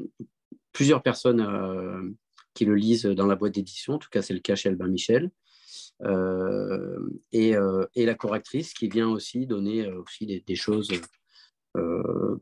[0.73, 2.11] plusieurs personnes euh,
[2.53, 4.87] qui le lisent dans la boîte d'édition, en tout cas c'est le cas chez Albin
[4.87, 5.31] Michel,
[6.01, 10.91] et, euh, et, la correctrice qui vient aussi donner aussi des, choses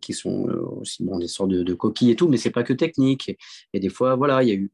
[0.01, 0.45] qui sont
[0.79, 3.37] aussi bon, des sortes de, coquilles et tout, mais c'est pas que technique.
[3.73, 4.71] Et, des fois, voilà, il y a eu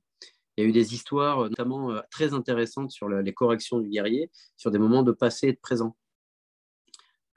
[0.57, 4.72] il y a eu des histoires notamment très intéressantes sur les corrections du guerrier, sur
[4.72, 5.95] des moments de passé et de présent.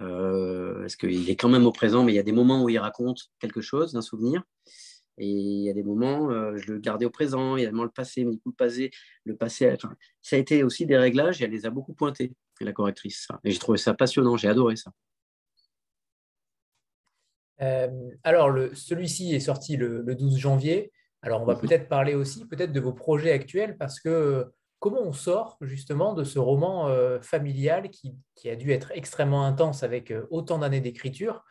[0.02, 2.68] Euh, parce qu'il est quand même au présent, mais il y a des moments où
[2.68, 4.42] il raconte quelque chose, un souvenir.
[5.18, 7.68] Et il y a des moments, euh, je le gardais au présent, il y a
[7.68, 8.90] des moments le passé, mais du coup, le passé,
[9.24, 9.74] le passé
[10.22, 13.28] ça a été aussi des réglages et elle les a beaucoup pointés, la correctrice.
[13.44, 14.90] Et j'ai trouvé ça passionnant, j'ai adoré ça.
[17.60, 20.92] Euh, alors, celui-ci est sorti le, 12 janvier.
[21.20, 21.60] Alors, on va mhm.
[21.60, 26.24] peut-être parler aussi peut-être de vos projets actuels parce que comment on sort justement de
[26.24, 28.16] ce roman euh, familial qui,
[28.48, 31.44] a dû être extrêmement intense avec autant d'années d'écriture?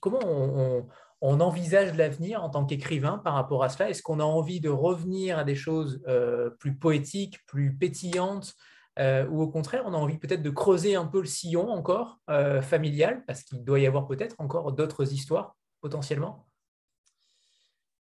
[0.00, 0.88] Comment on, on
[1.20, 3.90] envisage l'avenir en tant qu'écrivain par rapport à cela?
[3.90, 8.54] Est-ce qu'on a envie de revenir à des choses euh, plus poétiques, plus pétillantes
[8.98, 12.18] euh, ou au contraire, on a envie peut-être de creuser un peu le sillon encore
[12.30, 16.48] euh, familial parce qu'il doit y avoir peut-être encore d'autres histoires potentiellement?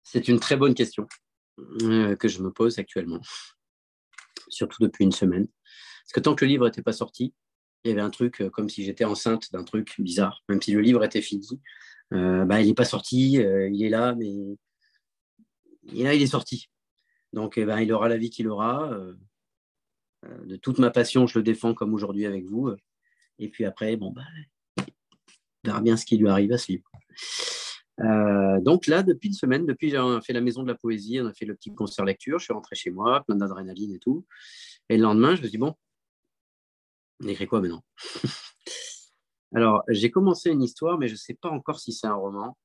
[0.04, 1.08] C'est une très bonne question
[1.58, 3.22] que je me pose actuellement,
[4.50, 5.48] surtout depuis une semaine.
[6.04, 7.34] Parce que tant que le livre n'était pas sorti,
[7.84, 10.82] il y avait un truc comme si j'étais enceinte d'un truc bizarre, même si le
[10.82, 11.48] livre était fini.
[12.14, 14.58] Euh, bah, il n'est pas sorti, euh, il est là, mais
[15.92, 16.70] là, il est sorti.
[17.34, 18.92] Donc, eh ben, il aura la vie qu'il aura.
[18.94, 19.16] Euh,
[20.46, 22.72] de toute ma passion, je le défends comme aujourd'hui avec vous.
[23.40, 24.22] Et puis après, bon, bah,
[24.78, 24.84] on
[25.64, 26.90] verra bien ce qui lui arrive à ce livre.
[28.62, 31.34] donc là, depuis une semaine, depuis j'ai fait la maison de la poésie, on a
[31.34, 34.26] fait le petit concert lecture, je suis rentré chez moi, plein d'adrénaline et tout.
[34.90, 35.74] Et le lendemain, je me suis dit, bon,
[37.24, 37.84] on écrit quoi maintenant
[39.54, 42.58] Alors, j'ai commencé une histoire, mais je ne sais pas encore si c'est un roman.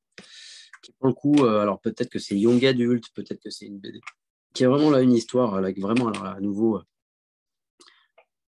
[0.82, 3.78] Qui, pour le coup, euh, alors peut-être que c'est young adulte, peut-être que c'est une
[3.78, 4.01] BD.
[4.55, 6.82] Qui est vraiment là une histoire, avec vraiment, à nouveau, euh,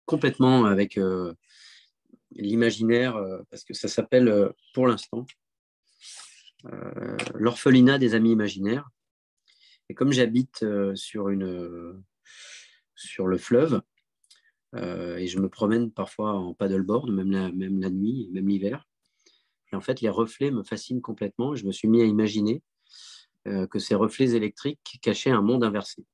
[0.05, 1.33] complètement avec euh,
[2.31, 3.19] l'imaginaire,
[3.49, 5.25] parce que ça s'appelle, pour l'instant,
[7.35, 8.89] L'orphelinat des amis imaginaires.
[9.89, 10.65] Et comme j'habite
[10.95, 12.03] sur, une,
[12.95, 13.81] sur le fleuve, euh,
[14.75, 18.85] et je me promène parfois en paddleboard, même la, nuit, même l'hiver.
[19.71, 21.55] Et en fait, les reflets me fascinent complètement.
[21.55, 22.61] Je me suis mis à imaginer
[23.47, 26.05] euh, que ces reflets électriques cachaient un monde inversé.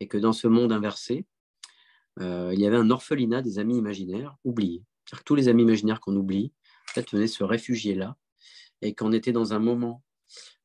[0.00, 1.26] Et que dans ce monde inversé,
[2.20, 4.84] euh, il y avait un orphelinat des amis imaginaires oubliés.
[5.10, 6.52] Que tous les amis imaginaires qu'on oublie,
[7.12, 8.16] venaient se réfugier là.
[8.82, 10.02] Et qu'on était dans un moment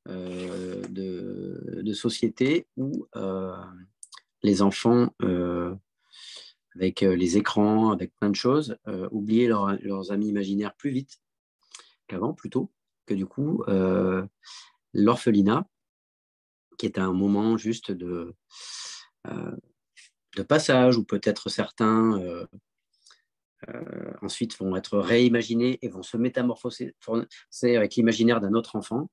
[0.07, 3.07] de, société où
[4.43, 5.09] les enfants
[6.75, 11.19] avec euh, les écrans, avec plein de choses, euh, oublier leurs amis imaginaires plus vite
[12.07, 12.71] qu'avant, plutôt,
[13.05, 14.25] que du coup, euh,
[14.93, 15.67] l'orphelinat,
[16.77, 18.35] qui est un moment juste de,
[20.47, 22.19] passage, où peut-être certains
[24.21, 26.93] ensuite vont être réimaginés et vont se métamorphoser
[27.63, 29.09] avec l'imaginaire d'un autre enfant,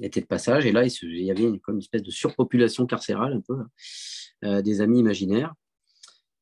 [0.00, 0.64] était de passage.
[0.64, 4.80] Et là, il, y avait une, comme une espèce de surpopulation carcérale, un peu, des
[4.80, 5.54] amis imaginaires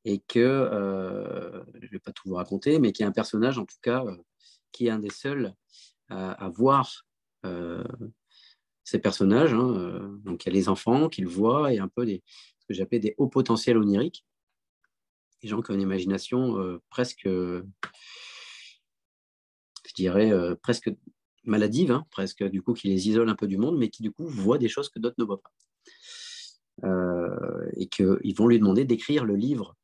[0.07, 3.59] et que, euh, je ne vais pas tout vous raconter, mais qui est un personnage
[3.59, 4.17] en tout cas euh,
[4.71, 5.53] qui est un des seuls
[6.09, 7.05] à, voir
[7.45, 7.83] euh,
[8.85, 9.53] ces personnages.
[9.53, 12.23] Hein, donc il y a les enfants qui le voient et un peu des,
[12.61, 14.25] ce que j'appelle des hauts potentiels oniriques,
[15.43, 17.65] des gens qui ont une imagination presque, je
[19.97, 20.31] dirais,
[20.63, 20.89] presque
[21.43, 24.13] maladive, hein, presque du coup qui les isole un peu du monde, mais qui du
[24.13, 25.53] coup voient des choses que d'autres ne voient pas.
[27.77, 29.75] et qu'ils vont lui demander d'écrire le livre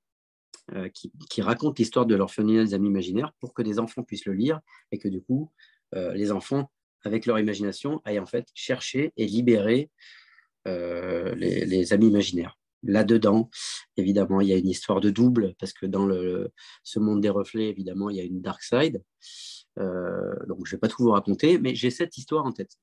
[0.70, 4.32] euh, qui, raconte l'histoire de l'orphelinat des amis imaginaires pour que des enfants puissent le
[4.32, 4.60] lire
[4.92, 5.50] et que du coup,
[5.96, 6.70] euh, les enfants,
[7.04, 9.90] avec leur imagination, aillent en fait chercher et libérer
[10.68, 12.58] euh, les, amis imaginaires.
[12.84, 13.50] là-dedans,
[13.96, 16.52] évidemment, il y a une histoire de double, parce que dans le,
[16.84, 19.02] ce monde des reflets, évidemment, il y a une dark side.
[19.76, 22.76] Donc, je ne vais pas tout vous raconter, mais j'ai cette histoire en tête.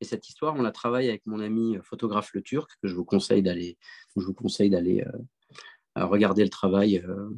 [0.00, 3.04] Et cette histoire, on la travaille avec mon ami photographe le Turc, que je vous
[3.04, 3.78] conseille d'aller,
[4.16, 5.04] je vous conseille d'aller
[5.98, 7.30] euh, regarder le travail euh,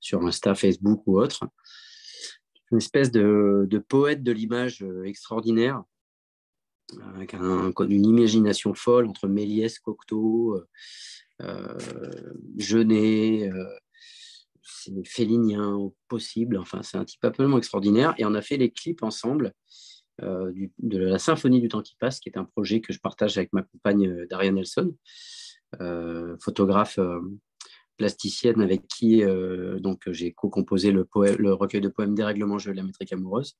[0.00, 1.44] sur Insta, Facebook ou autre.
[2.72, 5.82] Une espèce de, poète de l'image extraordinaire,
[7.14, 10.56] avec un, une imagination folle entre Méliès, Cocteau,
[11.42, 11.78] euh,
[12.60, 13.78] euh,
[14.62, 16.56] c'est félinien au possible.
[16.58, 18.14] Enfin, c'est un type absolument extraordinaire.
[18.18, 19.52] Et on a fait les clips ensemble
[20.22, 23.38] euh, de la Symphonie du temps qui passe, qui est un projet que je partage
[23.38, 24.94] avec ma compagne Daria Nelson,
[26.40, 26.98] photographe
[28.00, 29.22] plasticienne avec qui
[29.80, 31.06] donc j'ai co-composé le,
[31.52, 33.56] recueil de poèmes Dérèglement jeu de la métrique amoureuse.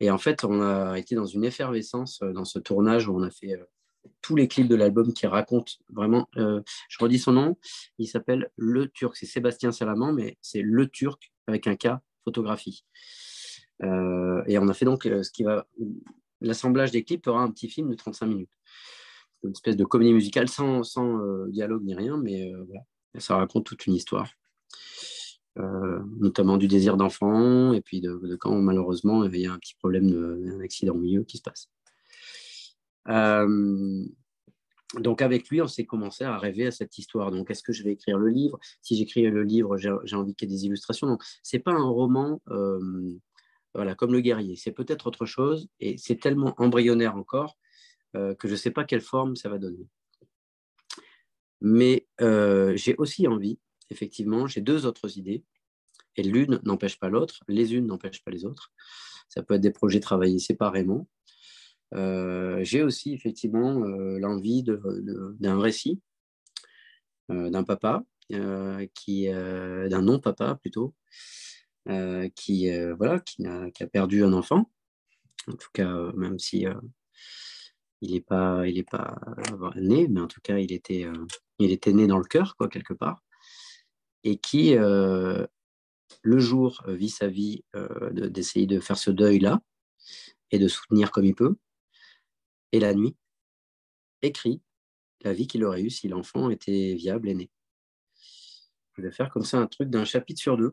[0.00, 3.30] Et en fait, on a été dans une effervescence dans ce tournage où on a
[3.30, 3.58] fait
[4.22, 6.28] tous les clips de l'album qui racontent vraiment.
[6.36, 7.56] Euh, je redis son nom,
[7.98, 9.16] il s'appelle Le Turc.
[9.16, 11.88] C'est Sébastien Salaman, mais c'est Le Turc avec un K
[12.24, 12.84] photographie.
[13.82, 15.66] Euh, et on a fait donc euh, ce qui va.
[16.40, 18.50] L'assemblage des clips aura un petit film de 35 minutes.
[19.42, 22.82] Une espèce de comédie musicale sans, sans dialogue ni rien, mais voilà.
[23.16, 24.30] Ça raconte toute une histoire.
[25.56, 29.74] notamment du désir d'enfant, et puis de, de, quand malheureusement il y a un petit
[29.74, 31.68] problème d'un accident au milieu qui se passe.
[33.08, 34.04] Euh,
[34.94, 37.30] donc avec lui, on s'est commencé à rêver à cette histoire.
[37.30, 38.58] Donc est-ce que je vais écrire le livre?
[38.80, 41.06] Si j'écris le livre, j'ai envie qu'il y ait des illustrations.
[41.06, 43.14] Donc c'est pas un roman, euh,
[43.74, 44.56] voilà, comme le guerrier.
[44.56, 47.58] C'est peut-être autre chose et c'est tellement embryonnaire encore
[48.16, 49.86] euh, que je ne sais pas quelle forme ça va donner.
[51.60, 53.58] Mais j'ai aussi envie,
[53.90, 55.44] effectivement, j'ai deux autres idées
[56.16, 58.72] et l'une n'empêche pas l'autre, les unes n'empêchent pas les autres.
[59.28, 61.08] Ça peut être des projets travaillés séparément.
[61.94, 66.00] Euh, j'ai aussi effectivement euh, l'envie d'un récit
[67.30, 68.04] euh, d'un papa,
[68.94, 70.94] qui, d'un non-papa plutôt,
[72.34, 74.70] qui, voilà, qui, a, perdu un enfant.
[75.46, 76.66] En tout cas, même si
[78.00, 79.18] il n'est pas, il est pas
[79.76, 81.06] né, mais en tout cas, il était,
[81.58, 83.22] il était né dans le cœur, quoi, quelque part,
[84.24, 85.48] et qui, le
[86.38, 87.64] jour, vit sa vie
[88.12, 89.60] d'essayer de faire ce deuil-là
[90.50, 91.56] et de soutenir comme il peut,
[92.72, 93.16] et la nuit,
[94.22, 94.62] écrit
[95.22, 97.50] la vie qu'il aurait eue si l'enfant était viable et né.
[98.96, 100.72] Je vais faire comme ça un truc d'un chapitre sur deux.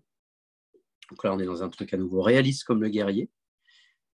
[1.10, 3.30] Donc là, on est dans un truc à nouveau réaliste comme le guerrier.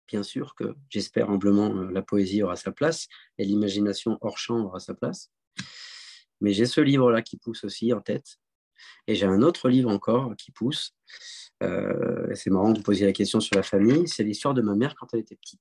[0.08, 4.58] Bien sûr que j'espère humblement euh, la poésie aura sa place et l'imagination hors champ
[4.64, 5.30] aura sa place.
[6.40, 8.38] Mais j'ai ce livre-là qui pousse aussi en tête.
[9.06, 10.94] Et j'ai un autre livre encore qui pousse.
[11.62, 14.08] Euh, c'est marrant de posiez la question sur la famille.
[14.08, 15.60] C'est l'histoire de ma mère quand elle était petite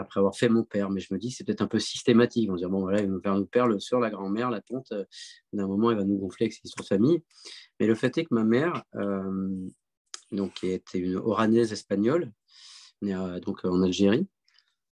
[0.00, 0.90] après avoir fait mon père.
[0.90, 2.48] Mais je me dis, c'est peut-être un peu systématique.
[2.48, 4.60] On va dire, bon, voilà, il va faire nos père, le soeur, la grand-mère, la
[4.60, 4.92] tante.
[5.52, 7.22] D'un moment, il va nous gonfler avec ses histoires de famille.
[7.78, 9.68] Mais le fait est que ma mère, euh,
[10.32, 12.32] donc, qui était une oranaise espagnole,
[13.02, 14.26] née donc, en Algérie,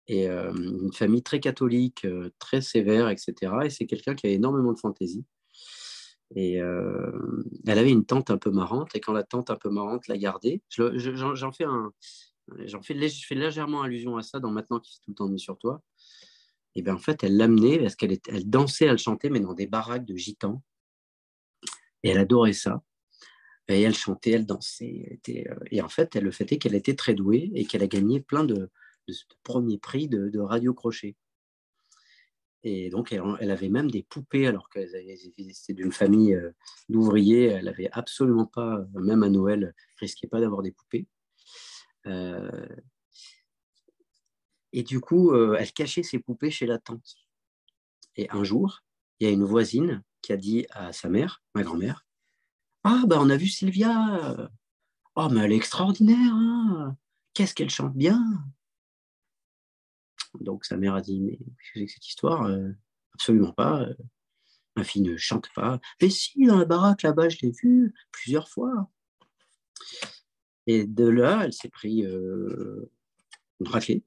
[0.06, 2.06] et euh, une famille très catholique,
[2.38, 3.52] très sévère, etc.
[3.64, 5.24] Et c'est quelqu'un qui a énormément de fantaisie.
[6.36, 10.08] Et elle avait une tante un peu marrante, et quand la tante un peu marrante
[10.08, 11.92] l'a gardée, j'en fais un,
[12.66, 15.58] J'en fais, légèrement allusion à ça dans Maintenant qui fait tout le temps nuit sur
[15.58, 15.82] toi.
[16.74, 19.66] Et bien en fait, elle l'amenait parce qu'elle elle dansait, elle chantait, mais dans des
[19.66, 20.62] baraques de gitans.
[22.02, 22.82] Et elle adorait ça.
[23.68, 25.20] Et elle chantait, elle dansait.
[25.28, 28.20] Euh, et en fait, le fait est qu'elle était très douée et qu'elle a gagné
[28.20, 28.70] plein de,
[29.42, 31.16] premiers prix de, radio crochet.
[32.66, 36.50] Et donc, elle, avait même des poupées, alors qu'elle était d'une famille euh,
[36.88, 37.44] d'ouvriers.
[37.44, 41.06] Elle n'avait absolument pas, même à Noël, risquait pas d'avoir des poupées.
[42.06, 42.66] Euh,
[44.72, 47.14] et du coup, euh, elle cachait ses poupées chez la tante.
[48.16, 48.82] Et un jour,
[49.20, 52.06] il y a une voisine qui a dit à sa mère, ma grand-mère,
[52.84, 54.50] Ah, ben on a vu Sylvia.
[55.16, 56.34] Oh, mais elle est extraordinaire.
[56.34, 56.96] Hein.
[57.32, 58.22] Qu'est-ce qu'elle chante bien.
[60.40, 62.70] Donc sa mère a dit, mais qu'est-ce que cette histoire euh,
[63.14, 63.86] Absolument pas.
[64.76, 65.80] Ma fille ne chante pas.
[66.02, 68.90] Mais si, dans la baraque là-bas, je l'ai vue plusieurs fois.
[70.66, 72.90] Et de là, elle s'est pris euh,
[73.60, 74.02] une raclée.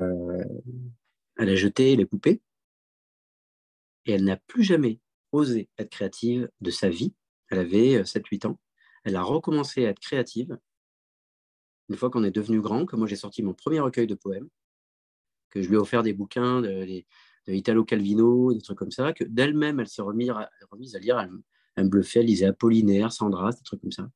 [0.00, 0.44] Euh,
[1.36, 2.40] elle a jeté les poupées
[4.06, 5.00] et elle n'a plus jamais
[5.32, 7.14] osé être créative de sa vie.
[7.50, 8.60] Elle avait 7-8 euh, ans.
[9.04, 10.58] Elle a recommencé à être créative
[11.88, 14.48] une fois qu'on est devenu grand, que moi j'ai sorti mon premier recueil de poèmes,
[15.50, 17.02] que je lui ai offert des bouquins de,
[17.46, 20.30] Italo Calvino, des trucs comme ça, que d'elle-même elle s'est remise,
[20.94, 21.18] à lire.
[21.18, 21.30] Elle,
[21.76, 24.10] elle me bluffait, elle lisait Apollinaire, Sandras, des trucs comme ça.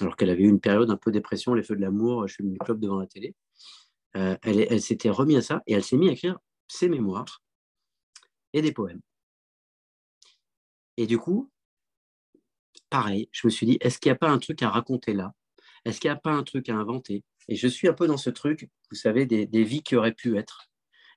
[0.00, 2.44] Alors qu'elle avait eu une période un peu dépression, les feux de l'amour, je suis
[2.44, 3.34] venu club devant la télé.
[4.16, 7.42] Euh, elle, s'était remise à ça et elle s'est mise à écrire ses mémoires
[8.52, 9.00] et des poèmes.
[10.96, 11.50] Et du coup,
[12.90, 15.34] pareil, je me suis dit, est-ce qu'il n'y a pas un truc à raconter là?
[15.84, 17.24] Est-ce qu'il n'y a pas un truc à inventer?
[17.48, 20.36] Et je suis un peu dans ce truc, vous savez, des, vies qui auraient pu
[20.36, 20.68] être.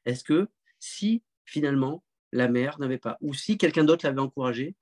[0.05, 0.47] Est-ce que
[0.79, 4.75] si finalement la mère n'avait pas, ou si quelqu'un d'autre l'avait encouragé,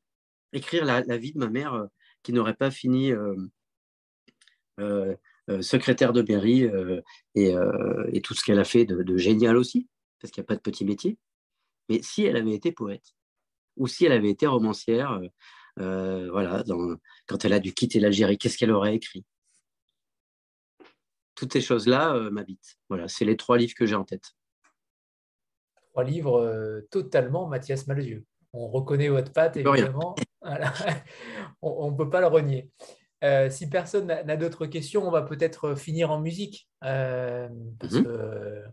[0.52, 1.88] écrire la, vie de ma mère euh,
[2.24, 3.36] qui n'aurait pas fini euh,
[4.80, 5.16] euh,
[5.62, 6.70] secrétaire de mairie
[7.36, 9.88] et, tout ce qu'elle a fait de, de génial aussi,
[10.20, 11.18] parce qu'il n'y a pas de petit métier.
[11.90, 13.16] Mais si elle avait été poète,
[13.78, 15.20] ou si elle avait été romancière,
[15.80, 16.64] euh, voilà,
[17.28, 19.26] quand elle a dû quitter l'Algérie, qu'est-ce qu'elle aurait écrit?
[21.36, 22.78] Toutes ces choses-là euh, m'habitent.
[22.90, 24.34] Voilà, c'est les trois livres que j'ai en tête.
[25.92, 28.26] Trois livres euh, totalement Mathias Malzieu.
[28.54, 30.16] On reconnaît votre patte, évidemment.
[31.62, 32.72] on ne peut pas le renier.
[33.52, 36.68] si personne n'a d'autres questions, on va peut-être finir en musique.
[36.80, 38.04] parce mhm.
[38.04, 38.64] que,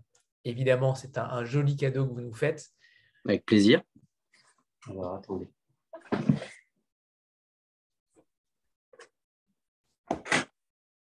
[0.44, 2.70] évidemment, c'est un, un, joli cadeau que vous nous faites.
[3.26, 3.82] Avec plaisir.
[4.88, 5.48] Alors, attendez.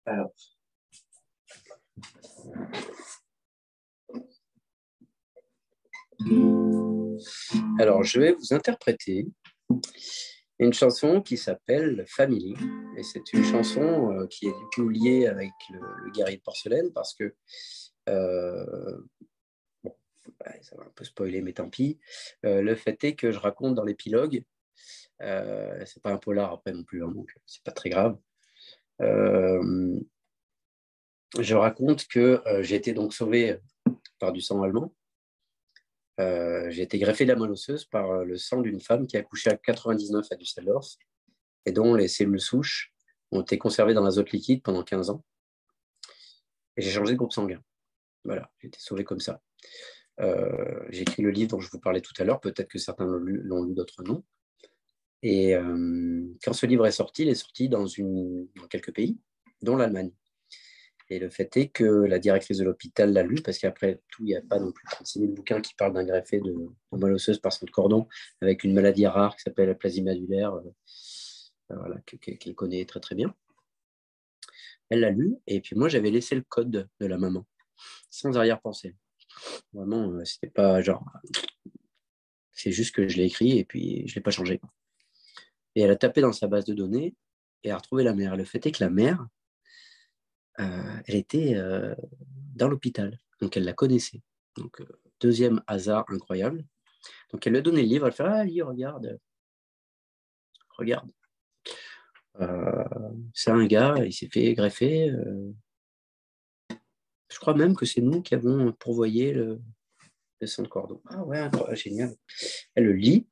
[0.05, 0.31] Alors.
[8.03, 9.27] Je vais vous interpréter
[10.59, 12.55] une chanson qui s'appelle Family.
[12.97, 16.91] Et c'est une chanson euh, qui est du coup liée avec le, guerrier de porcelaine
[16.93, 17.33] parce que,
[18.09, 18.97] euh,
[20.61, 21.99] ça va un peu spoiler, mais tant pis.
[22.45, 24.43] Euh, le fait est que je raconte dans l'épilogue,
[25.19, 28.17] c'est pas un polar après non plus, hein, donc c'est pas très grave.
[29.01, 29.99] Euh,
[31.39, 33.57] je raconte que euh, j'ai été donc sauvé
[34.19, 34.93] par du sang allemand.
[36.19, 39.21] Euh, j'ai été greffé de la moelle osseuse par le sang d'une femme qui a
[39.21, 40.97] accouché à 99 à Düsseldorf
[41.65, 42.93] et dont les cellules souches
[43.31, 45.23] ont été conservées dans l'azote liquide pendant 15 ans.
[46.77, 47.61] Et j'ai changé de groupe sanguin.
[48.23, 49.41] Voilà, j'ai été sauvé comme ça.
[50.89, 53.63] J'ai écrit le livre dont je vous parlais tout à l'heure, peut-être que certains l'ont
[53.63, 54.23] lu, d'autres noms.
[55.23, 57.85] Et euh, quand ce livre est sorti, il est sorti dans,
[58.69, 59.19] quelques pays,
[59.61, 60.11] dont l'Allemagne.
[61.09, 64.27] Et le fait est que la directrice de l'hôpital l'a lu, parce qu'après tout, il
[64.27, 67.13] n'y a pas non plus 36 000 bouquins qui parlent d'un greffé de, de moelle
[67.13, 68.07] osseuse par son cordon,
[68.41, 73.15] avec une maladie rare qui s'appelle la plasie madulaire, euh, voilà, qu'elle connaît très très
[73.15, 73.35] bien.
[74.89, 77.45] Elle l'a lu, et puis moi, j'avais laissé le code de la maman,
[78.09, 78.95] sans arrière-pensée.
[79.73, 81.05] Vraiment, euh, c'était pas genre.
[82.51, 84.61] C'est juste que je l'ai écrit et puis je l'ai pas changé.
[85.75, 87.15] Et elle a tapé dans sa base de données
[87.63, 88.35] et a retrouvé la mère.
[88.35, 89.25] Le fait est que la mère,
[90.59, 91.95] euh, elle était euh,
[92.55, 94.21] dans l'hôpital, donc elle la connaissait.
[94.57, 94.83] Donc,
[95.21, 96.65] deuxième hasard incroyable.
[97.31, 99.17] Donc, elle lui a donné le livre, elle fait Ah, lis, regarde.
[100.77, 101.09] Regarde.
[103.33, 105.11] c'est un gars, il s'est fait greffer.
[107.31, 109.59] Je crois même que c'est nous qui avons pourvoyé le,
[110.41, 111.01] le sang de cordon.
[111.09, 112.15] Ah ouais, génial.
[112.75, 113.27] Elle le lit,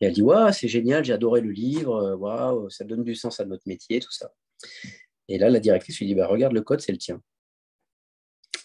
[0.00, 3.14] et elle dit Waouh, c'est génial, j'ai adoré le livre, euh, waouh, ça donne du
[3.14, 4.32] sens à notre métier, tout ça.
[5.28, 7.22] Et là, la directrice lui dit bah, Regarde, le code, c'est le tien.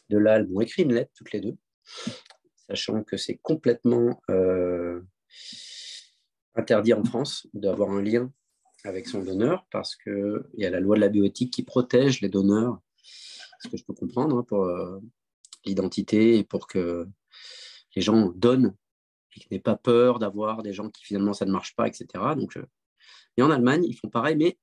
[0.10, 1.58] De là, elles m'ont écrit une lettre, toutes les deux,
[2.70, 5.02] sachant que c'est complètement euh,
[6.56, 8.32] interdit en France d'avoir un lien
[8.84, 12.30] avec son donneur, parce qu'il y a la loi de la bioéthique qui protège les
[12.30, 12.80] donneurs,
[13.60, 15.00] ce que je peux comprendre, hein, pour euh,
[15.66, 17.08] l'identité et pour que
[17.96, 18.76] les gens donnent
[19.36, 22.08] et qui n'aient pas peur d'avoir des gens qui finalement ça ne marche pas, etc.
[22.38, 22.66] Donc, euh,
[23.38, 24.58] Et en Allemagne, ils font pareil, mais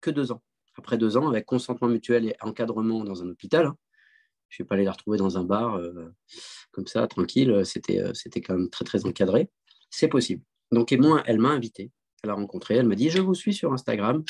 [0.00, 0.42] que deux ans.
[0.76, 3.76] Après deux ans, avec consentement mutuel et encadrement dans un hôpital, hein.
[4.48, 6.10] je ne vais pas aller la retrouver dans un bar euh,
[6.70, 8.02] comme ça, tranquille, c'était,
[8.40, 9.50] quand même très très encadré.
[9.90, 10.42] C'est possible.
[10.70, 11.90] Donc, et moi, elle m'a invité
[12.22, 12.76] à la rencontrer.
[12.76, 14.24] Elle m'a dit Je vous suis sur Instagram.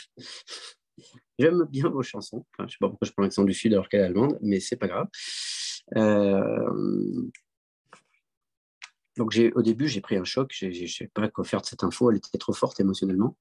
[1.42, 2.46] J'aime bien vos chansons.
[2.56, 4.60] je ne sais pas pourquoi je prends l'accent du Sud alors qu'elle est allemande, mais
[4.60, 5.08] c'est pas grave.
[5.96, 7.28] Euh,
[9.16, 11.82] donc au début, j'ai pris un choc, je ne sais pas quoi faire de cette
[11.82, 13.36] info, elle était trop forte émotionnellement.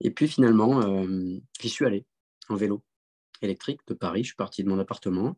[0.00, 2.04] Et puis finalement, euh, j'y suis allé
[2.48, 2.82] en vélo
[3.42, 5.36] électrique de Paris, je suis parti de mon appartement.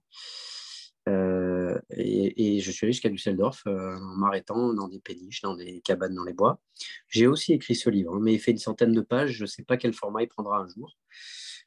[1.09, 5.81] Euh, et, je suis allé jusqu'à Düsseldorf euh, en m'arrêtant dans des péniches, dans des
[5.81, 6.61] cabanes dans les bois.
[7.09, 9.33] J'ai aussi écrit ce livre, hein, mais il fait une centaine de pages.
[9.33, 10.97] Je ne sais pas quel format il prendra un jour.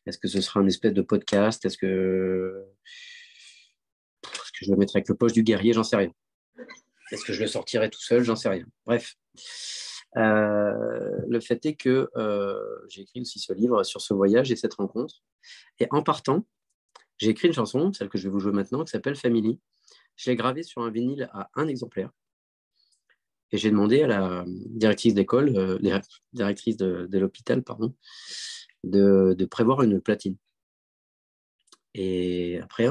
[0.06, 1.64] Est-ce que ce sera un espèce de podcast?
[1.66, 2.66] Est-ce que...
[4.54, 5.74] Je le mettrai avec le poche du guerrier?
[5.74, 6.12] J'en sais rien.
[7.12, 8.24] Est-ce que je le sortirai tout seul?
[8.24, 8.66] J'en sais rien.
[8.86, 9.16] Bref.
[10.16, 12.56] Euh, le fait est que euh,
[12.90, 15.24] j'ai écrit aussi ce livre sur ce voyage et cette rencontre.
[15.80, 16.46] Et en partant,
[17.18, 19.60] j'ai écrit une chanson, celle que je vais vous jouer maintenant, qui s'appelle Family.
[20.16, 22.12] Je l'ai gravée sur un vinyle à un exemplaire.
[23.52, 26.02] Et j'ai demandé à la directrice d'école, euh,
[26.34, 27.94] directrice de, l'hôpital, pardon,
[28.84, 30.38] de, prévoir une platine.
[31.94, 32.88] Et après,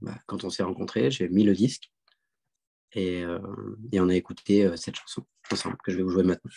[0.00, 1.90] bah, quand on s'est rencontrés, j'ai mis le disque
[2.92, 3.24] Et,
[3.92, 6.50] et on a écouté cette chanson ensemble que je vais vous jouer maintenant.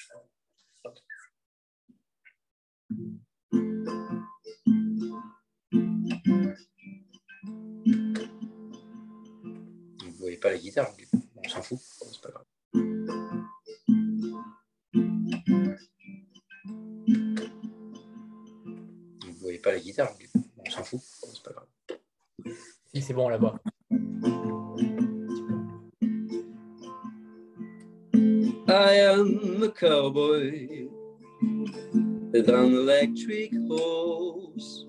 [10.01, 10.91] Vous voyez pas la guitare,
[11.35, 12.45] on s'en fout, c'est pas grave.
[19.63, 20.13] Pas la guitare,
[20.57, 21.67] on s'en fout, c'est pas grave.
[22.93, 23.59] Si c'est bon là-bas.
[28.69, 30.87] I am a cowboy
[32.31, 34.85] with an electric horse.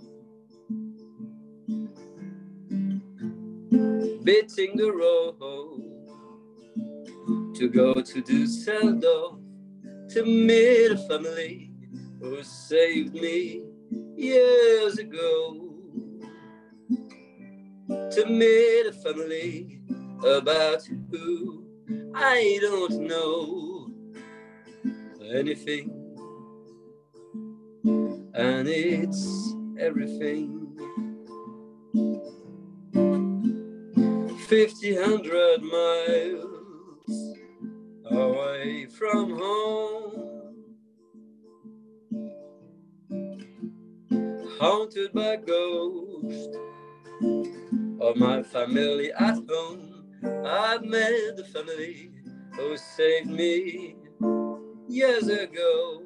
[4.23, 5.81] Beating the road
[7.55, 9.39] to go to Dusseldorf
[10.11, 11.73] to meet a family
[12.21, 13.70] who saved me
[14.21, 15.67] years ago.
[17.89, 19.81] To meet a family
[20.25, 21.65] about who
[22.15, 23.89] I don't know
[25.33, 26.01] anything
[28.35, 30.57] and it's everything.
[34.49, 37.37] Fifty hundred miles
[38.11, 40.40] away from home,
[44.61, 46.59] haunted by ghosts
[48.01, 50.05] of my family at home.
[50.47, 52.13] I've met the family
[52.57, 53.97] who saved me
[54.89, 56.03] years ago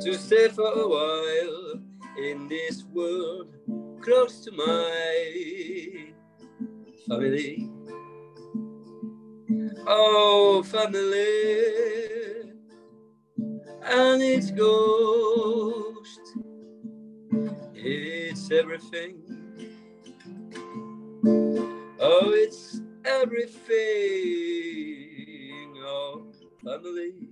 [0.00, 1.82] to stay for a while
[2.18, 3.54] in this world
[4.02, 6.12] close to my
[7.08, 7.70] family.
[9.86, 12.27] Oh, family,
[13.88, 16.20] and its ghost,
[17.74, 19.16] it's everything.
[22.00, 23.68] Oh, it's everything.
[25.78, 26.32] Oh,
[26.62, 27.28] family.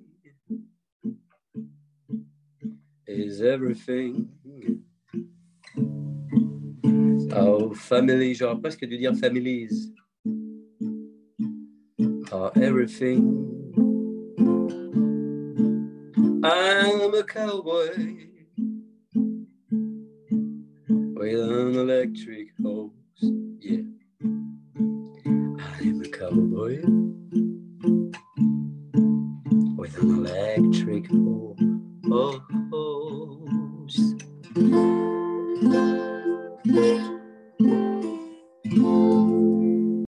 [3.07, 4.29] is everything.
[7.35, 9.93] Oh, family, j'aurais presque dû dire families.
[12.33, 13.47] Oh, everything.
[16.49, 17.89] I'm a cowboy
[21.17, 22.93] with an electric hose.
[23.59, 23.83] Yeah,
[25.59, 26.83] I'm a cowboy
[29.77, 31.57] with an electric hose.